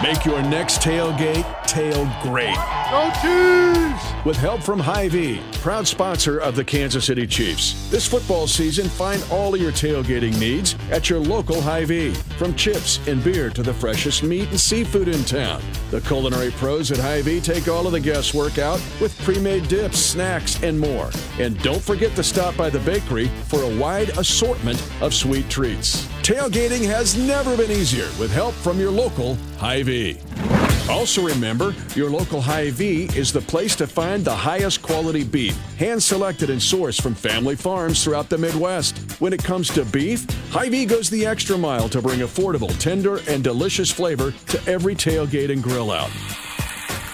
Make 0.04 0.26
your 0.26 0.42
next 0.42 0.82
tailgate 0.82 1.46
tail 1.66 2.14
great. 2.22 2.58
Go 2.92 3.10
Chiefs! 3.22 4.26
With 4.26 4.36
help 4.36 4.62
from 4.62 4.78
Hy-Vee, 4.78 5.40
proud 5.62 5.88
sponsor 5.88 6.40
of 6.40 6.58
the 6.58 6.64
Kansas 6.64 7.06
City 7.06 7.26
Chiefs. 7.26 7.90
This 7.90 8.06
football 8.06 8.46
season, 8.46 8.90
find 8.90 9.24
all 9.32 9.56
of 9.56 9.62
your 9.62 9.72
tailgating 9.72 10.38
needs 10.38 10.76
at 10.92 11.10
your 11.10 11.20
local 11.20 11.62
Hy-Vee. 11.62 12.14
From 12.38 12.54
chips 12.56 13.00
and 13.08 13.24
beer 13.24 13.50
to 13.52 13.64
the 13.64 13.74
freshest 13.74 14.24
meat 14.24 14.50
and 14.50 14.60
seafood 14.60 15.08
in 15.08 15.24
town. 15.24 15.62
The 15.90 16.02
culinary 16.02 16.52
pros 16.52 16.92
at 16.92 16.98
Hy-Vee 16.98 17.40
take 17.40 17.70
all 17.70 17.88
of 17.88 17.94
the 17.94 18.00
guesswork 18.02 18.58
out 18.58 18.82
with 19.00 19.18
pre-made 19.22 19.70
dips, 19.70 20.00
snacks, 20.00 20.62
and 20.64 20.78
more. 20.78 21.12
And 21.40 21.58
don't 21.64 21.82
forget 21.82 22.14
to 22.18 22.24
stop 22.24 22.58
by 22.58 22.70
the 22.70 22.80
bakery 22.80 23.28
for 23.46 23.62
a 23.62 23.78
wide 23.78 24.10
assortment 24.18 24.86
of 25.02 25.14
sweet 25.14 25.50
treats. 25.50 26.10
Tailgating 26.24 26.86
has 26.86 27.18
never 27.18 27.58
been 27.58 27.70
easier 27.70 28.08
with 28.18 28.32
help 28.32 28.54
from 28.54 28.80
your 28.80 28.92
local 28.92 29.36
Hy-Vee. 29.58 30.18
Also 30.90 31.22
remember, 31.22 31.76
your 31.96 32.10
local 32.10 32.40
Hy-Vee 32.40 33.10
is 33.14 33.34
the 33.34 33.42
place 33.42 33.76
to 33.76 33.86
find 33.86 34.24
the 34.24 34.34
highest 34.34 34.82
quality 34.82 35.26
beef, 35.26 35.54
hand-selected 35.76 36.50
and 36.50 36.62
sourced 36.62 37.02
from 37.02 37.14
family 37.14 37.58
farms 37.58 38.02
throughout 38.02 38.30
the 38.30 38.38
Midwest. 38.38 38.98
When 39.20 39.34
it 39.34 39.44
comes 39.44 39.68
to 39.72 39.84
beef, 39.84 40.26
Hy-Vee 40.52 40.86
goes 40.86 41.10
the 41.10 41.26
extra 41.26 41.58
mile 41.58 41.90
to 41.90 42.02
bring 42.02 42.20
affordable, 42.22 42.74
tender, 42.80 43.20
and 43.28 43.44
delicious 43.44 43.92
flavor 43.92 44.34
to 44.48 44.66
every 44.66 44.96
tailgate 44.96 45.52
and 45.52 45.62
grill 45.62 45.92
out. 45.92 46.10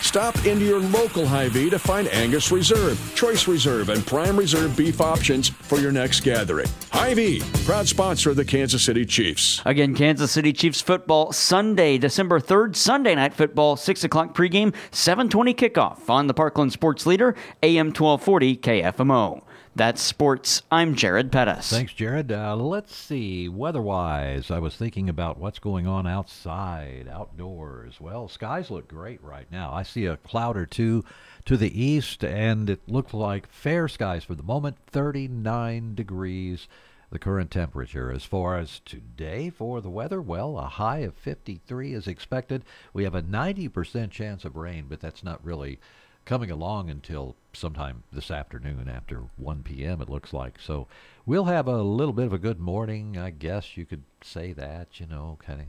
Stop 0.10 0.44
into 0.44 0.66
your 0.66 0.80
local 0.80 1.24
Hy-Vee 1.24 1.70
to 1.70 1.78
find 1.78 2.08
Angus 2.08 2.52
Reserve, 2.52 3.00
Choice 3.14 3.48
Reserve, 3.48 3.90
and 3.90 4.04
Prime 4.08 4.36
Reserve 4.36 4.76
beef 4.76 5.02
options 5.02 5.50
for 5.50 5.78
your 5.78 5.92
next 5.92 6.22
gathering. 6.22 6.66
Hy-Vee, 6.92 7.44
proud 7.64 7.88
sponsor 7.88 8.32
of 8.32 8.36
the 8.36 8.44
Kansas 8.44 8.82
City 8.82 9.06
Chiefs. 9.06 9.62
Again, 9.68 9.94
Kansas 9.94 10.32
City 10.32 10.52
Chiefs 10.52 10.82
football 10.82 11.32
Sunday, 11.32 12.00
December 12.00 12.40
3rd, 12.40 12.76
Sunday 12.76 13.14
night 13.14 13.36
football, 13.36 13.76
6 13.76 14.04
o'clock 14.04 14.34
pregame, 14.36 14.74
720 14.90 15.54
kickoff 15.54 16.10
on 16.10 16.26
the 16.26 16.34
Parkland 16.34 16.74
Sports 16.74 17.06
Leader, 17.06 17.36
AM 17.62 17.90
1240 17.90 18.58
KFMO. 18.58 19.44
That's 19.76 20.02
sports. 20.02 20.64
I'm 20.72 20.96
Jared 20.96 21.32
Pettis. 21.32 21.70
Thanks, 21.70 21.94
Jared. 21.94 22.32
Uh, 22.32 22.56
let's 22.56 22.94
see. 22.94 23.48
Weather-wise, 23.48 24.52
I 24.52 24.60
was 24.60 24.76
thinking 24.76 25.08
about 25.08 25.38
what's 25.38 25.60
going 25.60 25.88
on 25.88 26.06
outside, 26.08 27.08
outdoors. 27.10 28.02
Well, 28.02 28.28
skies 28.28 28.72
look 28.72 28.88
great 28.88 29.24
right 29.24 29.50
now. 29.52 29.72
I 29.72 29.84
see 29.84 30.06
a 30.06 30.18
cloud 30.18 30.58
or 30.58 30.66
two 30.66 31.06
to 31.46 31.56
the 31.56 31.82
east, 31.82 32.26
and 32.26 32.70
it 32.70 32.82
looks 32.88 33.14
like 33.14 33.48
fair 33.48 33.88
skies 33.88 34.24
for 34.24 34.36
the 34.36 34.44
moment. 34.44 34.78
39 34.88 35.96
degrees, 35.96 36.68
the 37.12 37.20
current 37.20 37.52
temperature. 37.52 38.12
As 38.12 38.26
far 38.26 38.58
as 38.58 38.82
today 38.86 39.50
for 39.50 39.82
the 39.82 39.90
weather, 39.90 40.22
well, 40.22 40.58
a 40.58 40.66
high 40.68 41.00
of 41.00 41.14
53 41.16 41.94
is 41.94 42.08
expected. 42.08 42.64
We 42.92 43.04
have 43.04 43.16
a 43.16 43.22
90% 43.22 44.10
chance 44.12 44.44
of 44.44 44.56
rain, 44.56 44.88
but 44.90 45.00
that's 45.00 45.24
not 45.24 45.46
really 45.46 45.80
coming 46.26 46.52
along 46.52 46.90
until 46.90 47.36
sometime 47.60 48.04
this 48.12 48.32
afternoon 48.32 48.90
after 48.90 49.24
1 49.38 49.64
p.m. 49.64 50.02
it 50.02 50.10
looks 50.10 50.34
like. 50.34 50.60
So 50.60 50.88
we'll 51.26 51.46
have 51.46 51.68
a 51.68 51.82
little 51.82 52.14
bit 52.14 52.26
of 52.26 52.34
a 52.34 52.40
good 52.40 52.60
morning, 52.60 53.18
I 53.18 53.30
guess 53.30 53.78
you 53.78 53.86
could 53.86 54.04
say 54.22 54.54
that, 54.54 55.00
you 55.00 55.06
know, 55.06 55.38
kind 55.46 55.62
of 55.62 55.68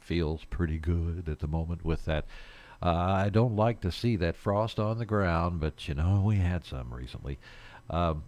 feels 0.00 0.44
pretty 0.44 0.78
good 0.78 1.28
at 1.28 1.38
the 1.38 1.46
moment 1.46 1.84
with 1.84 2.04
that. 2.06 2.24
Uh, 2.82 2.94
I 2.94 3.28
don't 3.28 3.56
like 3.56 3.80
to 3.80 3.92
see 3.92 4.16
that 4.16 4.36
frost 4.36 4.78
on 4.78 4.98
the 4.98 5.06
ground, 5.06 5.60
but 5.60 5.88
you 5.88 5.94
know, 5.94 6.22
we 6.24 6.36
had 6.36 6.64
some 6.64 6.92
recently. 6.92 7.38
Um, 7.90 8.24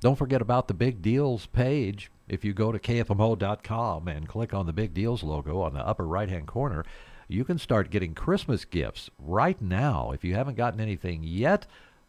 don't 0.00 0.16
forget 0.18 0.42
about 0.42 0.68
the 0.68 0.74
Big 0.74 1.00
Deals 1.00 1.46
page. 1.46 2.10
If 2.28 2.44
you 2.44 2.52
go 2.52 2.72
to 2.72 2.78
KFMO.com 2.78 4.08
and 4.08 4.28
click 4.28 4.52
on 4.52 4.66
the 4.66 4.72
Big 4.72 4.92
Deals 4.92 5.22
logo 5.22 5.60
on 5.60 5.72
the 5.72 5.86
upper 5.86 6.06
right 6.06 6.28
hand 6.28 6.46
corner, 6.46 6.84
you 7.28 7.44
can 7.44 7.58
start 7.58 7.90
getting 7.90 8.14
Christmas 8.14 8.64
gifts 8.64 9.10
right 9.18 9.60
now. 9.60 10.10
If 10.12 10.24
you 10.24 10.34
haven't 10.34 10.56
gotten 10.56 10.80
anything 10.80 11.22
yet, 11.22 11.66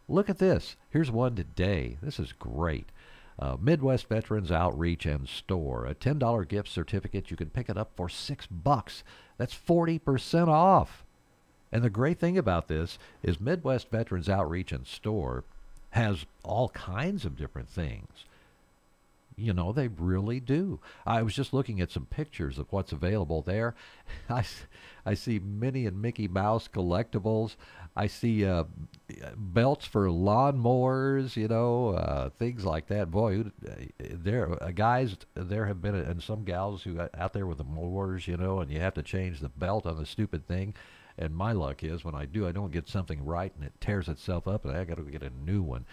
look 0.08 0.30
at 0.30 0.40
this. 0.40 0.76
Here's 0.90 1.12
one 1.12 1.36
today. 1.36 1.98
This 2.02 2.20
is 2.20 2.34
great. 2.34 2.90
Uh, 3.40 3.56
Midwest 3.60 4.08
Veterans 4.08 4.52
Outreach 4.52 5.06
and 5.06 5.28
Store. 5.28 5.86
A 5.86 5.94
$10 5.94 6.48
gift 6.48 6.70
certificate. 6.70 7.30
You 7.30 7.38
can 7.38 7.50
pick 7.50 7.70
it 7.70 7.78
up 7.78 7.92
for 7.96 8.10
6 8.10 8.48
bucks. 8.48 9.04
That's 9.38 9.56
40% 9.56 10.48
off. 10.48 11.06
And 11.72 11.84
the 11.84 11.90
great 11.90 12.20
thing 12.20 12.38
about 12.38 12.68
this 12.68 12.98
is 13.22 13.40
Midwest 13.40 13.92
Veterans 13.92 14.30
Outreach 14.30 14.72
and 14.72 14.88
Store 14.88 15.44
has 15.92 16.26
all 16.44 16.70
kinds 16.70 17.26
of 17.26 17.38
different 17.38 17.70
things. 17.70 18.26
You 19.40 19.54
know, 19.54 19.72
they 19.72 19.88
really 19.88 20.40
do. 20.40 20.80
I 21.06 21.22
was 21.22 21.36
just 21.36 21.54
looking 21.54 21.80
at 21.80 21.92
some 21.92 22.08
pictures 22.08 22.58
of 22.58 22.72
what's 22.72 22.92
available 22.92 23.44
there. 23.44 23.76
I, 24.30 24.44
I 25.06 25.14
see 25.14 25.38
Minnie 25.38 25.86
and 25.86 26.02
Mickey 26.02 26.28
Mouse 26.28 26.68
collectibles. 26.68 27.56
I 27.96 28.08
see 28.08 28.46
uh, 28.46 28.64
belts 29.38 29.86
for 29.86 30.08
lawnmowers, 30.08 31.36
you 31.36 31.48
know, 31.48 31.90
uh, 31.90 32.30
things 32.32 32.66
like 32.66 32.88
that. 32.88 33.12
Boy, 33.12 33.44
there 34.00 34.62
uh, 34.64 34.72
guys, 34.72 35.16
there 35.36 35.68
have 35.68 35.84
been 35.84 35.94
and 35.94 36.22
some 36.22 36.44
gals 36.44 36.82
who 36.82 36.96
got 36.96 37.12
out 37.16 37.34
there 37.34 37.46
with 37.46 37.60
the 37.60 37.64
mowers, 37.64 38.28
you 38.28 38.38
know, 38.38 38.60
and 38.60 38.72
you 38.72 38.80
have 38.80 38.96
to 38.96 39.04
change 39.04 39.40
the 39.40 39.50
belt 39.50 39.86
on 39.86 39.98
the 39.98 40.06
stupid 40.08 40.48
thing. 40.48 40.74
And 41.16 41.36
my 41.36 41.52
luck 41.52 41.84
is 41.84 42.04
when 42.04 42.16
I 42.16 42.26
do, 42.26 42.48
I 42.48 42.52
don't 42.52 42.72
get 42.72 42.88
something 42.88 43.24
right 43.24 43.52
and 43.56 43.64
it 43.64 43.74
tears 43.80 44.08
itself 44.08 44.48
up, 44.48 44.66
and 44.66 44.76
I 44.76 44.84
got 44.84 44.98
to 44.98 45.04
get 45.04 45.24
a 45.24 45.30
new 45.30 45.62
one. 45.62 45.86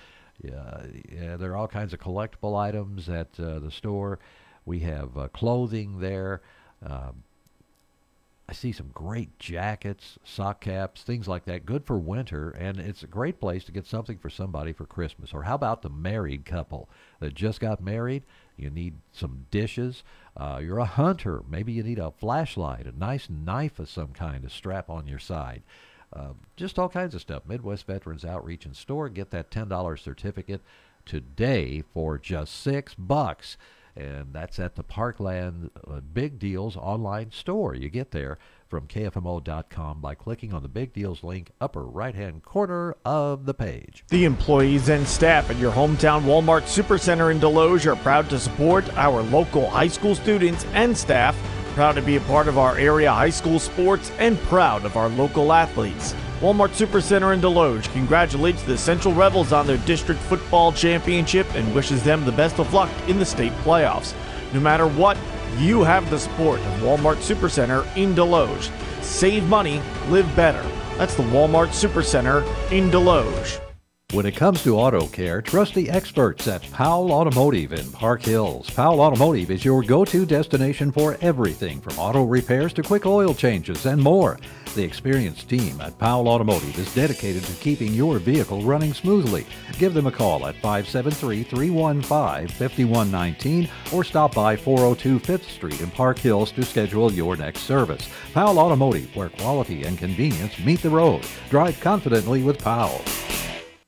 Yeah, 0.43 1.37
there 1.37 1.53
are 1.53 1.57
all 1.57 1.69
kinds 1.69 1.93
of 1.93 2.01
collectible 2.01 2.59
items 2.59 3.09
at 3.09 3.29
uh, 3.39 3.61
the 3.61 3.71
store. 3.71 4.19
We 4.67 4.81
have 4.81 5.17
uh, 5.17 5.29
clothing 5.29 6.01
there. 6.01 6.43
Um, 6.85 7.23
I 8.47 8.53
see 8.53 8.73
some 8.73 8.91
great 8.93 9.39
jackets, 9.39 10.19
sock 10.23 10.61
caps, 10.61 11.03
things 11.03 11.27
like 11.27 11.47
that. 11.47 11.65
Good 11.65 11.87
for 11.87 11.99
winter, 11.99 12.51
and 12.51 12.79
it's 12.79 13.03
a 13.03 13.07
great 13.07 13.41
place 13.41 13.65
to 13.65 13.73
get 13.73 13.87
something 13.87 14.19
for 14.19 14.29
somebody 14.29 14.73
for 14.75 14.85
Christmas. 14.85 15.33
Or 15.33 15.45
how 15.45 15.55
about 15.55 15.81
the 15.81 15.89
married 15.89 16.45
couple 16.45 16.91
that 17.21 17.35
just 17.35 17.59
got 17.59 17.83
married? 17.83 18.25
You 18.57 18.69
need 18.69 18.97
some 19.13 19.47
dishes. 19.51 20.03
Uh, 20.37 20.61
you're 20.63 20.79
a 20.79 20.85
hunter. 20.85 21.43
Maybe 21.49 21.73
you 21.73 21.83
need 21.83 21.99
a 21.99 22.11
flashlight, 22.11 22.87
a 22.87 22.93
nice 22.93 23.31
knife 23.31 23.79
of 23.79 23.89
some 23.89 24.09
kind 24.09 24.43
to 24.43 24.51
strap 24.51 24.91
on 24.91 25.07
your 25.07 25.19
side. 25.19 25.63
Uh, 26.13 26.33
just 26.57 26.79
all 26.79 26.89
kinds 26.89 27.15
of 27.15 27.21
stuff. 27.21 27.43
Midwest 27.47 27.87
Veterans 27.87 28.25
Outreach 28.25 28.67
and 28.67 28.77
Store. 28.77 29.09
Get 29.09 29.31
that 29.31 29.51
$10 29.51 29.99
certificate 29.99 30.63
today 31.05 31.83
for 31.93 32.19
just 32.19 32.61
six 32.61 32.95
bucks. 32.95 33.57
And 33.97 34.33
that's 34.33 34.59
at 34.59 34.75
the 34.75 34.83
Parkland 34.83 35.71
uh, 35.89 36.01
Big 36.01 36.41
Deals 36.41 36.77
online 36.77 37.31
store. 37.31 37.75
You 37.77 37.89
get 37.89 38.11
there 38.11 38.39
from 38.69 38.89
KFMO.com 38.89 40.01
by 40.01 40.17
clicking 40.17 40.53
on 40.53 40.63
the 40.63 40.69
Big 40.69 40.93
Deals 40.93 41.23
link 41.23 41.53
upper 41.61 41.85
right 41.85 42.15
hand 42.15 42.43
corner 42.43 42.97
of 43.05 43.47
the 43.47 43.55
page. 43.55 44.05
The 44.09 44.25
employees 44.25 44.89
and 44.89 45.07
staff 45.07 45.49
at 45.49 45.59
your 45.59 45.71
hometown 45.71 46.23
Walmart 46.23 46.63
Supercenter 46.63 47.31
in 47.31 47.39
Desloge 47.39 47.87
are 47.87 47.95
proud 48.03 48.29
to 48.31 48.41
support 48.41 48.85
our 48.97 49.23
local 49.23 49.71
high 49.71 49.87
school 49.87 50.17
students 50.17 50.65
and 50.73 50.97
staff, 50.97 51.37
proud 51.75 51.93
to 51.93 52.03
be 52.03 52.17
a 52.17 52.21
part 52.23 52.49
of 52.49 52.57
our 52.57 52.79
area 52.79 53.13
high 53.13 53.31
school 53.31 53.59
sports, 53.59 54.11
and 54.19 54.39
proud 54.43 54.85
of 54.85 54.97
our 54.97 55.09
local 55.11 55.53
athletes. 55.53 56.15
Walmart 56.41 56.71
Supercenter 56.71 57.35
in 57.35 57.41
Desloge 57.41 57.91
congratulates 57.93 58.63
the 58.63 58.77
Central 58.77 59.15
Rebels 59.15 59.53
on 59.53 59.67
their 59.67 59.79
district 59.79 60.21
football 60.23 60.73
championship 60.73 61.47
and 61.55 61.75
wishes 61.75 62.03
them 62.03 62.25
the 62.25 62.33
best 62.33 62.59
of 62.59 62.73
luck 62.73 62.91
in 63.09 63.19
the 63.19 63.25
state 63.25 63.53
playoffs. 63.65 64.15
No 64.53 64.61
matter 64.61 64.87
what, 64.87 65.17
you 65.59 65.83
have 65.83 66.09
the 66.11 66.19
support 66.19 66.61
of 66.61 66.81
Walmart 66.81 67.17
Supercenter 67.17 67.85
in 67.97 68.15
Desloge. 68.15 68.71
Save 69.03 69.45
money, 69.49 69.81
live 70.09 70.35
better. 70.37 70.63
That's 70.99 71.15
the 71.15 71.23
Walmart 71.25 71.69
Supercenter 71.69 72.43
in 72.71 72.91
Desloge. 72.91 73.64
When 74.15 74.27
it 74.27 74.37
comes 74.37 74.63
to 74.63 74.79
auto 74.79 75.09
care, 75.09 75.43
trust 75.43 75.75
the 75.75 75.91
experts 75.91 76.47
at 76.47 76.71
Powell 76.71 77.11
Automotive 77.11 77.73
in 77.73 77.91
Park 77.91 78.23
Hills. 78.23 78.71
Powell 78.71 79.01
Automotive 79.01 79.51
is 79.51 79.65
your 79.65 79.83
go 79.83 80.05
to 80.05 80.25
destination 80.25 80.93
for 80.93 81.19
everything 81.21 81.81
from 81.81 81.99
auto 81.99 82.23
repairs 82.23 82.73
to 82.75 82.85
quick 82.85 83.07
oil 83.07 83.35
changes 83.35 83.87
and 83.87 84.01
more. 84.01 84.39
The 84.77 84.85
experienced 84.85 85.49
team 85.49 85.81
at 85.81 85.99
Powell 85.99 86.29
Automotive 86.29 86.79
is 86.79 86.95
dedicated 86.95 87.43
to 87.43 87.55
keeping 87.55 87.93
your 87.93 88.21
vehicle 88.21 88.63
running 88.63 88.95
smoothly. 88.95 89.47
Give 89.81 89.95
them 89.95 90.07
a 90.07 90.13
call 90.13 90.47
at 90.47 90.55
573 90.63 91.43
315 91.43 92.57
5119 92.57 93.69
or 93.93 94.05
stop 94.05 94.33
by 94.33 94.55
402 94.55 95.19
5th 95.19 95.51
Street 95.51 95.81
in 95.81 95.91
Park 95.91 96.21
Hills 96.21 96.53
to 96.53 96.63
schedule 96.63 97.13
your 97.13 97.35
next 97.35 97.63
service. 97.63 98.09
Powell 98.33 98.61
Automotive, 98.61 99.17
where 99.17 99.31
quality 99.31 99.83
and 99.83 99.99
convenience 99.99 100.57
meet 100.61 100.83
the 100.83 100.91
road. 100.91 101.27
Drive 101.51 101.81
confidently 101.81 102.45
with 102.45 102.63
Powell. 102.63 103.03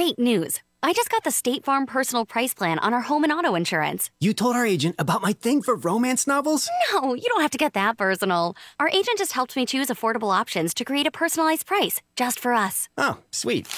Great 0.00 0.18
news! 0.18 0.60
I 0.82 0.94
just 0.94 1.10
got 1.10 1.24
the 1.24 1.30
State 1.30 1.62
Farm 1.62 1.84
personal 1.84 2.24
price 2.24 2.54
plan 2.54 2.78
on 2.78 2.94
our 2.94 3.02
home 3.02 3.22
and 3.22 3.30
auto 3.30 3.54
insurance. 3.54 4.08
You 4.18 4.32
told 4.32 4.56
our 4.56 4.64
agent 4.64 4.94
about 4.98 5.20
my 5.20 5.34
thing 5.34 5.60
for 5.60 5.76
romance 5.76 6.26
novels? 6.26 6.70
No, 6.90 7.12
you 7.12 7.28
don't 7.28 7.42
have 7.42 7.50
to 7.50 7.58
get 7.58 7.74
that 7.74 7.98
personal. 7.98 8.56
Our 8.78 8.88
agent 8.88 9.18
just 9.18 9.34
helped 9.34 9.56
me 9.56 9.66
choose 9.66 9.88
affordable 9.88 10.32
options 10.34 10.72
to 10.72 10.86
create 10.86 11.06
a 11.06 11.10
personalized 11.10 11.66
price 11.66 12.00
just 12.16 12.40
for 12.40 12.54
us. 12.54 12.88
Oh, 12.96 13.18
sweet. 13.30 13.68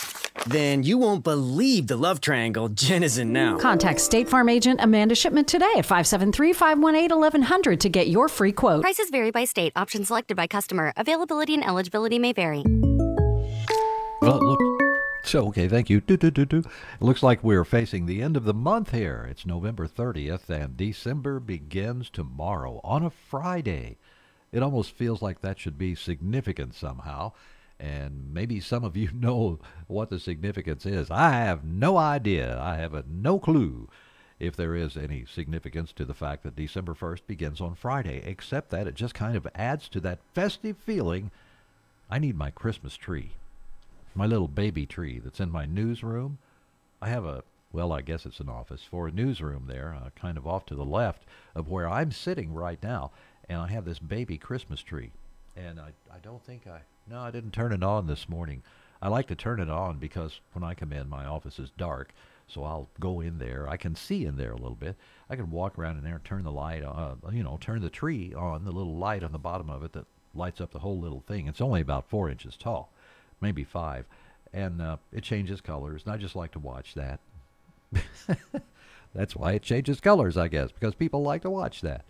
Then 0.46 0.84
you 0.84 0.96
won't 0.96 1.24
believe 1.24 1.88
the 1.88 1.96
love 1.96 2.20
triangle 2.20 2.68
Jen 2.68 3.02
is 3.02 3.18
in 3.18 3.32
now. 3.32 3.58
Contact 3.58 3.98
State 3.98 4.28
Farm 4.28 4.48
agent 4.48 4.78
Amanda 4.80 5.16
Shipment 5.16 5.48
today 5.48 5.72
at 5.76 5.86
573 5.86 6.52
518 6.52 7.18
1100 7.18 7.80
to 7.80 7.88
get 7.88 8.06
your 8.06 8.28
free 8.28 8.52
quote. 8.52 8.82
Prices 8.82 9.10
vary 9.10 9.32
by 9.32 9.44
state, 9.44 9.72
options 9.74 10.06
selected 10.06 10.36
by 10.36 10.46
customer. 10.46 10.92
Availability 10.96 11.54
and 11.54 11.66
eligibility 11.66 12.20
may 12.20 12.32
vary. 12.32 12.62
Well, 14.20 14.38
look. 14.38 14.61
So, 15.32 15.48
okay, 15.48 15.66
thank 15.66 15.88
you. 15.88 16.02
Do, 16.02 16.18
do, 16.18 16.30
do, 16.30 16.44
do. 16.44 16.58
It 16.58 16.66
looks 17.00 17.22
like 17.22 17.42
we're 17.42 17.64
facing 17.64 18.04
the 18.04 18.20
end 18.20 18.36
of 18.36 18.44
the 18.44 18.52
month 18.52 18.90
here. 18.90 19.26
It's 19.30 19.46
November 19.46 19.88
30th, 19.88 20.50
and 20.50 20.76
December 20.76 21.40
begins 21.40 22.10
tomorrow 22.10 22.82
on 22.84 23.02
a 23.02 23.08
Friday. 23.08 23.96
It 24.52 24.62
almost 24.62 24.92
feels 24.94 25.22
like 25.22 25.40
that 25.40 25.58
should 25.58 25.78
be 25.78 25.94
significant 25.94 26.74
somehow. 26.74 27.32
And 27.80 28.34
maybe 28.34 28.60
some 28.60 28.84
of 28.84 28.94
you 28.94 29.08
know 29.14 29.58
what 29.86 30.10
the 30.10 30.20
significance 30.20 30.84
is. 30.84 31.10
I 31.10 31.30
have 31.30 31.64
no 31.64 31.96
idea. 31.96 32.60
I 32.60 32.76
have 32.76 33.08
no 33.08 33.38
clue 33.38 33.88
if 34.38 34.54
there 34.54 34.76
is 34.76 34.98
any 34.98 35.24
significance 35.24 35.94
to 35.94 36.04
the 36.04 36.12
fact 36.12 36.42
that 36.42 36.56
December 36.56 36.92
1st 36.92 37.22
begins 37.26 37.58
on 37.62 37.74
Friday, 37.74 38.22
except 38.26 38.68
that 38.68 38.86
it 38.86 38.96
just 38.96 39.14
kind 39.14 39.38
of 39.38 39.48
adds 39.54 39.88
to 39.88 40.00
that 40.00 40.18
festive 40.34 40.76
feeling. 40.76 41.30
I 42.10 42.18
need 42.18 42.36
my 42.36 42.50
Christmas 42.50 42.98
tree 42.98 43.30
my 44.14 44.26
little 44.26 44.48
baby 44.48 44.86
tree 44.86 45.18
that's 45.18 45.40
in 45.40 45.50
my 45.50 45.66
newsroom. 45.66 46.38
I 47.00 47.08
have 47.08 47.24
a, 47.24 47.42
well, 47.72 47.92
I 47.92 48.02
guess 48.02 48.26
it's 48.26 48.40
an 48.40 48.48
office 48.48 48.82
for 48.88 49.08
a 49.08 49.12
newsroom 49.12 49.64
there, 49.66 49.94
uh, 49.94 50.10
kind 50.14 50.36
of 50.36 50.46
off 50.46 50.66
to 50.66 50.74
the 50.74 50.84
left 50.84 51.24
of 51.54 51.68
where 51.68 51.88
I'm 51.88 52.12
sitting 52.12 52.52
right 52.52 52.82
now. 52.82 53.10
And 53.48 53.58
I 53.58 53.68
have 53.68 53.84
this 53.84 53.98
baby 53.98 54.38
Christmas 54.38 54.82
tree. 54.82 55.10
And 55.56 55.80
I, 55.80 55.90
I 56.12 56.18
don't 56.22 56.44
think 56.44 56.66
I, 56.66 56.80
no, 57.08 57.20
I 57.20 57.30
didn't 57.30 57.52
turn 57.52 57.72
it 57.72 57.82
on 57.82 58.06
this 58.06 58.28
morning. 58.28 58.62
I 59.00 59.08
like 59.08 59.26
to 59.28 59.34
turn 59.34 59.60
it 59.60 59.68
on 59.68 59.98
because 59.98 60.40
when 60.52 60.62
I 60.62 60.74
come 60.74 60.92
in, 60.92 61.08
my 61.08 61.24
office 61.24 61.58
is 61.58 61.70
dark. 61.76 62.12
So 62.46 62.64
I'll 62.64 62.88
go 63.00 63.20
in 63.20 63.38
there. 63.38 63.68
I 63.68 63.76
can 63.76 63.94
see 63.94 64.26
in 64.26 64.36
there 64.36 64.52
a 64.52 64.56
little 64.56 64.76
bit. 64.76 64.96
I 65.30 65.36
can 65.36 65.50
walk 65.50 65.78
around 65.78 65.96
in 65.96 66.04
there, 66.04 66.16
and 66.16 66.24
turn 66.24 66.44
the 66.44 66.52
light 66.52 66.84
on, 66.84 67.18
uh, 67.24 67.30
you 67.30 67.42
know, 67.42 67.58
turn 67.60 67.80
the 67.80 67.88
tree 67.88 68.34
on, 68.34 68.64
the 68.64 68.72
little 68.72 68.96
light 68.96 69.22
on 69.22 69.32
the 69.32 69.38
bottom 69.38 69.70
of 69.70 69.82
it 69.82 69.92
that 69.94 70.06
lights 70.34 70.60
up 70.60 70.72
the 70.72 70.80
whole 70.80 71.00
little 71.00 71.20
thing. 71.26 71.48
It's 71.48 71.60
only 71.60 71.80
about 71.80 72.10
four 72.10 72.28
inches 72.28 72.56
tall 72.56 72.92
maybe 73.42 73.64
five, 73.64 74.06
and 74.52 74.80
uh, 74.80 74.96
it 75.12 75.22
changes 75.22 75.60
colors. 75.60 76.02
And 76.04 76.14
I 76.14 76.16
just 76.16 76.36
like 76.36 76.52
to 76.52 76.58
watch 76.58 76.94
that. 76.94 77.20
That's 79.14 79.36
why 79.36 79.52
it 79.52 79.62
changes 79.62 80.00
colors, 80.00 80.36
I 80.36 80.48
guess, 80.48 80.72
because 80.72 80.94
people 80.94 81.22
like 81.22 81.42
to 81.42 81.50
watch 81.50 81.82
that. 81.82 82.04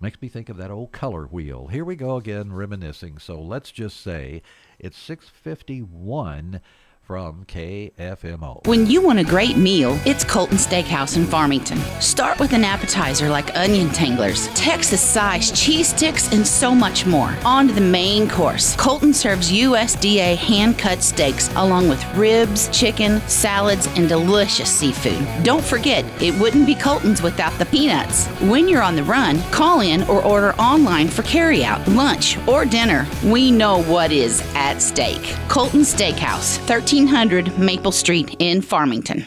Makes 0.00 0.20
me 0.20 0.28
think 0.28 0.48
of 0.48 0.56
that 0.58 0.70
old 0.70 0.92
color 0.92 1.24
wheel. 1.24 1.68
Here 1.68 1.84
we 1.84 1.96
go 1.96 2.16
again, 2.16 2.52
reminiscing. 2.52 3.18
So 3.18 3.40
let's 3.40 3.70
just 3.70 4.00
say 4.00 4.42
it's 4.78 4.98
651 4.98 6.60
from 7.04 7.44
KFMO. 7.44 8.66
When 8.66 8.86
you 8.86 9.02
want 9.02 9.18
a 9.18 9.24
great 9.24 9.58
meal, 9.58 9.98
it's 10.06 10.24
Colton 10.24 10.56
Steakhouse 10.56 11.16
in 11.16 11.26
Farmington. 11.26 11.78
Start 12.00 12.38
with 12.40 12.52
an 12.54 12.64
appetizer 12.64 13.28
like 13.28 13.54
onion 13.56 13.90
tanglers, 13.90 14.48
Texas 14.48 15.02
sized 15.02 15.54
cheese 15.54 15.88
sticks, 15.88 16.32
and 16.32 16.46
so 16.46 16.74
much 16.74 17.04
more. 17.04 17.36
On 17.44 17.68
to 17.68 17.74
the 17.74 17.80
main 17.80 18.28
course. 18.28 18.74
Colton 18.76 19.12
serves 19.12 19.52
USDA 19.52 20.36
hand 20.36 20.78
cut 20.78 21.02
steaks 21.02 21.50
along 21.56 21.88
with 21.88 22.02
ribs, 22.16 22.68
chicken, 22.68 23.20
salads, 23.28 23.86
and 23.96 24.08
delicious 24.08 24.70
seafood. 24.70 25.26
Don't 25.42 25.64
forget, 25.64 26.04
it 26.22 26.34
wouldn't 26.40 26.66
be 26.66 26.74
Colton's 26.74 27.20
without 27.20 27.52
the 27.58 27.66
peanuts. 27.66 28.26
When 28.40 28.66
you're 28.66 28.82
on 28.82 28.96
the 28.96 29.04
run, 29.04 29.40
call 29.50 29.80
in 29.80 30.02
or 30.04 30.24
order 30.24 30.54
online 30.54 31.08
for 31.08 31.22
carryout, 31.22 31.86
lunch, 31.94 32.38
or 32.48 32.64
dinner. 32.64 33.06
We 33.24 33.50
know 33.50 33.82
what 33.82 34.10
is 34.10 34.40
at 34.54 34.80
stake. 34.80 35.36
Colton 35.48 35.80
Steakhouse, 35.80 36.56
13 36.66 36.93
1300 36.94 37.58
Maple 37.58 37.90
Street 37.90 38.36
in 38.38 38.62
Farmington. 38.62 39.26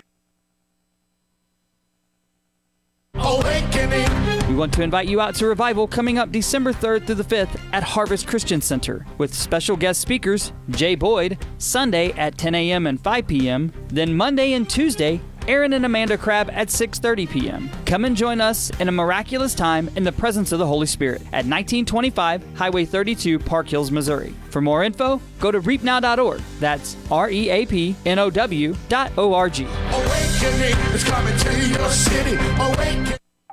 We 4.48 4.56
want 4.56 4.74
to 4.76 4.84
invite 4.84 5.10
you 5.10 5.20
out 5.20 5.36
to 5.36 5.48
Revival 5.48 5.86
coming 5.86 6.18
up 6.18 6.32
December 6.32 6.72
3rd 6.72 7.06
through 7.06 7.16
the 7.16 7.24
5th 7.24 7.60
at 7.74 7.84
Harvest 7.84 8.26
Christian 8.26 8.62
Center 8.62 9.06
with 9.18 9.34
special 9.34 9.76
guest 9.76 10.00
speakers 10.00 10.54
Jay 10.70 10.96
Boyd, 10.96 11.38
Sunday 11.58 12.14
at 12.14 12.38
10 12.38 12.56
a.m. 12.56 12.88
and 12.88 13.02
5 13.02 13.28
p.m., 13.28 13.74
then 13.90 14.16
Monday 14.16 14.54
and 14.54 14.70
Tuesday 14.70 15.20
Aaron 15.48 15.74
and 15.74 15.86
Amanda 15.86 16.18
Crabb 16.18 16.50
at 16.52 16.68
6:30 16.68 17.30
p.m. 17.30 17.70
Come 17.86 18.06
and 18.06 18.16
join 18.16 18.42
us 18.42 18.70
in 18.80 18.90
a 18.90 18.92
miraculous 18.92 19.56
time 19.56 19.90
in 19.96 20.04
the 20.04 20.12
presence 20.12 20.52
of 20.52 20.60
the 20.60 20.66
Holy 20.66 20.88
Spirit 20.88 21.22
at 21.28 21.46
1925 21.46 22.44
Highway 22.56 22.86
32, 22.86 23.40
Park 23.40 23.68
Hills, 23.68 23.92
Missouri. 23.92 24.34
For 24.50 24.62
more 24.62 24.84
info, 24.84 25.22
go 25.40 25.52
to 25.52 25.62
reapnow.org. 25.62 26.42
That's 26.60 26.98
R 27.12 27.30
E 27.30 27.50
A 27.50 27.66
P 27.66 27.96
N 28.06 28.20
O 28.20 28.30
W 28.30 28.76
dot 28.90 29.12
O 29.18 29.34
R 29.34 29.50
G. 29.50 29.66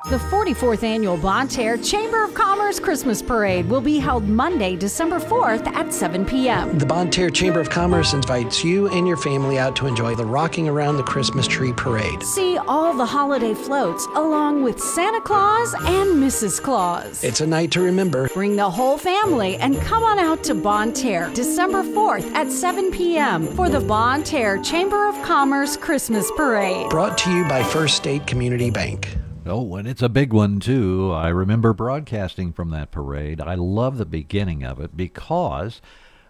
Awakening 0.06 0.20
is 0.20 0.30
coming 0.30 0.44
to 0.44 0.50
your 0.50 0.76
city. 0.76 0.84
Awakening. 0.84 0.84
The 0.84 0.84
44th 0.84 0.84
Annual 0.84 1.16
Bonne 1.18 1.48
Terre 1.48 1.76
Chamber 1.78 2.24
of 2.24 2.34
Commerce 2.34 2.78
Christmas 2.80 3.22
Parade 3.22 3.68
will 3.68 3.80
be 3.80 3.98
held 3.98 4.28
Monday, 4.28 4.76
December 4.76 5.18
4th 5.18 5.66
at 5.68 5.92
7 5.92 6.24
p.m. 6.24 6.78
The 6.78 6.86
Bonne 6.86 7.10
Terre 7.10 7.30
Chamber 7.30 7.60
of 7.60 7.70
Commerce 7.70 8.12
invites 8.12 8.64
you 8.64 8.88
and 8.88 9.06
your 9.06 9.16
family 9.16 9.58
out 9.58 9.74
to 9.76 9.86
enjoy 9.86 10.14
the 10.14 10.24
Rocking 10.24 10.68
Around 10.68 10.98
the 10.98 11.02
Christmas 11.02 11.46
Tree 11.46 11.72
Parade. 11.72 12.22
See 12.22 12.58
all 12.58 12.94
the 12.94 13.06
holiday 13.06 13.54
floats 13.54 14.06
along 14.14 14.62
with 14.62 14.78
Santa 14.80 15.20
Claus 15.20 15.74
and 15.74 16.22
Mrs. 16.22 16.62
Claus. 16.62 17.24
It's 17.24 17.40
a 17.40 17.46
night 17.46 17.70
to 17.72 17.80
remember. 17.80 18.28
Bring 18.28 18.56
the 18.56 18.70
whole 18.70 18.98
family 18.98 19.56
and 19.56 19.80
come 19.80 20.02
on 20.02 20.18
out 20.18 20.44
to 20.44 20.54
Bonne 20.54 20.92
Terre 20.92 21.30
December 21.34 21.82
4th 21.82 22.30
at 22.34 22.50
7 22.50 22.90
p.m. 22.90 23.46
for 23.48 23.68
the 23.68 23.80
Bonne 23.80 24.22
Terre 24.22 24.58
Chamber 24.62 25.08
of 25.08 25.14
Commerce 25.22 25.76
Christmas 25.76 26.30
Parade. 26.36 26.90
Brought 26.90 27.16
to 27.18 27.30
you 27.30 27.46
by 27.48 27.62
First 27.62 27.96
State 27.96 28.26
Community 28.26 28.70
Bank. 28.70 29.16
Oh, 29.46 29.76
and 29.76 29.86
it's 29.86 30.02
a 30.02 30.08
big 30.08 30.32
one, 30.32 30.58
too. 30.58 31.12
I 31.12 31.28
remember 31.28 31.74
broadcasting 31.74 32.52
from 32.52 32.70
that 32.70 32.90
parade. 32.90 33.40
I 33.40 33.54
love 33.54 33.98
the 33.98 34.06
beginning 34.06 34.64
of 34.64 34.80
it 34.80 34.96
because 34.96 35.82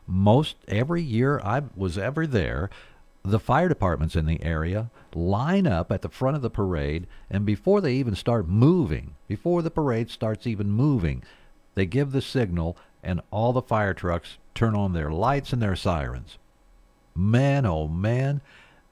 most 0.06 0.56
every 0.66 1.02
year 1.02 1.40
I 1.40 1.62
was 1.76 1.96
ever 1.96 2.26
there, 2.26 2.70
the 3.22 3.38
fire 3.38 3.68
departments 3.68 4.16
in 4.16 4.26
the 4.26 4.42
area 4.42 4.90
line 5.14 5.66
up 5.66 5.92
at 5.92 6.02
the 6.02 6.08
front 6.08 6.36
of 6.36 6.42
the 6.42 6.50
parade, 6.50 7.06
and 7.30 7.46
before 7.46 7.80
they 7.80 7.94
even 7.94 8.16
start 8.16 8.48
moving, 8.48 9.14
before 9.28 9.62
the 9.62 9.70
parade 9.70 10.10
starts 10.10 10.46
even 10.46 10.70
moving, 10.70 11.22
they 11.74 11.86
give 11.86 12.12
the 12.12 12.20
signal, 12.20 12.76
and 13.02 13.20
all 13.30 13.52
the 13.52 13.62
fire 13.62 13.94
trucks 13.94 14.38
turn 14.54 14.74
on 14.74 14.92
their 14.92 15.10
lights 15.10 15.52
and 15.52 15.62
their 15.62 15.76
sirens. 15.76 16.38
Man, 17.14 17.64
oh 17.64 17.86
man, 17.86 18.40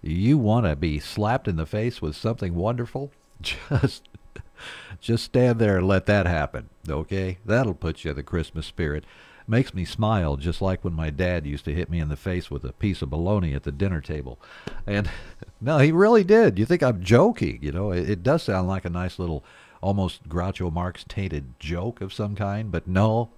you 0.00 0.38
want 0.38 0.66
to 0.66 0.76
be 0.76 0.98
slapped 0.98 1.48
in 1.48 1.56
the 1.56 1.66
face 1.66 2.00
with 2.00 2.14
something 2.16 2.54
wonderful? 2.54 3.10
Just 3.42 4.08
just 5.00 5.24
stand 5.24 5.58
there 5.58 5.78
and 5.78 5.88
let 5.88 6.06
that 6.06 6.26
happen, 6.26 6.68
okay? 6.88 7.38
That'll 7.44 7.74
put 7.74 8.04
you 8.04 8.10
in 8.10 8.16
the 8.16 8.22
Christmas 8.22 8.66
spirit. 8.66 9.04
Makes 9.48 9.74
me 9.74 9.84
smile 9.84 10.36
just 10.36 10.62
like 10.62 10.84
when 10.84 10.94
my 10.94 11.10
dad 11.10 11.46
used 11.46 11.64
to 11.64 11.74
hit 11.74 11.90
me 11.90 11.98
in 11.98 12.08
the 12.08 12.16
face 12.16 12.50
with 12.50 12.64
a 12.64 12.72
piece 12.72 13.02
of 13.02 13.10
bologna 13.10 13.54
at 13.54 13.64
the 13.64 13.72
dinner 13.72 14.00
table. 14.00 14.38
And 14.86 15.10
no, 15.60 15.78
he 15.78 15.92
really 15.92 16.24
did. 16.24 16.58
You 16.58 16.66
think 16.66 16.82
I'm 16.82 17.02
joking, 17.02 17.58
you 17.60 17.72
know? 17.72 17.90
It, 17.90 18.08
it 18.08 18.22
does 18.22 18.44
sound 18.44 18.68
like 18.68 18.84
a 18.84 18.90
nice 18.90 19.18
little 19.18 19.44
almost 19.80 20.28
Groucho 20.28 20.72
Marx 20.72 21.04
tainted 21.06 21.58
joke 21.58 22.00
of 22.00 22.12
some 22.12 22.34
kind, 22.34 22.70
but 22.70 22.86
no. 22.86 23.30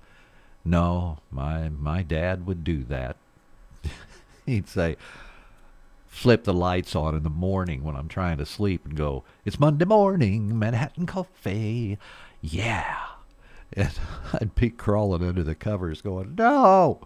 No, 0.64 1.18
my 1.30 1.68
my 1.68 2.02
dad 2.02 2.46
would 2.46 2.64
do 2.64 2.84
that. 2.84 3.16
He'd 4.46 4.68
say, 4.68 4.96
flip 6.14 6.44
the 6.44 6.54
lights 6.54 6.94
on 6.94 7.16
in 7.16 7.24
the 7.24 7.28
morning 7.28 7.82
when 7.82 7.96
I'm 7.96 8.06
trying 8.06 8.38
to 8.38 8.46
sleep 8.46 8.86
and 8.86 8.96
go, 8.96 9.24
It's 9.44 9.58
Monday 9.58 9.84
morning, 9.84 10.56
Manhattan 10.56 11.06
Coffee. 11.06 11.98
Yeah. 12.40 12.96
And 13.72 13.90
I'd 14.32 14.54
be 14.54 14.70
crawling 14.70 15.24
under 15.24 15.42
the 15.42 15.56
covers 15.56 16.00
going, 16.00 16.36
No. 16.36 17.00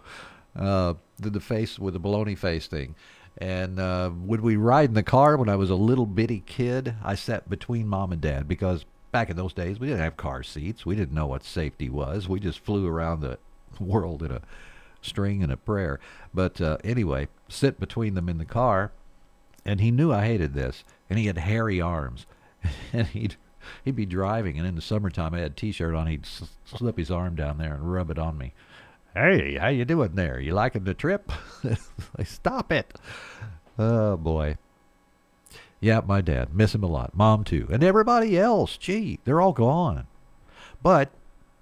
Uh, 0.54 0.94
the, 1.18 1.30
the 1.30 1.40
face 1.40 1.78
with 1.78 1.94
the 1.94 2.00
baloney 2.00 2.36
face 2.36 2.66
thing. 2.66 2.94
And 3.38 3.80
uh, 3.80 4.10
when 4.10 4.42
we 4.42 4.56
ride 4.56 4.90
in 4.90 4.94
the 4.94 5.02
car 5.02 5.38
when 5.38 5.48
I 5.48 5.56
was 5.56 5.70
a 5.70 5.74
little 5.74 6.06
bitty 6.06 6.42
kid, 6.44 6.94
I 7.02 7.14
sat 7.14 7.48
between 7.48 7.88
mom 7.88 8.12
and 8.12 8.20
dad 8.20 8.46
because 8.46 8.84
back 9.10 9.30
in 9.30 9.36
those 9.36 9.54
days 9.54 9.80
we 9.80 9.86
didn't 9.86 10.02
have 10.02 10.18
car 10.18 10.42
seats. 10.42 10.84
We 10.84 10.96
didn't 10.96 11.14
know 11.14 11.26
what 11.26 11.44
safety 11.44 11.88
was. 11.88 12.28
We 12.28 12.40
just 12.40 12.60
flew 12.60 12.86
around 12.86 13.20
the 13.20 13.38
world 13.80 14.22
in 14.22 14.32
a 14.32 14.42
string 15.00 15.42
and 15.42 15.50
a 15.50 15.56
prayer. 15.56 15.98
But 16.34 16.60
uh, 16.60 16.76
anyway, 16.84 17.28
sit 17.48 17.80
between 17.80 18.14
them 18.14 18.28
in 18.28 18.36
the 18.36 18.44
car, 18.44 18.92
and 19.68 19.82
he 19.82 19.90
knew 19.90 20.10
I 20.10 20.24
hated 20.24 20.54
this, 20.54 20.82
and 21.10 21.18
he 21.18 21.26
had 21.26 21.36
hairy 21.36 21.78
arms, 21.78 22.24
and 22.92 23.06
he'd 23.08 23.36
he'd 23.84 23.94
be 23.96 24.06
driving, 24.06 24.58
and 24.58 24.66
in 24.66 24.74
the 24.74 24.80
summertime 24.80 25.34
I 25.34 25.40
had 25.40 25.52
a 25.52 25.54
t-shirt 25.54 25.94
on, 25.94 26.06
he'd 26.06 26.24
s- 26.24 26.48
slip 26.64 26.96
his 26.96 27.10
arm 27.10 27.36
down 27.36 27.58
there 27.58 27.74
and 27.74 27.92
rub 27.92 28.10
it 28.10 28.18
on 28.18 28.38
me. 28.38 28.54
Hey, 29.12 29.56
how 29.56 29.68
you 29.68 29.84
doing 29.84 30.14
there? 30.14 30.40
You 30.40 30.54
liking 30.54 30.84
the 30.84 30.94
trip? 30.94 31.30
Stop 32.24 32.72
it! 32.72 32.98
Oh 33.78 34.16
boy. 34.16 34.56
Yeah, 35.80 36.00
my 36.00 36.22
dad. 36.22 36.54
Miss 36.54 36.74
him 36.74 36.82
a 36.82 36.86
lot. 36.86 37.14
Mom 37.14 37.44
too. 37.44 37.68
And 37.70 37.84
everybody 37.84 38.38
else. 38.38 38.78
Gee, 38.78 39.20
they're 39.24 39.40
all 39.40 39.52
gone. 39.52 40.06
But 40.82 41.10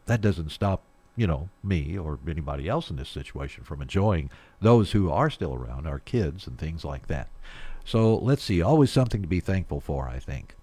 that 0.07 0.21
doesn't 0.21 0.53
stop, 0.53 0.83
you 1.17 1.27
know, 1.27 1.49
me 1.63 1.99
or 1.99 2.19
anybody 2.27 2.69
else 2.69 2.89
in 2.89 2.97
this 2.97 3.09
situation 3.11 3.65
from 3.65 3.83
enjoying 3.83 4.31
those 4.61 4.93
who 4.93 5.11
are 5.11 5.29
still 5.29 5.53
around, 5.55 5.87
our 5.87 5.99
kids 5.99 6.47
and 6.47 6.57
things 6.57 6.85
like 6.85 7.09
that. 7.09 7.29
So 7.87 8.17
let's 8.17 8.43
see. 8.43 8.61
Always 8.61 8.91
something 8.91 9.23
to 9.23 9.29
be 9.29 9.41
thankful 9.41 9.81
for, 9.81 10.09
I 10.09 10.19
think. 10.19 10.57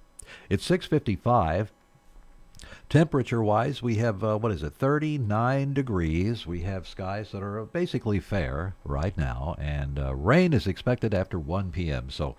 It's 0.50 0.66
655. 0.66 1.72
Temperature 2.90 3.42
wise, 3.42 3.82
we 3.82 3.96
have, 3.96 4.24
uh, 4.24 4.38
what 4.38 4.52
is 4.52 4.62
it, 4.62 4.74
39 4.74 5.74
degrees. 5.74 6.46
We 6.46 6.62
have 6.62 6.88
skies 6.88 7.32
that 7.32 7.42
are 7.42 7.64
basically 7.66 8.20
fair 8.20 8.76
right 8.84 9.18
now, 9.18 9.56
and 9.58 9.98
uh, 9.98 10.14
rain 10.14 10.54
is 10.54 10.68
expected 10.68 11.14
after 11.14 11.40
1 11.40 11.72
p.m. 11.72 12.10
So 12.10 12.36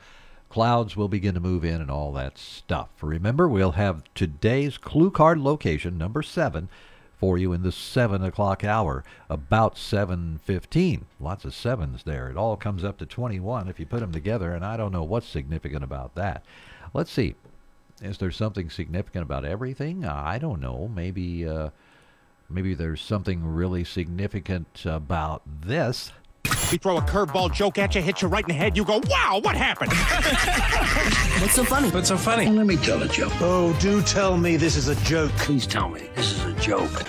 clouds 0.51 0.97
will 0.97 1.09
begin 1.09 1.35
to 1.35 1.41
move 1.41 1.65
in 1.65 1.81
and 1.81 1.91
all 1.91 2.13
that 2.13 2.39
stuff. 2.39 2.91
Remember, 3.01 3.49
we'll 3.49 3.73
have 3.73 4.05
today's 4.15 4.77
clue 4.79 5.11
card 5.11 5.41
location, 5.41 5.99
number 5.99 6.23
seven, 6.23 6.69
for 7.25 7.39
you 7.39 7.55
in 7.55 7.63
the 7.63 7.73
7 7.73 8.23
o'clock 8.23 8.65
hour, 8.65 9.03
about 9.31 9.77
7.15. 9.77 11.05
Lots 11.19 11.47
of 11.47 11.55
sevens 11.55 12.03
there. 12.03 12.29
It 12.29 12.37
all 12.37 12.55
comes 12.55 12.85
up 12.85 12.99
to 12.99 13.07
21 13.07 13.67
if 13.67 13.81
you 13.81 13.87
put 13.87 14.01
them 14.01 14.13
together, 14.13 14.53
and 14.53 14.63
I 14.63 14.77
don't 14.77 14.93
know 14.93 15.05
what's 15.05 15.27
significant 15.27 15.83
about 15.83 16.15
that. 16.17 16.45
Let's 16.93 17.11
see. 17.11 17.35
Is 18.03 18.19
there 18.19 18.31
something 18.31 18.69
significant 18.69 19.23
about 19.23 19.47
everything? 19.47 20.05
I 20.05 20.37
don't 20.37 20.61
know. 20.61 20.91
Maybe, 20.95 21.49
uh, 21.49 21.71
maybe 22.51 22.75
there's 22.75 23.01
something 23.01 23.43
really 23.43 23.85
significant 23.85 24.85
about 24.85 25.41
this. 25.47 26.13
We 26.71 26.79
throw 26.79 26.97
a 26.97 27.03
curveball 27.03 27.53
joke 27.53 27.79
at 27.79 27.95
you, 27.95 28.03
hit 28.03 28.23
you 28.23 28.29
right 28.29 28.45
in 28.45 28.49
the 28.49 28.55
head. 28.55 28.77
You 28.77 28.85
go, 28.85 29.01
wow, 29.09 29.41
what 29.43 29.57
happened? 29.57 29.93
What's 31.41 31.55
so 31.55 31.65
funny? 31.65 31.91
What's 31.91 32.09
so 32.09 32.17
funny? 32.17 32.49
let 32.49 32.67
me 32.67 32.77
tell 32.77 33.03
a 33.03 33.09
joke. 33.09 33.33
Oh, 33.41 33.77
do 33.81 34.03
tell 34.03 34.37
me 34.37 34.57
this 34.57 34.77
is 34.77 34.89
a 34.89 34.97
joke. 35.05 35.31
Please 35.33 35.67
tell 35.67 35.89
me 35.89 36.09
this 36.15 36.33
is 36.33 36.45
a 36.45 36.53
joke. 36.55 37.05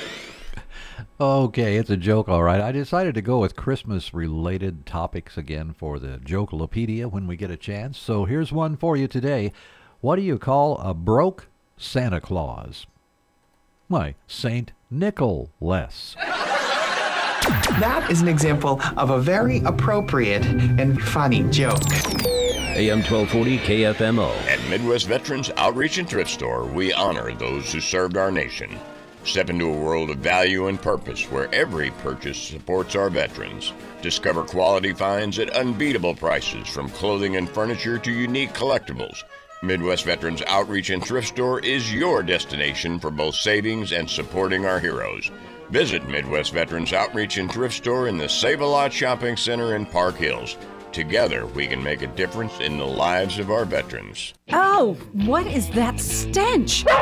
Okay, 1.19 1.77
it's 1.77 1.89
a 1.89 1.95
joke, 1.95 2.27
all 2.27 2.43
right. 2.43 2.59
I 2.59 2.73
decided 2.73 3.15
to 3.15 3.21
go 3.21 3.39
with 3.39 3.55
Christmas 3.55 4.13
related 4.13 4.85
topics 4.85 5.37
again 5.37 5.73
for 5.73 5.97
the 5.97 6.17
Jokelopedia 6.17 7.09
when 7.09 7.25
we 7.25 7.37
get 7.37 7.49
a 7.49 7.55
chance. 7.55 7.97
So 7.97 8.25
here's 8.25 8.51
one 8.51 8.75
for 8.75 8.97
you 8.97 9.07
today. 9.07 9.53
What 10.01 10.17
do 10.17 10.21
you 10.21 10.37
call 10.37 10.77
a 10.79 10.93
broke 10.93 11.47
Santa 11.77 12.19
Claus? 12.19 12.85
Why, 13.87 14.15
Saint 14.27 14.73
Nicholas. 14.91 16.17
That 17.79 18.09
is 18.09 18.21
an 18.21 18.29
example 18.29 18.79
of 18.95 19.09
a 19.09 19.19
very 19.19 19.59
appropriate 19.65 20.45
and 20.45 21.01
funny 21.01 21.43
joke. 21.49 21.81
AM 22.75 22.99
1240 22.99 23.57
KFMO. 23.57 24.31
At 24.47 24.69
Midwest 24.69 25.07
Veterans 25.07 25.51
Outreach 25.57 25.97
and 25.97 26.07
Thrift 26.07 26.31
Store, 26.31 26.63
we 26.63 26.93
honor 26.93 27.33
those 27.33 27.73
who 27.73 27.81
served 27.81 28.15
our 28.15 28.31
nation. 28.31 28.79
Step 29.25 29.49
into 29.49 29.65
a 29.65 29.77
world 29.77 30.09
of 30.09 30.19
value 30.19 30.67
and 30.67 30.81
purpose 30.81 31.29
where 31.29 31.53
every 31.53 31.91
purchase 31.91 32.37
supports 32.37 32.95
our 32.95 33.09
veterans. 33.09 33.73
Discover 34.01 34.43
quality 34.43 34.93
finds 34.93 35.37
at 35.37 35.49
unbeatable 35.49 36.15
prices 36.15 36.69
from 36.69 36.87
clothing 36.89 37.35
and 37.35 37.49
furniture 37.49 37.97
to 37.97 38.11
unique 38.11 38.53
collectibles. 38.53 39.23
Midwest 39.63 40.05
Veterans 40.05 40.43
Outreach 40.47 40.91
and 40.91 41.03
Thrift 41.03 41.27
Store 41.27 41.59
is 41.59 41.93
your 41.93 42.23
destination 42.23 42.99
for 42.99 43.11
both 43.11 43.35
savings 43.35 43.91
and 43.91 44.09
supporting 44.09 44.65
our 44.65 44.79
heroes. 44.79 45.29
Visit 45.69 46.07
Midwest 46.07 46.53
Veterans 46.53 46.93
Outreach 46.93 47.37
and 47.37 47.51
Thrift 47.51 47.75
Store 47.75 48.07
in 48.07 48.17
the 48.17 48.29
Save 48.29 48.61
a 48.61 48.65
Lot 48.65 48.93
Shopping 48.93 49.35
Center 49.35 49.75
in 49.75 49.85
Park 49.85 50.15
Hills. 50.15 50.57
Together, 50.91 51.45
we 51.47 51.67
can 51.67 51.83
make 51.83 52.03
a 52.03 52.07
difference 52.07 52.59
in 52.61 52.77
the 52.77 52.85
lives 52.85 53.39
of 53.39 53.51
our 53.51 53.65
veterans. 53.65 54.33
Oh, 54.53 54.93
what 55.11 55.45
is 55.47 55.69
that 55.71 55.99
stench? 55.99 56.85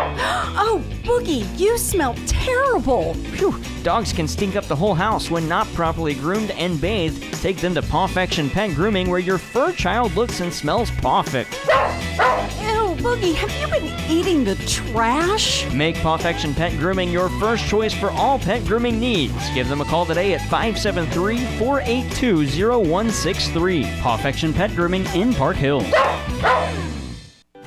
Oh, 0.56 0.84
Boogie, 1.04 1.48
you 1.60 1.78
smell 1.78 2.16
terrible. 2.26 3.16
Phew, 3.16 3.60
dogs 3.82 4.14
can 4.14 4.28
stink 4.28 4.56
up 4.56 4.66
the 4.66 4.76
whole 4.76 4.94
house 4.94 5.30
when 5.30 5.48
not 5.48 5.68
properly 5.74 6.14
groomed 6.14 6.52
and 6.52 6.80
bathed. 6.80 7.34
Take 7.42 7.58
them 7.58 7.74
to 7.74 7.82
Pawfection 7.82 8.50
Pet 8.50 8.76
Grooming 8.76 9.10
where 9.10 9.20
your 9.20 9.40
fur 9.40 9.72
child 9.74 10.14
looks 10.14 10.40
and 10.42 10.54
smells 10.54 10.92
perfect. 10.92 11.60
Ew, 13.04 13.10
Boogie, 13.10 13.36
have 13.36 13.52
you 13.60 13.68
been 13.68 14.10
eating 14.10 14.44
the 14.44 14.56
trash? 14.66 15.72
Make 15.74 15.96
Pawfection 15.98 16.54
Pet 16.54 16.78
Grooming 16.80 17.10
your 17.10 17.30
first 17.40 17.68
choice 17.68 17.94
for 17.94 18.12
all 18.12 18.40
pet 18.40 18.66
grooming 18.66 19.00
needs. 19.00 19.34
Give 19.54 19.68
them 19.68 19.82
a 19.82 19.86
call 19.86 20.06
today 20.06 20.34
at 20.34 20.42
573 20.50 21.46
482 21.58 22.46
0163. 22.46 23.84
Pawfection 24.02 24.54
Pet 24.54 24.74
Grooming 24.76 25.06
in 25.08 25.34
Park 25.34 25.58
Hills. 25.58 25.86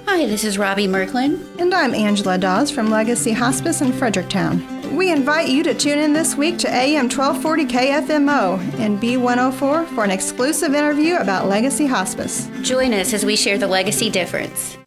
Hi, 0.06 0.24
this 0.24 0.44
is 0.44 0.56
Robbie 0.56 0.86
Merklin. 0.86 1.44
And 1.58 1.74
I'm 1.74 1.94
Angela 1.94 2.38
Dawes 2.38 2.70
from 2.70 2.90
Legacy 2.90 3.32
Hospice 3.32 3.82
in 3.82 3.92
Fredericktown. 3.92 4.64
We 4.96 5.12
invite 5.12 5.48
you 5.48 5.62
to 5.64 5.74
tune 5.74 5.98
in 5.98 6.14
this 6.14 6.36
week 6.36 6.56
to 6.58 6.68
AM 6.68 7.10
1240 7.10 7.66
KFMO 7.66 8.58
and 8.78 8.98
B104 8.98 9.86
for 9.88 10.04
an 10.04 10.10
exclusive 10.10 10.74
interview 10.74 11.16
about 11.16 11.48
Legacy 11.48 11.86
Hospice. 11.86 12.48
Join 12.62 12.94
us 12.94 13.12
as 13.12 13.26
we 13.26 13.36
share 13.36 13.58
the 13.58 13.66
legacy 13.66 14.08
difference. 14.08 14.78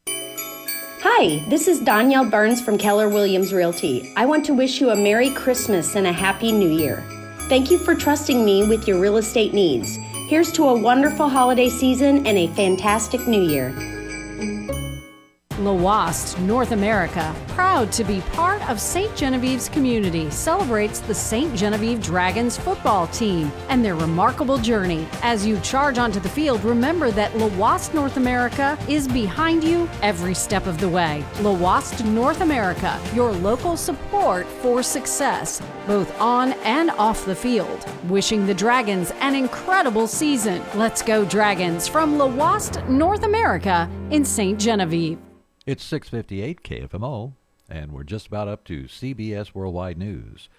Hi, 1.02 1.42
this 1.48 1.70
is 1.70 1.80
Danielle 1.80 2.30
Burns 2.30 2.62
from 2.62 2.78
Keller 2.78 3.08
Williams 3.08 3.54
Realty. 3.54 4.12
I 4.18 4.26
want 4.26 4.44
to 4.48 4.54
wish 4.54 4.82
you 4.82 4.90
a 4.90 4.98
Merry 4.98 5.30
Christmas 5.30 5.96
and 5.96 6.06
a 6.06 6.12
Happy 6.12 6.52
New 6.52 6.68
Year. 6.68 7.06
Thank 7.48 7.72
you 7.72 7.78
for 7.78 7.96
trusting 7.96 8.44
me 8.44 8.68
with 8.68 8.86
your 8.86 9.00
real 9.00 9.16
estate 9.16 9.54
needs. 9.54 9.98
Here's 10.28 10.52
to 10.52 10.68
a 10.68 10.78
wonderful 10.78 11.30
holiday 11.30 11.70
season 11.70 12.28
and 12.28 12.38
a 12.38 12.48
fantastic 12.48 13.26
new 13.30 13.42
year. 13.42 13.99
Lhoist, 15.60 16.40
North 16.40 16.72
America, 16.72 17.36
proud 17.50 17.92
to 17.92 18.04
be 18.06 18.22
part 18.32 18.68
of 18.70 18.80
St. 18.80 19.14
Genevieve's 19.16 19.68
community, 19.68 20.30
celebrates 20.30 21.00
the 21.00 21.14
St. 21.14 21.54
Genevieve 21.54 22.02
Dragons 22.02 22.58
football 22.58 23.08
team 23.08 23.52
and 23.68 23.84
their 23.84 23.96
remarkable 23.96 24.58
journey. 24.58 25.06
As 25.22 25.46
you 25.46 25.60
charge 25.60 25.98
onto 25.98 26.20
the 26.20 26.30
field, 26.30 26.64
remember 26.64 27.12
that 27.12 27.34
Lhoist, 27.34 27.94
North 27.94 28.18
America 28.18 28.78
is 28.88 29.08
behind 29.08 29.64
you 29.64 29.90
every 30.02 30.34
step 30.34 30.66
of 30.66 30.80
the 30.80 30.90
way. 30.90 31.24
Lhoist, 31.42 32.06
North 32.06 32.42
America, 32.42 33.00
your 33.14 33.32
local 33.32 33.76
support 33.76 34.48
for 34.48 34.82
success, 34.82 35.62
both 35.86 36.10
on 36.20 36.54
and 36.64 36.90
off 36.92 37.26
the 37.26 37.36
field. 37.36 37.86
Wishing 38.08 38.48
the 38.48 38.54
Dragons 38.54 39.12
an 39.20 39.36
incredible 39.36 40.08
season. 40.08 40.64
Let's 40.76 41.02
go, 41.02 41.26
Dragons, 41.26 41.88
from 41.88 42.18
Lhoist, 42.18 42.88
North 42.88 43.24
America 43.24 43.90
in 44.10 44.24
St. 44.24 44.60
Genevieve. 44.60 45.20
It's 45.70 45.84
658 45.84 46.64
KFMO, 46.64 47.34
and 47.70 47.92
we're 47.92 48.02
just 48.02 48.26
about 48.26 48.48
up 48.48 48.64
to 48.64 48.86
CBS 48.86 49.54
Worldwide 49.54 50.00
News. 50.00 50.50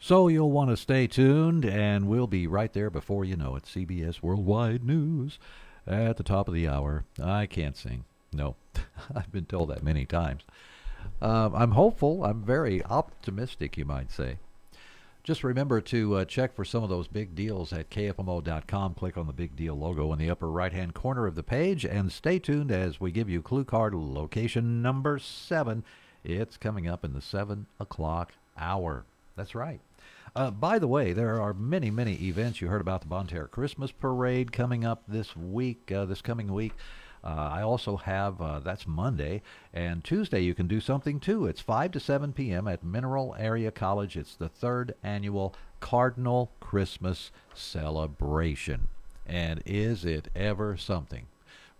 So 0.00 0.26
you'll 0.26 0.50
want 0.50 0.70
to 0.70 0.76
stay 0.76 1.06
tuned, 1.06 1.64
and 1.64 2.08
we'll 2.08 2.26
be 2.26 2.48
right 2.48 2.72
there 2.72 2.90
before 2.90 3.24
you 3.24 3.36
know 3.36 3.54
it. 3.54 3.66
CBS 3.66 4.20
Worldwide 4.20 4.82
News 4.82 5.38
at 5.86 6.16
the 6.16 6.24
top 6.24 6.48
of 6.48 6.54
the 6.54 6.66
hour. 6.66 7.04
I 7.22 7.46
can't 7.46 7.76
sing. 7.76 8.02
No, 8.32 8.56
I've 9.14 9.30
been 9.30 9.44
told 9.44 9.70
that 9.70 9.84
many 9.84 10.04
times. 10.04 10.42
Uh, 11.22 11.50
I'm 11.54 11.70
hopeful. 11.70 12.24
I'm 12.24 12.42
very 12.42 12.84
optimistic, 12.84 13.76
you 13.76 13.84
might 13.84 14.10
say. 14.10 14.38
Just 15.28 15.44
remember 15.44 15.82
to 15.82 16.14
uh, 16.14 16.24
check 16.24 16.54
for 16.54 16.64
some 16.64 16.82
of 16.82 16.88
those 16.88 17.06
big 17.06 17.34
deals 17.34 17.70
at 17.70 17.90
kfmo.com. 17.90 18.94
Click 18.94 19.18
on 19.18 19.26
the 19.26 19.34
big 19.34 19.54
deal 19.54 19.74
logo 19.74 20.10
in 20.14 20.18
the 20.18 20.30
upper 20.30 20.50
right 20.50 20.72
hand 20.72 20.94
corner 20.94 21.26
of 21.26 21.34
the 21.34 21.42
page 21.42 21.84
and 21.84 22.10
stay 22.10 22.38
tuned 22.38 22.72
as 22.72 22.98
we 22.98 23.10
give 23.10 23.28
you 23.28 23.42
clue 23.42 23.62
card 23.62 23.92
location 23.92 24.80
number 24.80 25.18
seven. 25.18 25.84
It's 26.24 26.56
coming 26.56 26.88
up 26.88 27.04
in 27.04 27.12
the 27.12 27.20
seven 27.20 27.66
o'clock 27.78 28.32
hour. 28.56 29.04
That's 29.36 29.54
right. 29.54 29.82
Uh, 30.34 30.50
by 30.50 30.78
the 30.78 30.88
way, 30.88 31.12
there 31.12 31.38
are 31.38 31.52
many, 31.52 31.90
many 31.90 32.14
events. 32.26 32.62
You 32.62 32.68
heard 32.68 32.80
about 32.80 33.02
the 33.02 33.08
Bonne 33.08 33.26
Terre 33.26 33.48
Christmas 33.48 33.92
Parade 33.92 34.50
coming 34.50 34.86
up 34.86 35.02
this 35.06 35.36
week, 35.36 35.92
uh, 35.92 36.06
this 36.06 36.22
coming 36.22 36.54
week. 36.54 36.72
Uh, 37.24 37.50
I 37.52 37.62
also 37.62 37.96
have, 37.96 38.40
uh, 38.40 38.60
that's 38.60 38.86
Monday, 38.86 39.42
and 39.72 40.04
Tuesday 40.04 40.40
you 40.40 40.54
can 40.54 40.66
do 40.66 40.80
something 40.80 41.20
too. 41.20 41.46
It's 41.46 41.60
5 41.60 41.92
to 41.92 42.00
7 42.00 42.32
p.m. 42.32 42.68
at 42.68 42.84
Mineral 42.84 43.34
Area 43.38 43.70
College. 43.70 44.16
It's 44.16 44.34
the 44.36 44.48
third 44.48 44.94
annual 45.02 45.54
Cardinal 45.80 46.52
Christmas 46.60 47.30
celebration. 47.54 48.88
And 49.26 49.62
is 49.66 50.04
it 50.04 50.28
ever 50.34 50.76
something? 50.76 51.26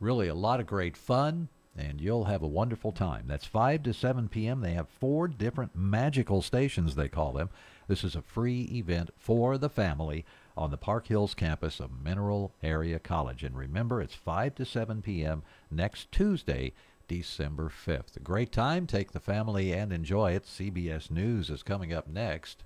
Really 0.01 0.29
a 0.29 0.35
lot 0.35 0.61
of 0.61 0.67
great 0.67 0.97
fun, 0.97 1.49
and 1.77 2.01
you'll 2.01 2.25
have 2.25 2.43
a 2.43 2.47
wonderful 2.47 2.93
time. 2.93 3.25
That's 3.27 3.47
5 3.47 3.85
to 3.85 3.95
7 3.95 4.29
p.m. 4.29 4.61
They 4.61 4.75
have 4.75 4.89
four 4.89 5.29
different 5.29 5.75
magical 5.75 6.43
stations, 6.43 6.95
they 6.95 7.09
call 7.09 7.33
them. 7.33 7.51
This 7.87 8.05
is 8.05 8.15
a 8.15 8.23
free 8.23 8.63
event 8.65 9.11
for 9.17 9.57
the 9.57 9.71
family 9.71 10.27
on 10.59 10.71
the 10.73 10.77
Park 10.77 11.07
Hills 11.07 11.35
campus 11.35 11.79
of 11.79 12.03
Mineral 12.03 12.53
Area 12.63 12.99
College. 12.99 13.45
And 13.45 13.57
remember, 13.57 14.03
it's 14.03 14.15
5 14.15 14.57
to 14.57 14.65
7 14.65 15.01
p.m. 15.03 15.45
next 15.71 16.11
Tuesday, 16.11 16.73
December 17.07 17.71
5th. 17.71 18.17
A 18.17 18.21
great 18.21 18.51
time. 18.51 18.87
Take 18.87 19.13
the 19.13 19.21
family 19.21 19.73
and 19.73 19.93
enjoy 19.93 20.33
it. 20.33 20.45
CBS 20.45 21.11
News 21.11 21.49
is 21.49 21.63
coming 21.63 21.93
up 21.93 22.09
next. 22.09 22.65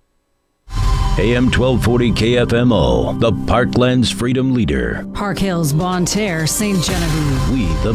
AM 1.18 1.50
1240 1.50 2.12
KFMO, 2.12 3.20
the 3.20 3.30
Parklands 3.30 4.10
Freedom 4.10 4.54
Leader. 4.54 5.06
Park 5.12 5.38
Hills, 5.38 5.74
Bonne 5.74 6.06
Terre, 6.06 6.46
St. 6.46 6.82
Genevieve. 6.82 7.50
We 7.50 7.66
the 7.82 7.90